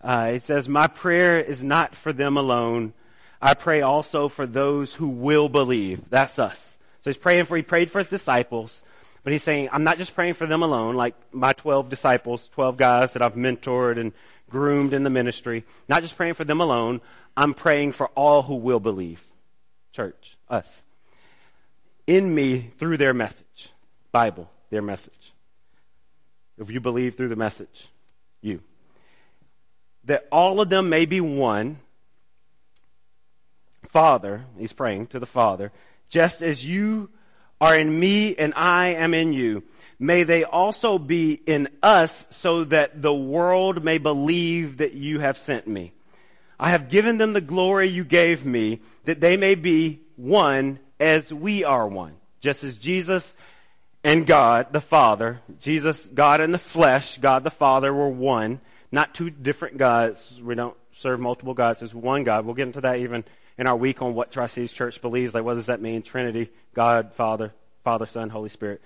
Uh, 0.00 0.30
it 0.34 0.42
says, 0.42 0.68
My 0.68 0.86
prayer 0.86 1.40
is 1.40 1.64
not 1.64 1.96
for 1.96 2.12
them 2.12 2.36
alone. 2.36 2.92
I 3.40 3.54
pray 3.54 3.80
also 3.82 4.28
for 4.28 4.46
those 4.46 4.94
who 4.94 5.08
will 5.08 5.48
believe. 5.48 6.10
That's 6.10 6.38
us. 6.38 6.78
So 7.00 7.10
he's 7.10 7.16
praying 7.16 7.46
for, 7.46 7.56
he 7.56 7.62
prayed 7.62 7.90
for 7.90 7.98
his 7.98 8.10
disciples, 8.10 8.82
but 9.24 9.32
he's 9.32 9.42
saying, 9.42 9.70
I'm 9.72 9.84
not 9.84 9.98
just 9.98 10.14
praying 10.14 10.34
for 10.34 10.46
them 10.46 10.62
alone, 10.62 10.96
like 10.96 11.14
my 11.32 11.52
12 11.52 11.88
disciples, 11.88 12.48
12 12.48 12.76
guys 12.76 13.12
that 13.14 13.22
I've 13.22 13.34
mentored 13.34 13.98
and 13.98 14.12
groomed 14.50 14.92
in 14.92 15.04
the 15.04 15.10
ministry. 15.10 15.64
Not 15.88 16.02
just 16.02 16.16
praying 16.16 16.34
for 16.34 16.44
them 16.44 16.60
alone. 16.60 17.00
I'm 17.36 17.54
praying 17.54 17.92
for 17.92 18.08
all 18.08 18.42
who 18.42 18.56
will 18.56 18.80
believe. 18.80 19.24
Church, 19.92 20.36
us. 20.48 20.84
In 22.06 22.34
me 22.34 22.72
through 22.78 22.98
their 22.98 23.14
message. 23.14 23.70
Bible, 24.12 24.50
their 24.70 24.82
message. 24.82 25.32
If 26.58 26.70
you 26.70 26.80
believe 26.80 27.14
through 27.14 27.28
the 27.28 27.36
message, 27.36 27.88
you 28.42 28.60
that 30.04 30.26
all 30.32 30.60
of 30.60 30.68
them 30.68 30.88
may 30.88 31.06
be 31.06 31.20
one. 31.20 31.78
Father, 33.90 34.44
he's 34.56 34.72
praying 34.72 35.08
to 35.08 35.18
the 35.18 35.26
Father, 35.26 35.72
just 36.08 36.42
as 36.42 36.64
you 36.64 37.10
are 37.60 37.76
in 37.76 37.98
me 37.98 38.36
and 38.36 38.54
I 38.54 38.90
am 38.90 39.14
in 39.14 39.32
you, 39.32 39.64
may 39.98 40.22
they 40.22 40.44
also 40.44 40.96
be 40.96 41.34
in 41.34 41.68
us 41.82 42.24
so 42.30 42.62
that 42.64 43.02
the 43.02 43.12
world 43.12 43.82
may 43.82 43.98
believe 43.98 44.76
that 44.76 44.92
you 44.92 45.18
have 45.18 45.36
sent 45.36 45.66
me. 45.66 45.92
I 46.58 46.70
have 46.70 46.88
given 46.88 47.18
them 47.18 47.32
the 47.32 47.40
glory 47.40 47.88
you 47.88 48.04
gave 48.04 48.46
me, 48.46 48.80
that 49.06 49.20
they 49.20 49.36
may 49.36 49.56
be 49.56 50.02
one 50.14 50.78
as 51.00 51.34
we 51.34 51.64
are 51.64 51.88
one. 51.88 52.14
Just 52.40 52.62
as 52.62 52.78
Jesus 52.78 53.34
and 54.04 54.24
God 54.24 54.72
the 54.72 54.80
Father, 54.80 55.40
Jesus, 55.58 56.06
God 56.06 56.40
in 56.40 56.52
the 56.52 56.58
flesh, 56.58 57.18
God 57.18 57.42
the 57.42 57.50
Father 57.50 57.92
were 57.92 58.08
one 58.08 58.60
not 58.92 59.14
two 59.14 59.30
different 59.30 59.76
gods. 59.76 60.40
We 60.42 60.54
don't 60.54 60.76
serve 60.92 61.20
multiple 61.20 61.54
gods. 61.54 61.80
There's 61.80 61.94
one 61.94 62.24
God. 62.24 62.44
We'll 62.44 62.54
get 62.54 62.66
into 62.66 62.80
that 62.82 62.98
even 62.98 63.24
in 63.60 63.66
our 63.66 63.76
week 63.76 64.00
on 64.00 64.14
what 64.14 64.32
Tri-Cities 64.32 64.72
Church 64.72 65.02
believes. 65.02 65.34
Like, 65.34 65.44
what 65.44 65.54
does 65.54 65.66
that 65.66 65.82
mean? 65.82 66.00
Trinity, 66.00 66.48
God, 66.72 67.12
Father, 67.12 67.52
Father, 67.84 68.06
Son, 68.06 68.30
Holy 68.30 68.48
Spirit. 68.48 68.80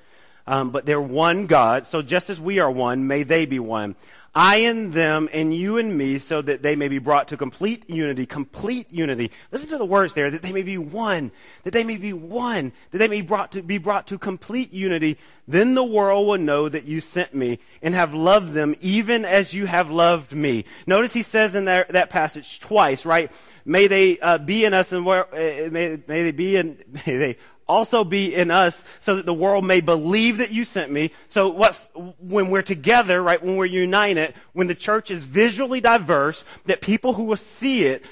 Um, 0.49 0.71
but 0.71 0.85
they're 0.85 1.01
one 1.01 1.47
God. 1.47 1.87
So 1.87 2.03
just 2.03 2.29
as 2.29 2.41
we 2.41 2.59
are 2.59 2.71
one, 2.71 3.07
may 3.07 3.23
they 3.23 3.47
be 3.47 3.61
one. 3.61 3.95
I 4.35 4.57
in 4.57 4.91
them 4.91 5.29
and 5.33 5.55
you 5.55 5.77
in 5.77 5.97
me 5.97 6.19
so 6.19 6.43
that 6.43 6.63
they 6.63 6.75
may 6.75 6.89
be 6.89 6.99
brought 6.99 7.29
to 7.29 7.37
complete 7.37 7.89
unity, 7.89 8.27
complete 8.27 8.93
unity. 8.93 9.31
Listen 9.53 9.69
to 9.69 9.79
the 9.79 9.85
words 9.85 10.15
there, 10.15 10.31
that 10.31 10.43
they 10.43 10.53
may 10.53 10.63
be 10.63 10.77
one, 10.77 11.31
that 11.63 11.73
they 11.73 11.85
may 11.85 11.97
be 11.97 12.13
one, 12.13 12.73
that 12.91 12.99
they 12.99 13.07
may 13.07 13.21
be 13.21 13.27
brought 13.27 13.53
to, 13.53 13.63
be 13.63 13.79
brought 13.79 14.09
to 14.09 14.19
complete 14.19 14.73
unity. 14.73 15.19
Then 15.47 15.75
the 15.75 15.85
world 15.85 16.27
will 16.27 16.39
know 16.39 16.69
that 16.69 16.85
you 16.85 17.01
sent 17.01 17.33
me 17.33 17.61
and 17.81 17.95
have 17.95 18.13
loved 18.13 18.55
them 18.55 18.75
even 18.81 19.25
as 19.25 19.55
you 19.55 19.67
have 19.67 19.91
loved 19.91 20.33
me. 20.33 20.65
Notice 20.87 21.13
he 21.13 21.23
says 21.23 21.55
in 21.55 21.67
that, 21.67 21.91
that 21.91 22.11
passage 22.11 22.59
twice, 22.59 23.07
right? 23.07 23.31
May 23.65 23.87
they 23.87 24.19
uh, 24.19 24.39
be 24.39 24.65
in 24.65 24.75
us 24.75 24.93
and 24.93 25.07
where, 25.07 25.33
uh, 25.33 25.71
may, 25.71 26.01
may 26.09 26.23
they 26.25 26.33
be 26.33 26.57
in, 26.57 26.83
may 27.07 27.17
they 27.17 27.37
also 27.69 28.05
be 28.05 28.35
in 28.35 28.51
us 28.51 28.85
so 29.01 29.17
that 29.17 29.27
the 29.27 29.35
world 29.35 29.65
may 29.65 29.81
believe 29.81 30.39
that 30.39 30.51
you 30.51 30.65
sent 30.65 30.91
me. 30.91 31.13
So 31.29 31.49
what's, 31.49 31.91
when 32.19 32.51
we're 32.51 32.63
together, 32.63 33.23
right, 33.23 33.43
when 33.43 33.57
we're 33.57 33.67
united, 33.67 34.35
when 34.53 34.67
the 34.67 34.75
church 34.75 35.11
is 35.11 35.25
visually 35.25 35.81
diverse, 35.81 36.45
that 36.67 36.81
people 36.81 37.15
who 37.15 37.25
will 37.25 37.37
see 37.37 37.85
it 37.85 38.05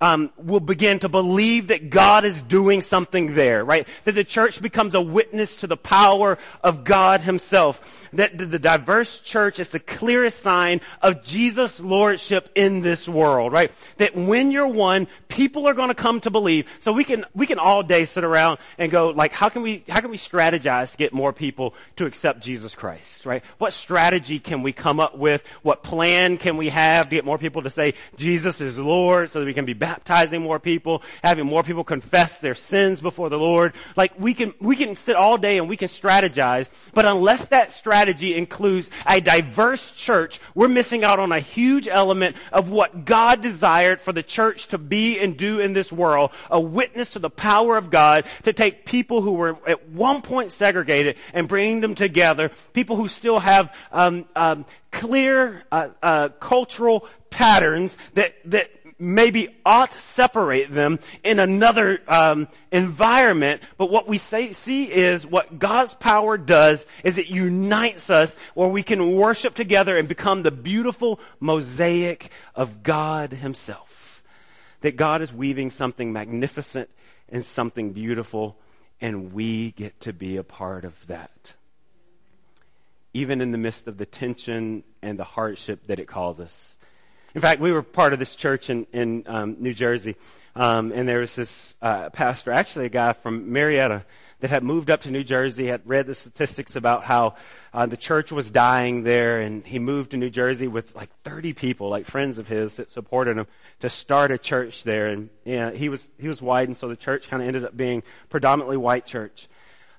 um, 0.00 0.30
will 0.36 0.60
begin 0.60 0.98
to 0.98 1.08
believe 1.08 1.68
that 1.68 1.88
God 1.88 2.24
is 2.24 2.42
doing 2.42 2.82
something 2.82 3.34
there, 3.34 3.64
right? 3.64 3.88
That 4.04 4.14
the 4.14 4.24
church 4.24 4.60
becomes 4.60 4.94
a 4.94 5.00
witness 5.00 5.56
to 5.56 5.66
the 5.66 5.76
power 5.76 6.36
of 6.62 6.84
God 6.84 7.22
Himself. 7.22 8.08
That 8.12 8.36
the 8.36 8.58
diverse 8.58 9.20
church 9.20 9.58
is 9.58 9.70
the 9.70 9.80
clearest 9.80 10.40
sign 10.40 10.80
of 11.00 11.24
Jesus' 11.24 11.80
lordship 11.80 12.50
in 12.54 12.80
this 12.80 13.08
world, 13.08 13.52
right? 13.52 13.72
That 13.96 14.14
when 14.14 14.50
you're 14.50 14.68
one, 14.68 15.06
people 15.28 15.66
are 15.66 15.74
going 15.74 15.88
to 15.88 15.94
come 15.94 16.20
to 16.20 16.30
believe. 16.30 16.68
So 16.80 16.92
we 16.92 17.04
can 17.04 17.24
we 17.34 17.46
can 17.46 17.58
all 17.58 17.82
day 17.82 18.04
sit 18.04 18.24
around 18.24 18.58
and 18.78 18.92
go 18.92 19.10
like, 19.10 19.32
how 19.32 19.48
can 19.48 19.62
we 19.62 19.82
how 19.88 20.00
can 20.00 20.10
we 20.10 20.18
strategize 20.18 20.92
to 20.92 20.96
get 20.98 21.12
more 21.14 21.32
people 21.32 21.74
to 21.96 22.06
accept 22.06 22.40
Jesus 22.40 22.74
Christ, 22.74 23.24
right? 23.24 23.42
What 23.58 23.72
strategy 23.72 24.38
can 24.38 24.62
we 24.62 24.72
come 24.72 25.00
up 25.00 25.16
with? 25.16 25.46
What 25.62 25.82
plan 25.82 26.36
can 26.36 26.58
we 26.58 26.68
have 26.68 27.08
to 27.08 27.16
get 27.16 27.24
more 27.24 27.38
people 27.38 27.62
to 27.62 27.70
say 27.70 27.94
Jesus 28.16 28.60
is 28.60 28.78
Lord, 28.78 29.30
so 29.30 29.40
that 29.40 29.46
we 29.46 29.54
can 29.54 29.64
be 29.64 29.74
baptizing 29.86 30.42
more 30.42 30.58
people, 30.58 31.00
having 31.22 31.46
more 31.46 31.62
people 31.62 31.84
confess 31.84 32.40
their 32.40 32.56
sins 32.56 33.00
before 33.00 33.28
the 33.28 33.38
Lord. 33.38 33.72
Like 33.94 34.18
we 34.18 34.34
can, 34.34 34.52
we 34.60 34.74
can 34.74 34.96
sit 34.96 35.14
all 35.14 35.38
day 35.38 35.58
and 35.58 35.68
we 35.68 35.76
can 35.76 35.86
strategize, 35.86 36.68
but 36.92 37.04
unless 37.04 37.44
that 37.46 37.70
strategy 37.70 38.34
includes 38.34 38.90
a 39.06 39.20
diverse 39.20 39.92
church, 39.92 40.40
we're 40.56 40.66
missing 40.66 41.04
out 41.04 41.20
on 41.20 41.30
a 41.30 41.38
huge 41.38 41.86
element 41.86 42.34
of 42.52 42.68
what 42.68 43.04
God 43.04 43.40
desired 43.42 44.00
for 44.00 44.12
the 44.12 44.24
church 44.24 44.66
to 44.68 44.78
be 44.78 45.20
and 45.20 45.36
do 45.36 45.60
in 45.60 45.72
this 45.72 45.92
world. 45.92 46.32
A 46.50 46.60
witness 46.60 47.12
to 47.12 47.20
the 47.20 47.30
power 47.30 47.76
of 47.76 47.88
God 47.88 48.24
to 48.42 48.52
take 48.52 48.86
people 48.86 49.22
who 49.22 49.34
were 49.34 49.56
at 49.68 49.88
one 49.90 50.20
point 50.20 50.50
segregated 50.50 51.14
and 51.32 51.46
bring 51.46 51.80
them 51.80 51.94
together. 51.94 52.50
People 52.72 52.96
who 52.96 53.06
still 53.06 53.38
have 53.38 53.72
um, 53.92 54.24
um, 54.34 54.66
clear 54.90 55.62
uh, 55.70 55.90
uh, 56.02 56.28
cultural 56.40 57.06
patterns 57.30 57.96
that 58.14 58.34
that 58.46 58.70
maybe 58.98 59.48
ought 59.64 59.92
separate 59.92 60.72
them 60.72 60.98
in 61.22 61.38
another 61.38 62.00
um, 62.08 62.48
environment. 62.72 63.62
But 63.76 63.90
what 63.90 64.08
we 64.08 64.18
say, 64.18 64.52
see 64.52 64.84
is 64.84 65.26
what 65.26 65.58
God's 65.58 65.94
power 65.94 66.38
does 66.38 66.86
is 67.04 67.18
it 67.18 67.28
unites 67.28 68.10
us 68.10 68.34
where 68.54 68.68
we 68.68 68.82
can 68.82 69.16
worship 69.16 69.54
together 69.54 69.96
and 69.96 70.08
become 70.08 70.42
the 70.42 70.50
beautiful 70.50 71.20
mosaic 71.40 72.30
of 72.54 72.82
God 72.82 73.32
Himself. 73.32 74.22
That 74.80 74.96
God 74.96 75.22
is 75.22 75.32
weaving 75.32 75.70
something 75.70 76.12
magnificent 76.12 76.90
and 77.28 77.44
something 77.44 77.92
beautiful, 77.92 78.56
and 79.00 79.32
we 79.32 79.72
get 79.72 80.00
to 80.00 80.12
be 80.12 80.36
a 80.36 80.44
part 80.44 80.84
of 80.84 81.06
that. 81.08 81.54
Even 83.12 83.40
in 83.40 83.50
the 83.50 83.58
midst 83.58 83.88
of 83.88 83.96
the 83.96 84.06
tension 84.06 84.84
and 85.02 85.18
the 85.18 85.24
hardship 85.24 85.86
that 85.86 85.98
it 85.98 86.06
causes. 86.06 86.76
In 87.36 87.42
fact, 87.42 87.60
we 87.60 87.70
were 87.70 87.82
part 87.82 88.14
of 88.14 88.18
this 88.18 88.34
church 88.34 88.70
in, 88.70 88.86
in 88.94 89.24
um, 89.26 89.56
New 89.58 89.74
Jersey, 89.74 90.16
um, 90.54 90.90
and 90.90 91.06
there 91.06 91.18
was 91.18 91.36
this 91.36 91.76
uh, 91.82 92.08
pastor, 92.08 92.50
actually 92.50 92.86
a 92.86 92.88
guy 92.88 93.12
from 93.12 93.52
Marietta, 93.52 94.06
that 94.40 94.48
had 94.48 94.62
moved 94.62 94.90
up 94.90 95.02
to 95.02 95.10
New 95.10 95.22
Jersey, 95.22 95.66
had 95.66 95.82
read 95.84 96.06
the 96.06 96.14
statistics 96.14 96.76
about 96.76 97.04
how 97.04 97.34
uh, 97.74 97.84
the 97.84 97.98
church 97.98 98.32
was 98.32 98.50
dying 98.50 99.02
there, 99.02 99.38
and 99.38 99.66
he 99.66 99.78
moved 99.78 100.12
to 100.12 100.16
New 100.16 100.30
Jersey 100.30 100.66
with 100.66 100.96
like 100.96 101.10
30 101.24 101.52
people, 101.52 101.90
like 101.90 102.06
friends 102.06 102.38
of 102.38 102.48
his 102.48 102.76
that 102.76 102.90
supported 102.90 103.36
him, 103.36 103.46
to 103.80 103.90
start 103.90 104.30
a 104.30 104.38
church 104.38 104.84
there. 104.84 105.08
And 105.08 105.28
yeah, 105.44 105.72
he 105.72 105.90
was 105.90 106.08
he 106.18 106.28
was 106.28 106.40
white, 106.40 106.68
and 106.68 106.76
so 106.76 106.88
the 106.88 106.96
church 106.96 107.28
kind 107.28 107.42
of 107.42 107.48
ended 107.48 107.66
up 107.66 107.76
being 107.76 108.02
predominantly 108.30 108.78
white 108.78 109.04
church. 109.04 109.46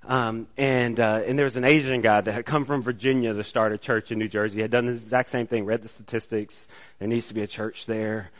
Um, 0.08 0.48
and 0.56 0.98
uh, 1.00 1.22
and 1.28 1.38
there 1.38 1.44
was 1.44 1.58
an 1.58 1.66
Asian 1.66 2.00
guy 2.00 2.22
that 2.22 2.32
had 2.32 2.46
come 2.46 2.64
from 2.64 2.82
Virginia 2.82 3.34
to 3.34 3.44
start 3.44 3.74
a 3.74 3.78
church 3.78 4.10
in 4.10 4.18
New 4.18 4.30
Jersey. 4.30 4.56
He 4.56 4.62
had 4.62 4.72
done 4.72 4.86
the 4.86 4.94
exact 4.94 5.30
same 5.30 5.48
thing, 5.48 5.66
read 5.66 5.82
the 5.82 5.90
statistics. 5.90 6.66
There 7.00 7.10
needs 7.10 7.28
to 7.28 7.34
be 7.34 7.42
a 7.42 7.48
church 7.48 7.86
there. 7.86 8.32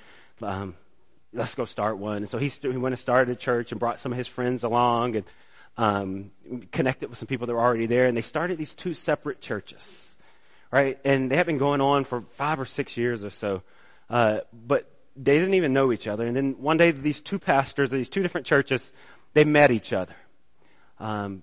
Um, 0.42 0.76
let's 1.34 1.56
go 1.56 1.66
start 1.66 1.98
one. 1.98 2.18
And 2.18 2.30
so 2.30 2.38
he, 2.38 2.48
st- 2.48 2.72
he 2.72 2.78
went 2.78 2.94
and 2.94 3.00
started 3.00 3.30
a 3.30 3.36
church 3.36 3.72
and 3.72 3.80
brought 3.80 4.00
some 4.00 4.14
of 4.14 4.18
his 4.18 4.28
friends 4.28 4.64
along 4.64 5.18
and 5.18 5.26
um, 5.78 6.32
connected 6.72 7.10
with 7.10 7.18
some 7.18 7.28
people 7.28 7.48
that 7.48 7.54
were 7.54 7.60
already 7.60 7.86
there. 7.86 8.06
And 8.06 8.16
they 8.16 8.22
started 8.22 8.58
these 8.58 8.74
two 8.74 8.94
separate 8.94 9.42
churches, 9.42 10.16
right? 10.72 10.98
And 11.04 11.30
they 11.30 11.36
had 11.36 11.46
been 11.46 11.58
going 11.58 11.82
on 11.82 12.06
for 12.06 12.22
five 12.22 12.62
or 12.62 12.66
six 12.66 12.96
years 12.96 13.26
or 13.26 13.30
so. 13.30 13.62
Uh, 14.10 14.40
but 14.54 14.90
they 15.18 15.38
didn't 15.38 15.56
even 15.56 15.74
know 15.74 15.92
each 15.92 16.08
other. 16.08 16.26
And 16.26 16.36
then 16.36 16.54
one 16.62 16.78
day, 16.78 16.92
these 16.92 17.22
two 17.22 17.40
pastors 17.40 17.92
of 17.92 17.98
these 17.98 18.10
two 18.10 18.24
different 18.24 18.48
churches, 18.48 18.94
they 19.34 19.44
met 19.44 19.70
each 19.70 19.92
other. 19.92 20.16
Um, 21.00 21.42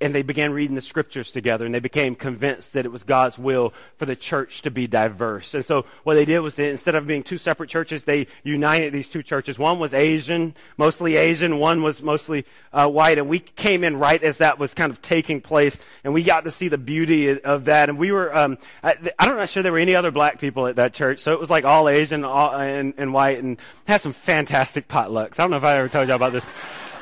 and 0.00 0.14
they 0.14 0.22
began 0.22 0.52
reading 0.52 0.74
the 0.74 0.82
scriptures 0.82 1.32
together 1.32 1.64
and 1.64 1.74
they 1.74 1.80
became 1.80 2.14
convinced 2.14 2.72
that 2.72 2.84
it 2.84 2.92
was 2.92 3.02
God's 3.02 3.38
will 3.38 3.72
for 3.96 4.06
the 4.06 4.16
church 4.16 4.62
to 4.62 4.70
be 4.70 4.86
diverse. 4.86 5.54
And 5.54 5.64
so 5.64 5.86
what 6.04 6.14
they 6.14 6.24
did 6.24 6.40
was 6.40 6.54
they, 6.54 6.70
instead 6.70 6.94
of 6.94 7.06
being 7.06 7.22
two 7.22 7.38
separate 7.38 7.70
churches, 7.70 8.04
they 8.04 8.26
united 8.42 8.92
these 8.92 9.08
two 9.08 9.22
churches. 9.22 9.58
One 9.58 9.78
was 9.78 9.94
Asian, 9.94 10.54
mostly 10.76 11.16
Asian. 11.16 11.58
One 11.58 11.82
was 11.82 12.02
mostly 12.02 12.44
uh, 12.72 12.88
white. 12.88 13.18
And 13.18 13.28
we 13.28 13.40
came 13.40 13.84
in 13.84 13.96
right 13.96 14.22
as 14.22 14.38
that 14.38 14.58
was 14.58 14.74
kind 14.74 14.92
of 14.92 15.02
taking 15.02 15.40
place 15.40 15.78
and 16.04 16.14
we 16.14 16.22
got 16.22 16.44
to 16.44 16.50
see 16.50 16.68
the 16.68 16.78
beauty 16.78 17.40
of 17.40 17.66
that. 17.66 17.88
And 17.88 17.98
we 17.98 18.12
were, 18.12 18.34
um, 18.36 18.58
I, 18.82 18.94
I'm 19.18 19.36
not 19.36 19.48
sure 19.48 19.62
there 19.62 19.72
were 19.72 19.78
any 19.78 19.94
other 19.94 20.10
black 20.10 20.38
people 20.38 20.66
at 20.66 20.76
that 20.76 20.94
church. 20.94 21.20
So 21.20 21.32
it 21.32 21.40
was 21.40 21.50
like 21.50 21.64
all 21.64 21.88
Asian 21.88 22.24
all, 22.24 22.54
and, 22.54 22.94
and 22.96 23.12
white 23.12 23.42
and 23.42 23.60
had 23.86 24.00
some 24.00 24.12
fantastic 24.12 24.88
potlucks. 24.88 25.38
I 25.38 25.42
don't 25.42 25.50
know 25.50 25.56
if 25.56 25.64
I 25.64 25.76
ever 25.76 25.88
told 25.88 26.08
you 26.08 26.14
about 26.14 26.32
this. 26.32 26.48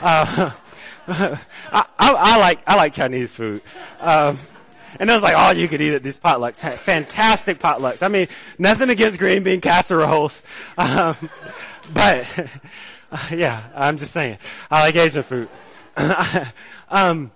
Uh, 0.00 0.50
I, 1.08 1.38
I, 1.72 1.84
I, 1.98 2.38
like 2.38 2.60
I 2.66 2.76
like 2.76 2.92
Chinese 2.92 3.32
food. 3.32 3.62
Um, 4.00 4.38
and 4.98 5.10
it 5.10 5.12
was 5.12 5.22
like 5.22 5.36
all 5.36 5.52
you 5.52 5.68
could 5.68 5.80
eat 5.80 5.94
at 5.94 6.02
these 6.02 6.18
potlucks. 6.18 6.56
Fantastic 6.78 7.58
potlucks. 7.58 8.02
I 8.02 8.08
mean, 8.08 8.28
nothing 8.58 8.90
against 8.90 9.18
green 9.18 9.42
bean 9.42 9.60
casseroles, 9.60 10.42
um, 10.78 11.16
but 11.92 12.26
yeah, 13.30 13.64
I'm 13.74 13.98
just 13.98 14.12
saying 14.12 14.38
I 14.70 14.80
like 14.80 14.96
Asian 14.96 15.22
food. 15.22 15.48
um, 16.88 17.30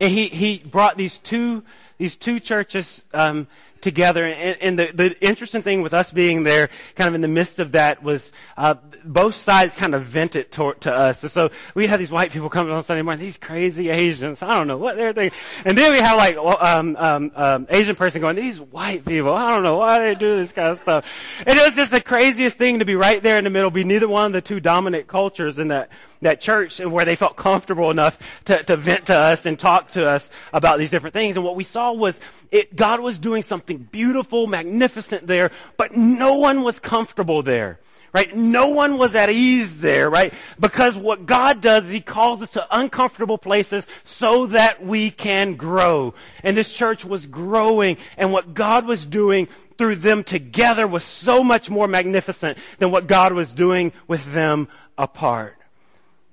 and 0.00 0.12
he 0.12 0.26
he 0.26 0.58
brought 0.58 0.96
these 0.96 1.18
two 1.18 1.64
these 1.98 2.16
two 2.16 2.40
churches 2.40 3.04
um, 3.14 3.46
together. 3.86 4.26
And, 4.26 4.60
and 4.60 4.78
the, 4.78 4.90
the, 4.92 5.24
interesting 5.24 5.62
thing 5.62 5.80
with 5.80 5.94
us 5.94 6.10
being 6.10 6.42
there, 6.42 6.70
kind 6.96 7.06
of 7.06 7.14
in 7.14 7.20
the 7.20 7.28
midst 7.28 7.60
of 7.60 7.72
that, 7.72 8.02
was 8.02 8.32
uh, 8.56 8.74
both 9.04 9.36
sides 9.36 9.76
kind 9.76 9.94
of 9.94 10.02
vented 10.02 10.50
to, 10.52 10.74
to 10.80 10.92
us. 10.92 11.22
And 11.22 11.30
so 11.30 11.50
we 11.76 11.86
had 11.86 12.00
these 12.00 12.10
white 12.10 12.32
people 12.32 12.50
coming 12.50 12.72
on 12.72 12.82
Sunday 12.82 13.02
morning, 13.02 13.20
these 13.20 13.38
crazy 13.38 13.88
Asians. 13.88 14.42
I 14.42 14.56
don't 14.56 14.66
know 14.66 14.76
what 14.76 14.96
they're 14.96 15.12
thinking. 15.12 15.38
And 15.64 15.78
then 15.78 15.92
we 15.92 15.98
have 15.98 16.16
like 16.16 16.36
um, 16.36 16.96
um, 16.96 17.30
um, 17.36 17.66
Asian 17.70 17.94
person 17.94 18.20
going, 18.20 18.34
these 18.34 18.60
white 18.60 19.04
people. 19.04 19.32
I 19.32 19.52
don't 19.52 19.62
know 19.62 19.76
why 19.76 20.00
they 20.00 20.16
do 20.16 20.34
this 20.34 20.50
kind 20.50 20.68
of 20.68 20.78
stuff. 20.78 21.08
And 21.46 21.56
it 21.56 21.64
was 21.64 21.76
just 21.76 21.92
the 21.92 22.00
craziest 22.00 22.56
thing 22.56 22.80
to 22.80 22.84
be 22.84 22.96
right 22.96 23.22
there 23.22 23.38
in 23.38 23.44
the 23.44 23.50
middle, 23.50 23.70
be 23.70 23.84
neither 23.84 24.08
one 24.08 24.26
of 24.26 24.32
the 24.32 24.42
two 24.42 24.58
dominant 24.58 25.06
cultures 25.06 25.60
in 25.60 25.68
that 25.68 25.90
that 26.22 26.40
church 26.40 26.78
where 26.78 27.04
they 27.04 27.16
felt 27.16 27.36
comfortable 27.36 27.90
enough 27.90 28.18
to, 28.46 28.62
to 28.64 28.76
vent 28.76 29.06
to 29.06 29.16
us 29.16 29.46
and 29.46 29.58
talk 29.58 29.92
to 29.92 30.06
us 30.06 30.30
about 30.52 30.78
these 30.78 30.90
different 30.90 31.14
things. 31.14 31.36
And 31.36 31.44
what 31.44 31.56
we 31.56 31.64
saw 31.64 31.92
was 31.92 32.20
it, 32.50 32.74
God 32.76 33.00
was 33.00 33.18
doing 33.18 33.42
something 33.42 33.78
beautiful, 33.78 34.46
magnificent 34.46 35.26
there, 35.26 35.50
but 35.76 35.96
no 35.96 36.38
one 36.38 36.62
was 36.62 36.78
comfortable 36.78 37.42
there. 37.42 37.80
Right? 38.12 38.34
No 38.34 38.68
one 38.68 38.96
was 38.96 39.14
at 39.14 39.28
ease 39.28 39.80
there, 39.80 40.08
right? 40.08 40.32
Because 40.58 40.96
what 40.96 41.26
God 41.26 41.60
does 41.60 41.84
is 41.86 41.90
He 41.90 42.00
calls 42.00 42.40
us 42.40 42.52
to 42.52 42.66
uncomfortable 42.70 43.36
places 43.36 43.86
so 44.04 44.46
that 44.46 44.82
we 44.82 45.10
can 45.10 45.56
grow. 45.56 46.14
And 46.42 46.56
this 46.56 46.72
church 46.72 47.04
was 47.04 47.26
growing 47.26 47.98
and 48.16 48.32
what 48.32 48.54
God 48.54 48.86
was 48.86 49.04
doing 49.04 49.48
through 49.76 49.96
them 49.96 50.24
together 50.24 50.86
was 50.86 51.04
so 51.04 51.44
much 51.44 51.68
more 51.68 51.86
magnificent 51.86 52.56
than 52.78 52.90
what 52.90 53.06
God 53.06 53.34
was 53.34 53.52
doing 53.52 53.92
with 54.08 54.32
them 54.32 54.68
apart 54.96 55.56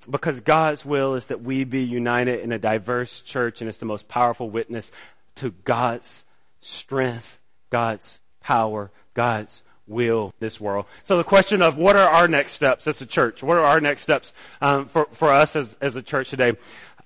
because 0.08 0.40
God's 0.40 0.84
will 0.84 1.14
is 1.14 1.28
that 1.28 1.42
we 1.42 1.64
be 1.64 1.82
united 1.82 2.40
in 2.40 2.52
a 2.52 2.58
diverse 2.58 3.20
church, 3.20 3.60
and 3.60 3.68
it's 3.68 3.78
the 3.78 3.86
most 3.86 4.08
powerful 4.08 4.50
witness 4.50 4.92
to 5.36 5.50
God's 5.64 6.24
strength, 6.60 7.38
God's 7.70 8.20
power, 8.40 8.90
God's 9.14 9.62
will 9.86 10.32
this 10.38 10.60
world. 10.60 10.86
So 11.02 11.16
the 11.16 11.24
question 11.24 11.62
of 11.62 11.76
what 11.76 11.96
are 11.96 12.08
our 12.08 12.28
next 12.28 12.52
steps 12.52 12.86
as 12.86 13.00
a 13.00 13.06
church? 13.06 13.42
What 13.42 13.56
are 13.56 13.64
our 13.64 13.80
next 13.80 14.02
steps 14.02 14.32
um, 14.60 14.86
for, 14.86 15.06
for 15.12 15.30
us 15.30 15.56
as, 15.56 15.76
as 15.80 15.96
a 15.96 16.02
church 16.02 16.30
today? 16.30 16.54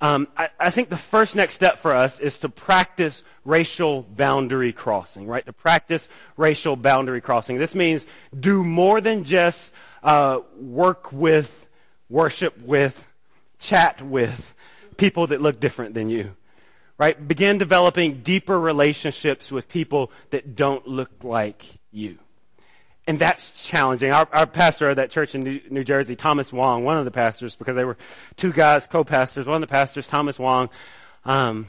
Um, 0.00 0.28
I, 0.36 0.50
I, 0.60 0.70
think 0.70 0.90
the 0.90 0.96
first 0.96 1.34
next 1.34 1.54
step 1.54 1.78
for 1.78 1.92
us 1.92 2.20
is 2.20 2.38
to 2.38 2.48
practice 2.48 3.24
racial 3.44 4.02
boundary 4.02 4.72
crossing, 4.72 5.26
right? 5.26 5.44
To 5.44 5.52
practice 5.52 6.08
racial 6.36 6.76
boundary 6.76 7.20
crossing. 7.20 7.58
This 7.58 7.74
means 7.74 8.06
do 8.38 8.62
more 8.62 9.00
than 9.00 9.24
just 9.24 9.74
uh, 10.04 10.38
work 10.56 11.12
with 11.12 11.67
worship 12.08 12.60
with, 12.62 13.06
chat 13.58 14.02
with 14.02 14.54
people 14.96 15.28
that 15.28 15.40
look 15.40 15.60
different 15.60 15.94
than 15.94 16.08
you. 16.08 16.34
Right? 16.98 17.28
Begin 17.28 17.58
developing 17.58 18.22
deeper 18.22 18.58
relationships 18.58 19.52
with 19.52 19.68
people 19.68 20.10
that 20.30 20.56
don't 20.56 20.86
look 20.86 21.10
like 21.22 21.64
you. 21.92 22.18
And 23.06 23.18
that's 23.18 23.64
challenging. 23.66 24.12
Our, 24.12 24.28
our 24.32 24.46
pastor 24.46 24.90
of 24.90 24.96
that 24.96 25.10
church 25.10 25.34
in 25.34 25.42
New, 25.42 25.60
New, 25.70 25.84
Jersey, 25.84 26.16
Thomas 26.16 26.52
Wong, 26.52 26.84
one 26.84 26.98
of 26.98 27.04
the 27.04 27.10
pastors, 27.10 27.56
because 27.56 27.76
they 27.76 27.84
were 27.84 27.96
two 28.36 28.52
guys, 28.52 28.86
co-pastors, 28.86 29.46
one 29.46 29.54
of 29.54 29.60
the 29.62 29.72
pastors, 29.72 30.06
Thomas 30.06 30.38
Wong, 30.38 30.68
um, 31.24 31.68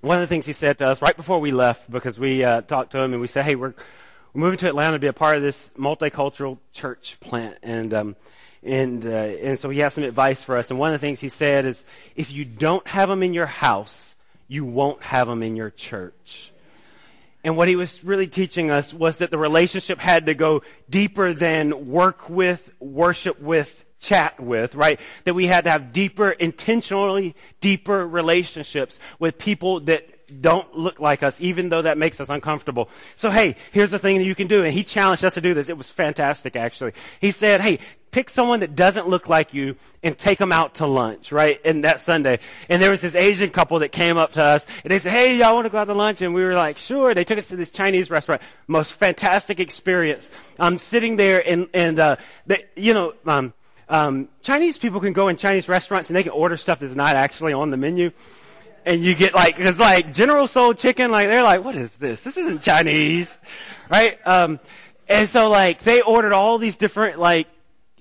one 0.00 0.16
of 0.16 0.22
the 0.22 0.26
things 0.26 0.44
he 0.44 0.52
said 0.52 0.78
to 0.78 0.88
us 0.88 1.00
right 1.00 1.16
before 1.16 1.38
we 1.38 1.52
left, 1.52 1.88
because 1.88 2.18
we 2.18 2.42
uh, 2.42 2.62
talked 2.62 2.92
to 2.92 2.98
him 2.98 3.12
and 3.12 3.20
we 3.20 3.28
said, 3.28 3.44
hey, 3.44 3.54
we're, 3.54 3.74
we're 4.32 4.40
moving 4.40 4.58
to 4.58 4.68
Atlanta 4.68 4.96
to 4.96 4.98
be 4.98 5.06
a 5.06 5.12
part 5.12 5.36
of 5.36 5.42
this 5.42 5.70
multicultural 5.76 6.58
church 6.72 7.18
plant. 7.20 7.58
And 7.62 7.94
um, 7.94 8.16
and, 8.62 9.04
uh, 9.04 9.08
and 9.08 9.58
so 9.58 9.70
he 9.70 9.80
has 9.80 9.94
some 9.94 10.04
advice 10.04 10.42
for 10.42 10.56
us. 10.56 10.70
And 10.70 10.78
one 10.78 10.94
of 10.94 11.00
the 11.00 11.04
things 11.04 11.20
he 11.20 11.28
said 11.28 11.64
is, 11.64 11.84
if 12.14 12.30
you 12.30 12.44
don't 12.44 12.86
have 12.88 13.08
them 13.08 13.22
in 13.22 13.34
your 13.34 13.46
house, 13.46 14.16
you 14.48 14.64
won't 14.64 15.02
have 15.02 15.26
them 15.26 15.42
in 15.42 15.56
your 15.56 15.70
church. 15.70 16.52
And 17.44 17.56
what 17.56 17.68
he 17.68 17.74
was 17.74 18.04
really 18.04 18.28
teaching 18.28 18.70
us 18.70 18.94
was 18.94 19.16
that 19.16 19.30
the 19.30 19.38
relationship 19.38 19.98
had 19.98 20.26
to 20.26 20.34
go 20.34 20.62
deeper 20.88 21.32
than 21.32 21.88
work 21.88 22.30
with, 22.30 22.72
worship 22.78 23.40
with, 23.40 23.84
chat 23.98 24.38
with, 24.38 24.74
right? 24.74 25.00
That 25.24 25.34
we 25.34 25.46
had 25.46 25.64
to 25.64 25.70
have 25.70 25.92
deeper, 25.92 26.30
intentionally 26.30 27.34
deeper 27.60 28.06
relationships 28.06 29.00
with 29.18 29.38
people 29.38 29.80
that 29.80 30.06
don't 30.40 30.76
look 30.76 30.98
like 30.98 31.22
us, 31.22 31.40
even 31.40 31.68
though 31.68 31.82
that 31.82 31.98
makes 31.98 32.20
us 32.20 32.28
uncomfortable. 32.28 32.88
So 33.16 33.30
hey, 33.30 33.56
here's 33.72 33.90
the 33.90 33.98
thing 33.98 34.18
that 34.18 34.24
you 34.24 34.34
can 34.34 34.48
do. 34.48 34.64
And 34.64 34.72
he 34.72 34.84
challenged 34.84 35.24
us 35.24 35.34
to 35.34 35.40
do 35.40 35.54
this. 35.54 35.68
It 35.68 35.78
was 35.78 35.90
fantastic, 35.90 36.56
actually. 36.56 36.92
He 37.20 37.30
said, 37.30 37.60
hey, 37.60 37.78
pick 38.12 38.28
someone 38.28 38.60
that 38.60 38.76
doesn't 38.76 39.08
look 39.08 39.28
like 39.28 39.54
you 39.54 39.74
and 40.02 40.16
take 40.18 40.38
them 40.38 40.52
out 40.52 40.76
to 40.76 40.86
lunch, 40.86 41.32
right? 41.32 41.58
And 41.64 41.84
that 41.84 42.02
Sunday. 42.02 42.38
And 42.68 42.80
there 42.80 42.90
was 42.90 43.00
this 43.00 43.14
Asian 43.14 43.50
couple 43.50 43.78
that 43.80 43.90
came 43.90 44.18
up 44.18 44.32
to 44.32 44.42
us 44.42 44.66
and 44.84 44.90
they 44.90 44.98
said, 44.98 45.12
hey, 45.12 45.38
y'all 45.38 45.54
want 45.54 45.64
to 45.64 45.70
go 45.70 45.78
out 45.78 45.86
to 45.86 45.94
lunch? 45.94 46.20
And 46.20 46.34
we 46.34 46.44
were 46.44 46.54
like, 46.54 46.76
sure. 46.76 47.14
They 47.14 47.24
took 47.24 47.38
us 47.38 47.48
to 47.48 47.56
this 47.56 47.70
Chinese 47.70 48.10
restaurant. 48.10 48.42
Most 48.66 48.92
fantastic 48.92 49.60
experience. 49.60 50.30
I'm 50.58 50.78
sitting 50.78 51.16
there 51.16 51.42
and, 51.46 51.68
and, 51.72 51.98
uh, 51.98 52.16
the, 52.46 52.62
you 52.76 52.92
know, 52.94 53.14
um, 53.26 53.54
um, 53.88 54.28
Chinese 54.42 54.78
people 54.78 55.00
can 55.00 55.12
go 55.12 55.28
in 55.28 55.36
Chinese 55.36 55.68
restaurants 55.68 56.10
and 56.10 56.16
they 56.16 56.22
can 56.22 56.32
order 56.32 56.56
stuff 56.56 56.78
that's 56.80 56.94
not 56.94 57.16
actually 57.16 57.52
on 57.52 57.70
the 57.70 57.76
menu. 57.76 58.10
And 58.84 59.02
you 59.02 59.14
get 59.14 59.34
like, 59.34 59.56
cause 59.56 59.78
like 59.78 60.12
General 60.12 60.48
Tso 60.48 60.72
chicken, 60.72 61.10
like 61.10 61.28
they're 61.28 61.42
like, 61.42 61.64
what 61.64 61.74
is 61.74 61.92
this? 61.92 62.22
This 62.22 62.36
isn't 62.36 62.62
Chinese, 62.62 63.38
right? 63.90 64.18
Um, 64.26 64.58
and 65.08 65.28
so 65.28 65.50
like 65.50 65.82
they 65.82 66.02
ordered 66.02 66.32
all 66.32 66.58
these 66.58 66.76
different 66.76 67.18
like 67.18 67.46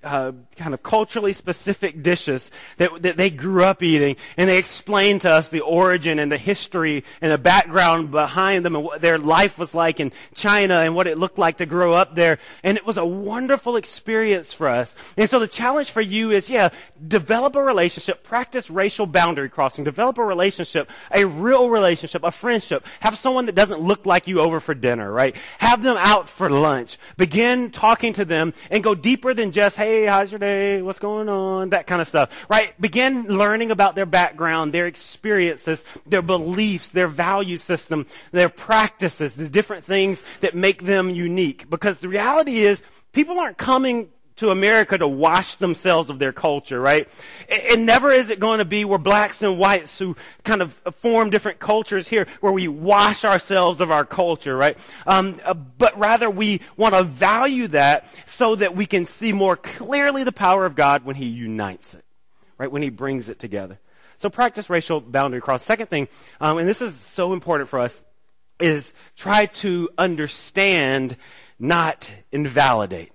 uh, 0.03 0.31
kind 0.61 0.75
of 0.75 0.83
culturally 0.83 1.33
specific 1.33 2.03
dishes 2.03 2.51
that, 2.77 3.01
that 3.01 3.17
they 3.17 3.31
grew 3.31 3.63
up 3.63 3.81
eating, 3.81 4.15
and 4.37 4.47
they 4.47 4.59
explained 4.59 5.21
to 5.21 5.31
us 5.31 5.49
the 5.49 5.61
origin 5.61 6.19
and 6.19 6.31
the 6.31 6.37
history 6.37 7.03
and 7.19 7.31
the 7.31 7.37
background 7.37 8.11
behind 8.11 8.63
them 8.63 8.75
and 8.75 8.85
what 8.85 9.01
their 9.01 9.17
life 9.17 9.57
was 9.57 9.73
like 9.73 9.99
in 9.99 10.11
China 10.35 10.75
and 10.75 10.93
what 10.93 11.07
it 11.07 11.17
looked 11.17 11.39
like 11.39 11.57
to 11.57 11.65
grow 11.65 11.93
up 11.93 12.13
there. 12.13 12.37
And 12.63 12.77
it 12.77 12.85
was 12.85 12.97
a 12.97 13.05
wonderful 13.05 13.75
experience 13.75 14.53
for 14.53 14.69
us. 14.69 14.95
And 15.17 15.27
so 15.27 15.39
the 15.39 15.47
challenge 15.47 15.89
for 15.89 16.01
you 16.01 16.29
is, 16.29 16.47
yeah, 16.47 16.69
develop 17.07 17.55
a 17.55 17.63
relationship, 17.63 18.23
practice 18.23 18.69
racial 18.69 19.07
boundary 19.07 19.49
crossing, 19.49 19.83
develop 19.83 20.19
a 20.19 20.23
relationship, 20.23 20.89
a 21.11 21.25
real 21.25 21.69
relationship, 21.69 22.23
a 22.23 22.29
friendship. 22.29 22.85
Have 22.99 23.17
someone 23.17 23.47
that 23.47 23.55
doesn't 23.55 23.81
look 23.81 24.05
like 24.05 24.27
you 24.27 24.39
over 24.41 24.59
for 24.59 24.75
dinner, 24.75 25.11
right? 25.11 25.35
Have 25.57 25.81
them 25.81 25.97
out 25.97 26.29
for 26.29 26.51
lunch. 26.51 26.99
Begin 27.17 27.71
talking 27.71 28.13
to 28.13 28.25
them 28.25 28.53
and 28.69 28.83
go 28.83 28.93
deeper 28.93 29.33
than 29.33 29.51
just, 29.51 29.75
hey, 29.75 30.05
how's 30.05 30.31
your 30.31 30.39
day? 30.39 30.50
What's 30.81 30.99
going 30.99 31.29
on? 31.29 31.69
That 31.69 31.87
kind 31.87 32.01
of 32.01 32.07
stuff, 32.07 32.45
right? 32.49 32.79
Begin 32.79 33.27
learning 33.27 33.71
about 33.71 33.95
their 33.95 34.05
background, 34.05 34.73
their 34.73 34.87
experiences, 34.87 35.83
their 36.05 36.21
beliefs, 36.21 36.89
their 36.89 37.07
value 37.07 37.57
system, 37.57 38.05
their 38.31 38.49
practices, 38.49 39.35
the 39.35 39.49
different 39.49 39.83
things 39.83 40.23
that 40.41 40.55
make 40.55 40.83
them 40.83 41.09
unique. 41.09 41.69
Because 41.69 41.99
the 41.99 42.09
reality 42.09 42.59
is, 42.61 42.81
people 43.11 43.39
aren't 43.39 43.57
coming 43.57 44.09
to 44.41 44.49
America 44.49 44.97
to 44.97 45.07
wash 45.07 45.55
themselves 45.55 46.09
of 46.09 46.17
their 46.17 46.33
culture, 46.33 46.81
right? 46.81 47.07
And 47.47 47.85
never 47.85 48.09
is 48.09 48.31
it 48.31 48.39
going 48.39 48.57
to 48.57 48.65
be 48.65 48.85
where 48.85 48.97
blacks 48.97 49.43
and 49.43 49.59
whites 49.59 49.99
who 49.99 50.15
kind 50.43 50.63
of 50.63 50.73
form 50.99 51.29
different 51.29 51.59
cultures 51.59 52.07
here, 52.07 52.25
where 52.39 52.51
we 52.51 52.67
wash 52.67 53.23
ourselves 53.23 53.81
of 53.81 53.91
our 53.91 54.03
culture, 54.03 54.57
right? 54.57 54.79
Um, 55.05 55.39
uh, 55.45 55.53
but 55.53 55.97
rather 55.99 56.27
we 56.27 56.61
want 56.75 56.95
to 56.95 57.03
value 57.03 57.67
that 57.67 58.07
so 58.25 58.55
that 58.55 58.75
we 58.75 58.87
can 58.87 59.05
see 59.05 59.31
more 59.31 59.55
clearly 59.55 60.23
the 60.23 60.31
power 60.31 60.65
of 60.65 60.73
God 60.73 61.05
when 61.05 61.15
He 61.15 61.27
unites 61.27 61.93
it, 61.93 62.03
right? 62.57 62.71
When 62.71 62.81
He 62.81 62.89
brings 62.89 63.29
it 63.29 63.37
together. 63.37 63.79
So 64.17 64.31
practice 64.31 64.71
racial 64.71 65.01
boundary 65.01 65.41
cross. 65.41 65.63
Second 65.63 65.87
thing, 65.87 66.07
um, 66.39 66.57
and 66.57 66.67
this 66.67 66.81
is 66.81 66.95
so 66.95 67.33
important 67.33 67.69
for 67.69 67.77
us, 67.77 68.01
is 68.59 68.95
try 69.15 69.45
to 69.45 69.89
understand, 69.99 71.15
not 71.59 72.11
invalidate 72.31 73.11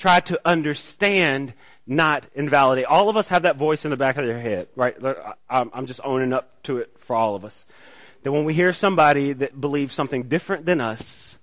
try 0.00 0.18
to 0.18 0.40
understand, 0.44 1.52
not 1.86 2.26
invalidate. 2.34 2.86
All 2.86 3.08
of 3.08 3.16
us 3.16 3.28
have 3.28 3.42
that 3.42 3.56
voice 3.56 3.84
in 3.84 3.90
the 3.90 3.96
back 3.96 4.16
of 4.16 4.26
their 4.26 4.40
head, 4.40 4.68
right? 4.74 4.96
I'm 5.48 5.86
just 5.86 6.00
owning 6.02 6.32
up 6.32 6.62
to 6.64 6.78
it 6.78 6.90
for 6.98 7.14
all 7.14 7.36
of 7.36 7.44
us. 7.44 7.66
That 8.22 8.32
when 8.32 8.44
we 8.44 8.54
hear 8.54 8.72
somebody 8.72 9.32
that 9.34 9.60
believes 9.60 9.94
something 9.94 10.24
different 10.24 10.64
than 10.64 10.80
us, 10.80 11.38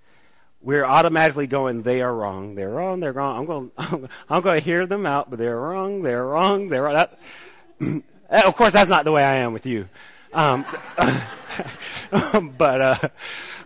we're 0.60 0.86
automatically 0.86 1.48
going, 1.48 1.84
they 1.84 2.02
are 2.02 2.14
wrong. 2.14 2.56
They're 2.56 2.70
wrong. 2.70 3.00
They're 3.00 3.14
wrong. 3.14 3.40
I'm 3.40 3.46
going, 3.46 3.72
I'm 4.30 4.42
going 4.42 4.60
to 4.60 4.66
hear 4.66 4.88
them 4.88 5.06
out, 5.06 5.30
but 5.30 5.40
they're 5.40 5.60
wrong. 5.60 6.02
They're 6.02 6.26
wrong. 6.26 6.70
They're 6.70 6.84
wrong. 6.84 7.06
That, 8.30 8.44
of 8.44 8.58
course, 8.58 8.74
that's 8.74 8.90
not 8.90 9.06
the 9.06 9.14
way 9.14 9.24
I 9.24 9.36
am 9.36 9.54
with 9.54 9.66
you. 9.66 9.88
Um, 10.34 10.66
but, 12.58 12.82
uh, 12.82 12.98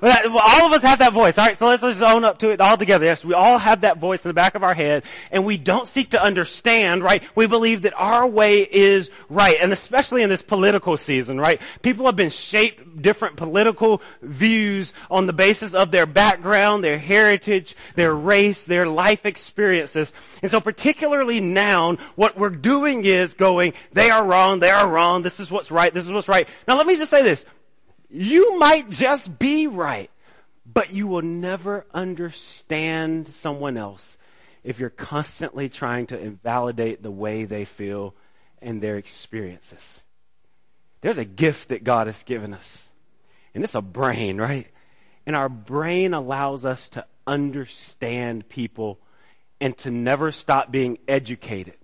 all 0.04 0.66
of 0.66 0.74
us 0.74 0.82
have 0.82 1.00
that 1.00 1.14
voice. 1.14 1.38
All 1.38 1.46
right, 1.46 1.58
so 1.58 1.68
let's, 1.68 1.84
let's 1.84 2.02
own 2.02 2.24
up 2.24 2.40
to 2.40 2.50
it 2.50 2.60
all 2.60 2.76
together. 2.76 3.06
Yes, 3.06 3.24
we 3.24 3.34
all 3.34 3.58
have 3.60 3.82
that 3.82 4.00
voice 4.00 4.26
in 4.26 4.30
the 4.30 4.34
back 4.34 4.56
of 4.56 4.64
our 4.64 4.74
head, 4.74 5.04
and 5.30 5.46
we 5.46 5.58
don't 5.58 5.88
seek 5.88 6.12
to 6.12 6.22
understand, 6.22 7.04
right? 7.04 7.24
We 7.36 7.46
believe 7.48 7.84
that 7.84 7.94
our 7.96 8.28
way 8.28 8.62
is 8.62 9.12
right, 9.30 9.58
and 9.62 9.72
especially 9.72 10.24
in 10.24 10.30
this 10.30 10.42
political 10.42 10.98
season, 10.98 11.40
right? 11.40 11.62
People 11.84 12.08
have 12.08 12.16
been 12.16 12.32
shaped 12.32 13.02
different 13.02 13.36
political 13.36 14.02
views 14.22 14.94
on 15.10 15.28
the 15.28 15.34
basis 15.34 15.74
of 15.74 15.92
their 15.92 16.08
background, 16.08 16.84
their 16.84 16.98
heritage, 16.98 17.76
their 17.96 18.14
race, 18.14 18.66
their 18.66 18.88
life 18.88 19.26
experiences. 19.26 20.12
And 20.42 20.50
so 20.50 20.60
particularly 20.60 21.42
now, 21.42 21.98
what 22.16 22.38
we're 22.38 22.50
doing 22.50 23.06
is 23.06 23.36
going, 23.36 23.74
they 23.94 24.10
are 24.10 24.26
wrong, 24.26 24.60
they 24.60 24.70
are 24.70 24.88
wrong, 24.88 25.22
this 25.22 25.40
is 25.40 25.52
what's 25.52 25.70
right, 25.70 25.94
this 25.94 26.06
is 26.06 26.12
what's 26.12 26.28
right. 26.28 26.48
Now 26.68 26.78
let 26.78 26.88
me 26.88 26.96
just 26.96 27.12
say 27.12 27.22
this. 27.22 27.46
You 28.12 28.60
might 28.60 28.90
just 28.90 29.40
be 29.40 29.68
right, 29.68 30.12
but 30.66 30.92
you 30.92 31.08
will 31.08 31.22
never 31.22 31.86
understand 31.94 33.30
someone 33.30 33.78
else 33.78 34.18
if 34.64 34.80
you're 34.80 34.90
constantly 34.90 35.70
trying 35.70 36.08
to 36.08 36.20
invalidate 36.20 37.02
the 37.02 37.12
way 37.12 37.46
they 37.46 37.64
feel 37.64 38.14
and 38.62 38.82
their 38.82 38.98
experiences. 38.98 40.04
There's 41.00 41.18
a 41.18 41.26
gift 41.26 41.70
that 41.70 41.86
God 41.86 42.08
has 42.08 42.22
given 42.24 42.54
us, 42.54 42.90
and 43.56 43.64
it's 43.64 43.76
a 43.76 43.82
brain, 43.82 44.38
right? 44.38 44.68
And 45.26 45.36
our 45.36 45.50
brain 45.50 46.14
allows 46.14 46.66
us 46.66 46.90
to 46.90 47.06
understand 47.26 48.50
people 48.50 49.00
and 49.62 49.78
to 49.80 49.90
never 49.90 50.32
stop 50.32 50.70
being 50.70 50.98
educated. 51.08 51.78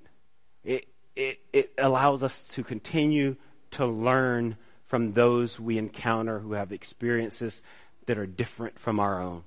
It, 0.66 0.88
it, 1.16 1.40
it 1.54 1.74
allows 1.78 2.22
us 2.22 2.44
to 2.50 2.64
continue 2.64 3.38
to 3.72 3.86
learn 3.86 4.58
from 4.88 5.14
those 5.14 5.60
we 5.60 5.78
encounter 5.78 6.40
who 6.40 6.54
have 6.54 6.72
experiences 6.72 7.64
that 8.06 8.18
are 8.18 8.26
different 8.26 8.80
from 8.80 9.00
our 9.00 9.22
own. 9.22 9.44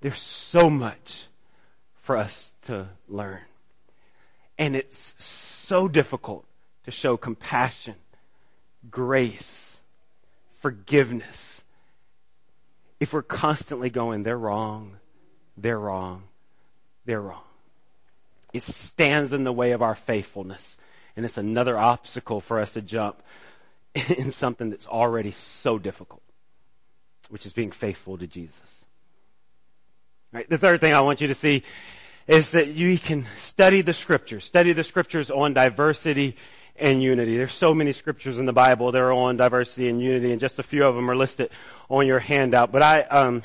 There's 0.00 0.20
so 0.20 0.68
much 0.68 1.26
for 2.00 2.16
us 2.16 2.52
to 2.62 2.88
learn. 3.08 3.40
And 4.58 4.74
it's 4.74 5.22
so 5.22 5.88
difficult 5.88 6.44
to 6.84 6.90
show 6.90 7.16
compassion, 7.16 7.94
grace, 8.90 9.80
forgiveness 10.58 11.62
if 13.02 13.12
we're 13.12 13.22
constantly 13.22 13.90
going, 13.90 14.22
they're 14.22 14.38
wrong, 14.38 14.98
they're 15.56 15.76
wrong, 15.76 16.22
they're 17.04 17.20
wrong. 17.20 17.42
It 18.52 18.62
stands 18.62 19.32
in 19.32 19.42
the 19.42 19.52
way 19.52 19.72
of 19.72 19.82
our 19.82 19.96
faithfulness. 19.96 20.76
And 21.16 21.24
it's 21.24 21.36
another 21.36 21.76
obstacle 21.76 22.40
for 22.40 22.60
us 22.60 22.74
to 22.74 22.80
jump 22.80 23.20
in 24.18 24.30
something 24.30 24.70
that's 24.70 24.86
already 24.86 25.32
so 25.32 25.78
difficult, 25.78 26.22
which 27.28 27.46
is 27.46 27.52
being 27.52 27.70
faithful 27.70 28.18
to 28.18 28.26
Jesus. 28.26 28.86
Right. 30.32 30.48
The 30.48 30.58
third 30.58 30.80
thing 30.80 30.94
I 30.94 31.02
want 31.02 31.20
you 31.20 31.28
to 31.28 31.34
see 31.34 31.62
is 32.26 32.52
that 32.52 32.68
you 32.68 32.98
can 32.98 33.26
study 33.36 33.82
the 33.82 33.92
scriptures, 33.92 34.44
study 34.44 34.72
the 34.72 34.84
scriptures 34.84 35.30
on 35.30 35.52
diversity 35.52 36.36
and 36.76 37.02
unity. 37.02 37.36
There's 37.36 37.52
so 37.52 37.74
many 37.74 37.92
scriptures 37.92 38.38
in 38.38 38.46
the 38.46 38.52
Bible 38.52 38.92
that 38.92 39.00
are 39.00 39.12
on 39.12 39.36
diversity 39.36 39.88
and 39.88 40.00
unity, 40.00 40.30
and 40.30 40.40
just 40.40 40.58
a 40.58 40.62
few 40.62 40.86
of 40.86 40.94
them 40.94 41.10
are 41.10 41.16
listed 41.16 41.50
on 41.90 42.06
your 42.06 42.18
handout. 42.18 42.72
But 42.72 42.82
I, 42.82 43.02
um, 43.02 43.42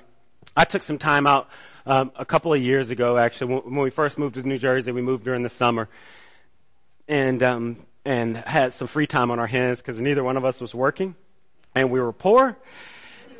I 0.55 0.63
took 0.63 0.83
some 0.83 0.97
time 0.97 1.27
out 1.27 1.49
um, 1.85 2.11
a 2.15 2.25
couple 2.25 2.53
of 2.53 2.61
years 2.61 2.89
ago, 2.89 3.17
actually, 3.17 3.55
when, 3.55 3.75
we 3.75 3.89
first 3.89 4.17
moved 4.17 4.35
to 4.35 4.43
New 4.43 4.57
Jersey. 4.57 4.91
We 4.91 5.01
moved 5.01 5.23
during 5.23 5.43
the 5.43 5.49
summer, 5.49 5.89
and 7.07 7.43
um, 7.43 7.77
and 8.07 8.37
had 8.37 8.71
some 8.71 8.87
free 8.87 9.05
time 9.05 9.31
on 9.31 9.37
our 9.37 9.47
hands 9.47 9.79
because 9.79 9.99
neither 9.99 10.23
one 10.23 10.37
of 10.37 10.45
us 10.45 10.61
was 10.61 10.73
working 10.73 11.13
and 11.75 11.91
we 11.91 11.99
were 11.99 12.13
poor 12.13 12.57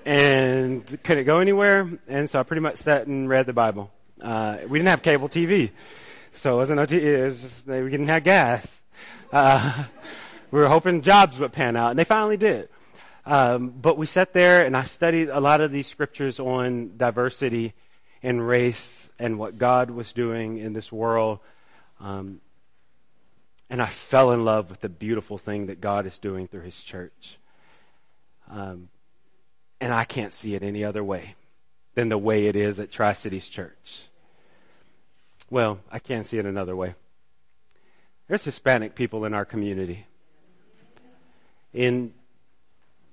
and 0.06 0.86
couldn't 1.04 1.24
go 1.24 1.40
anywhere. 1.40 1.90
And 2.10 2.30
so 2.30 2.42
I 2.42 2.44
pretty 2.44 2.60
much 2.60 2.76
sat 2.76 3.08
and 3.08 3.30
read 3.30 3.46
the 3.46 3.54
Bible. 3.54 3.90
Uh, 4.22 4.58
we 4.68 4.78
didn't 4.78 4.90
have 4.90 5.02
cable 5.02 5.30
TV. 5.30 5.72
So 6.34 6.56
it 6.56 6.58
wasn't 6.58 6.82
no 6.82 6.86
TV. 6.86 7.02
It 7.02 7.26
was 7.28 7.42
just, 7.42 7.66
we 7.66 7.90
didn't 7.90 8.10
have 8.10 8.26
gas. 8.26 8.84
Uh, 9.32 9.86
we 10.52 10.60
were 10.60 10.68
hoping 10.68 11.02
jobs 11.02 11.40
would 11.40 11.54
pan 11.54 11.78
out 11.78 11.92
and 11.92 12.00
they 12.00 12.04
finally 12.04 12.36
did. 12.36 12.68
Um, 13.26 13.70
but 13.70 13.98
we 13.98 14.06
sat 14.06 14.34
there 14.34 14.66
and 14.66 14.76
I 14.76 14.84
studied 14.84 15.30
a 15.30 15.40
lot 15.40 15.62
of 15.62 15.72
these 15.72 15.88
scriptures 15.88 16.42
on 16.42 16.98
diversity 16.98 17.74
and 18.22 18.46
race 18.46 19.10
and 19.18 19.40
what 19.40 19.58
God 19.58 19.92
was 19.92 20.12
doing 20.12 20.58
in 20.58 20.74
this 20.74 20.92
world. 20.92 21.40
Um, 22.02 22.42
and 23.70 23.82
I 23.82 23.88
fell 23.88 24.32
in 24.32 24.46
love 24.46 24.70
with 24.70 24.82
the 24.82 24.90
beautiful 24.90 25.38
thing 25.38 25.68
that 25.68 25.82
God 25.82 26.06
is 26.06 26.20
doing 26.20 26.48
through 26.48 26.62
His 26.62 26.82
church. 26.82 27.38
Um, 28.50 28.90
and 29.82 29.94
I 29.94 30.06
can't 30.06 30.34
see 30.34 30.56
it 30.56 30.64
any 30.64 30.84
other 30.84 31.04
way 31.04 31.36
than 31.96 32.10
the 32.10 32.18
way 32.18 32.48
it 32.48 32.56
is 32.56 32.80
at 32.80 32.92
Tri 32.92 33.14
Cities 33.14 33.50
Church. 33.50 34.04
Well, 35.50 35.80
I 35.92 36.00
can't 36.00 36.28
see 36.28 36.38
it 36.38 36.46
another 36.46 36.76
way. 36.76 36.96
There's 38.28 38.44
Hispanic 38.44 38.96
people 38.96 39.26
in 39.26 39.34
our 39.34 39.46
community. 39.46 40.06
And 41.74 42.14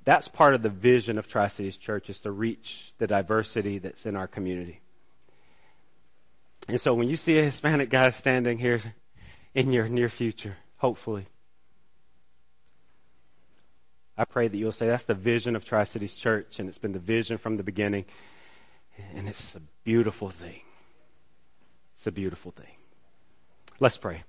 that's 0.05 0.29
part 0.29 0.55
of 0.55 0.63
the 0.63 0.71
vision 0.71 1.19
of 1.19 1.29
Tri 1.29 1.49
Cities 1.49 1.77
Church 1.77 2.11
is 2.11 2.21
to 2.21 2.31
reach 2.31 2.93
the 2.99 3.07
diversity 3.07 3.79
that's 3.79 4.07
in 4.07 4.17
our 4.17 4.27
community. 4.27 4.81
And 6.69 6.81
so 6.81 6.95
when 6.95 7.09
you 7.09 7.17
see 7.17 7.39
a 7.39 7.43
Hispanic 7.43 7.91
guy 7.91 8.11
standing 8.11 8.59
here 8.59 8.81
in 9.55 9.73
your 9.73 9.89
near 9.89 10.09
future, 10.09 10.57
hopefully. 10.79 11.27
I 14.17 14.25
pray 14.25 14.49
that 14.49 14.57
you'll 14.57 14.73
say 14.73 14.87
that's 14.87 15.05
the 15.05 15.15
vision 15.15 15.57
of 15.57 15.65
Tri 15.65 15.85
Cities 15.85 16.15
Church, 16.15 16.59
and 16.59 16.69
it's 16.69 16.79
been 16.79 16.93
the 16.93 16.99
vision 16.99 17.39
from 17.39 17.57
the 17.57 17.63
beginning, 17.63 18.05
and 19.15 19.29
it's 19.29 19.57
a 19.57 19.61
beautiful 19.83 20.29
thing. 20.29 20.63
It's 21.97 22.07
a 22.07 22.13
beautiful 22.13 22.53
thing. 22.53 22.77
Let's 23.81 23.97
pray. 23.97 24.23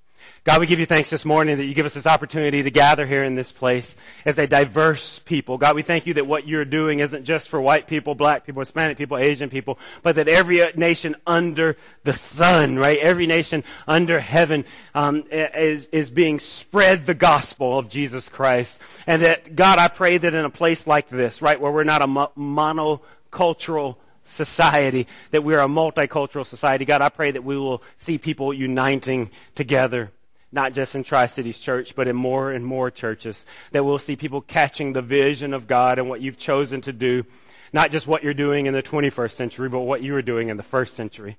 God, 0.46 0.60
we 0.60 0.68
give 0.68 0.78
you 0.78 0.86
thanks 0.86 1.10
this 1.10 1.26
morning 1.26 1.58
that 1.58 1.66
you 1.66 1.74
give 1.74 1.88
us 1.88 1.96
this 1.96 2.06
opportunity 2.06 2.62
to 2.62 2.70
gather 2.70 3.08
here 3.08 3.24
in 3.24 3.34
this 3.34 3.52
place 3.52 3.98
as 4.26 4.38
a 4.38 4.46
diverse 4.46 5.18
people. 5.18 5.58
God, 5.58 5.76
we 5.76 5.82
thank 5.82 6.06
you 6.06 6.14
that 6.14 6.28
what 6.28 6.48
you're 6.48 6.66
doing 6.66 7.00
isn't 7.00 7.24
just 7.24 7.50
for 7.50 7.60
white 7.60 7.88
people, 7.88 8.14
black 8.14 8.46
people, 8.46 8.62
Hispanic 8.62 8.96
people, 8.96 9.18
Asian 9.18 9.50
people, 9.50 9.80
but 10.04 10.18
that 10.18 10.28
every 10.28 10.62
nation 10.76 11.16
under 11.26 11.78
the 12.04 12.14
sun, 12.14 12.78
right? 12.78 13.00
Every 13.00 13.26
nation 13.26 13.64
under 13.88 14.20
heaven 14.20 14.66
um, 14.94 15.24
is 15.32 15.88
is 15.88 16.12
being 16.12 16.38
spread 16.38 17.08
the 17.08 17.16
gospel 17.16 17.80
of 17.80 17.90
Jesus 17.90 18.30
Christ, 18.30 18.80
and 19.08 19.24
that 19.24 19.56
God, 19.56 19.80
I 19.80 19.88
pray 19.88 20.20
that 20.20 20.36
in 20.36 20.46
a 20.46 20.52
place 20.52 20.86
like 20.86 21.10
this, 21.10 21.42
right, 21.42 21.60
where 21.60 21.72
we're 21.72 21.84
not 21.84 22.04
a 22.04 22.08
mo- 22.08 22.32
monocultural 22.38 23.96
society, 24.26 25.08
that 25.32 25.44
we're 25.44 25.60
a 25.60 25.68
multicultural 25.68 26.46
society. 26.46 26.86
God, 26.86 27.02
I 27.02 27.10
pray 27.10 27.32
that 27.32 27.44
we 27.44 27.58
will 27.58 27.82
see 27.98 28.20
people 28.20 28.54
uniting 28.54 29.32
together 29.56 30.12
not 30.56 30.74
just 30.74 30.96
in 30.96 31.04
Tri 31.04 31.28
Cities 31.28 31.60
Church, 31.60 31.96
but 31.96 32.08
in 32.08 32.16
more 32.16 32.50
and 32.50 32.66
more 32.66 32.90
churches, 32.90 33.46
that 33.72 33.84
we'll 33.84 34.00
see 34.00 34.16
people 34.16 34.40
catching 34.40 34.94
the 34.94 35.02
vision 35.02 35.54
of 35.54 35.68
God 35.68 36.00
and 36.00 36.10
what 36.10 36.22
you've 36.22 36.38
chosen 36.38 36.80
to 36.82 36.94
do, 36.94 37.26
not 37.74 37.92
just 37.92 38.08
what 38.08 38.24
you're 38.24 38.34
doing 38.34 38.66
in 38.66 38.74
the 38.74 38.82
21st 38.82 39.32
century, 39.32 39.68
but 39.68 39.82
what 39.82 40.02
you 40.02 40.14
were 40.14 40.22
doing 40.22 40.48
in 40.48 40.56
the 40.56 40.64
first 40.64 40.96
century. 40.96 41.38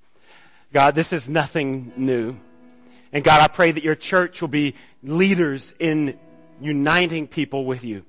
God, 0.72 0.94
this 0.94 1.14
is 1.14 1.30
nothing 1.30 1.92
new. 1.96 2.36
And 3.10 3.24
God, 3.24 3.40
I 3.40 3.48
pray 3.48 3.72
that 3.72 3.82
your 3.82 3.94
church 3.94 4.42
will 4.42 4.48
be 4.48 4.74
leaders 5.02 5.72
in 5.78 6.18
uniting 6.60 7.26
people 7.26 7.64
with 7.64 7.84
you. 7.84 8.04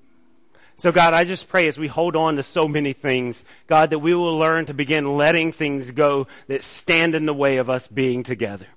So 0.76 0.92
God, 0.92 1.14
I 1.14 1.24
just 1.24 1.48
pray 1.48 1.68
as 1.70 1.78
we 1.78 1.88
hold 1.88 2.18
on 2.18 2.36
to 2.36 2.44
so 2.44 2.68
many 2.68 2.92
things, 2.92 3.46
God, 3.68 3.92
that 3.92 4.00
we 4.00 4.14
will 4.14 4.38
learn 4.38 4.66
to 4.66 4.74
begin 4.74 5.18
letting 5.18 5.54
things 5.54 5.90
go 5.92 6.28
that 6.48 6.64
stand 6.64 7.16
in 7.16 7.26
the 7.26 7.34
way 7.34 7.58
of 7.58 7.70
us 7.70 7.88
being 7.88 8.24
together 8.24 8.68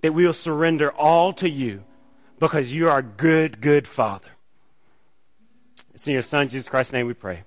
that 0.00 0.12
we 0.12 0.24
will 0.24 0.32
surrender 0.32 0.90
all 0.90 1.32
to 1.34 1.48
you 1.48 1.84
because 2.38 2.72
you 2.72 2.88
are 2.88 3.02
good, 3.02 3.60
good 3.60 3.88
Father. 3.88 4.28
It's 5.94 6.06
in 6.06 6.12
your 6.12 6.22
Son, 6.22 6.48
Jesus 6.48 6.68
Christ's 6.68 6.92
name, 6.92 7.06
we 7.06 7.14
pray. 7.14 7.44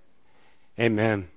Amen. 0.79 1.27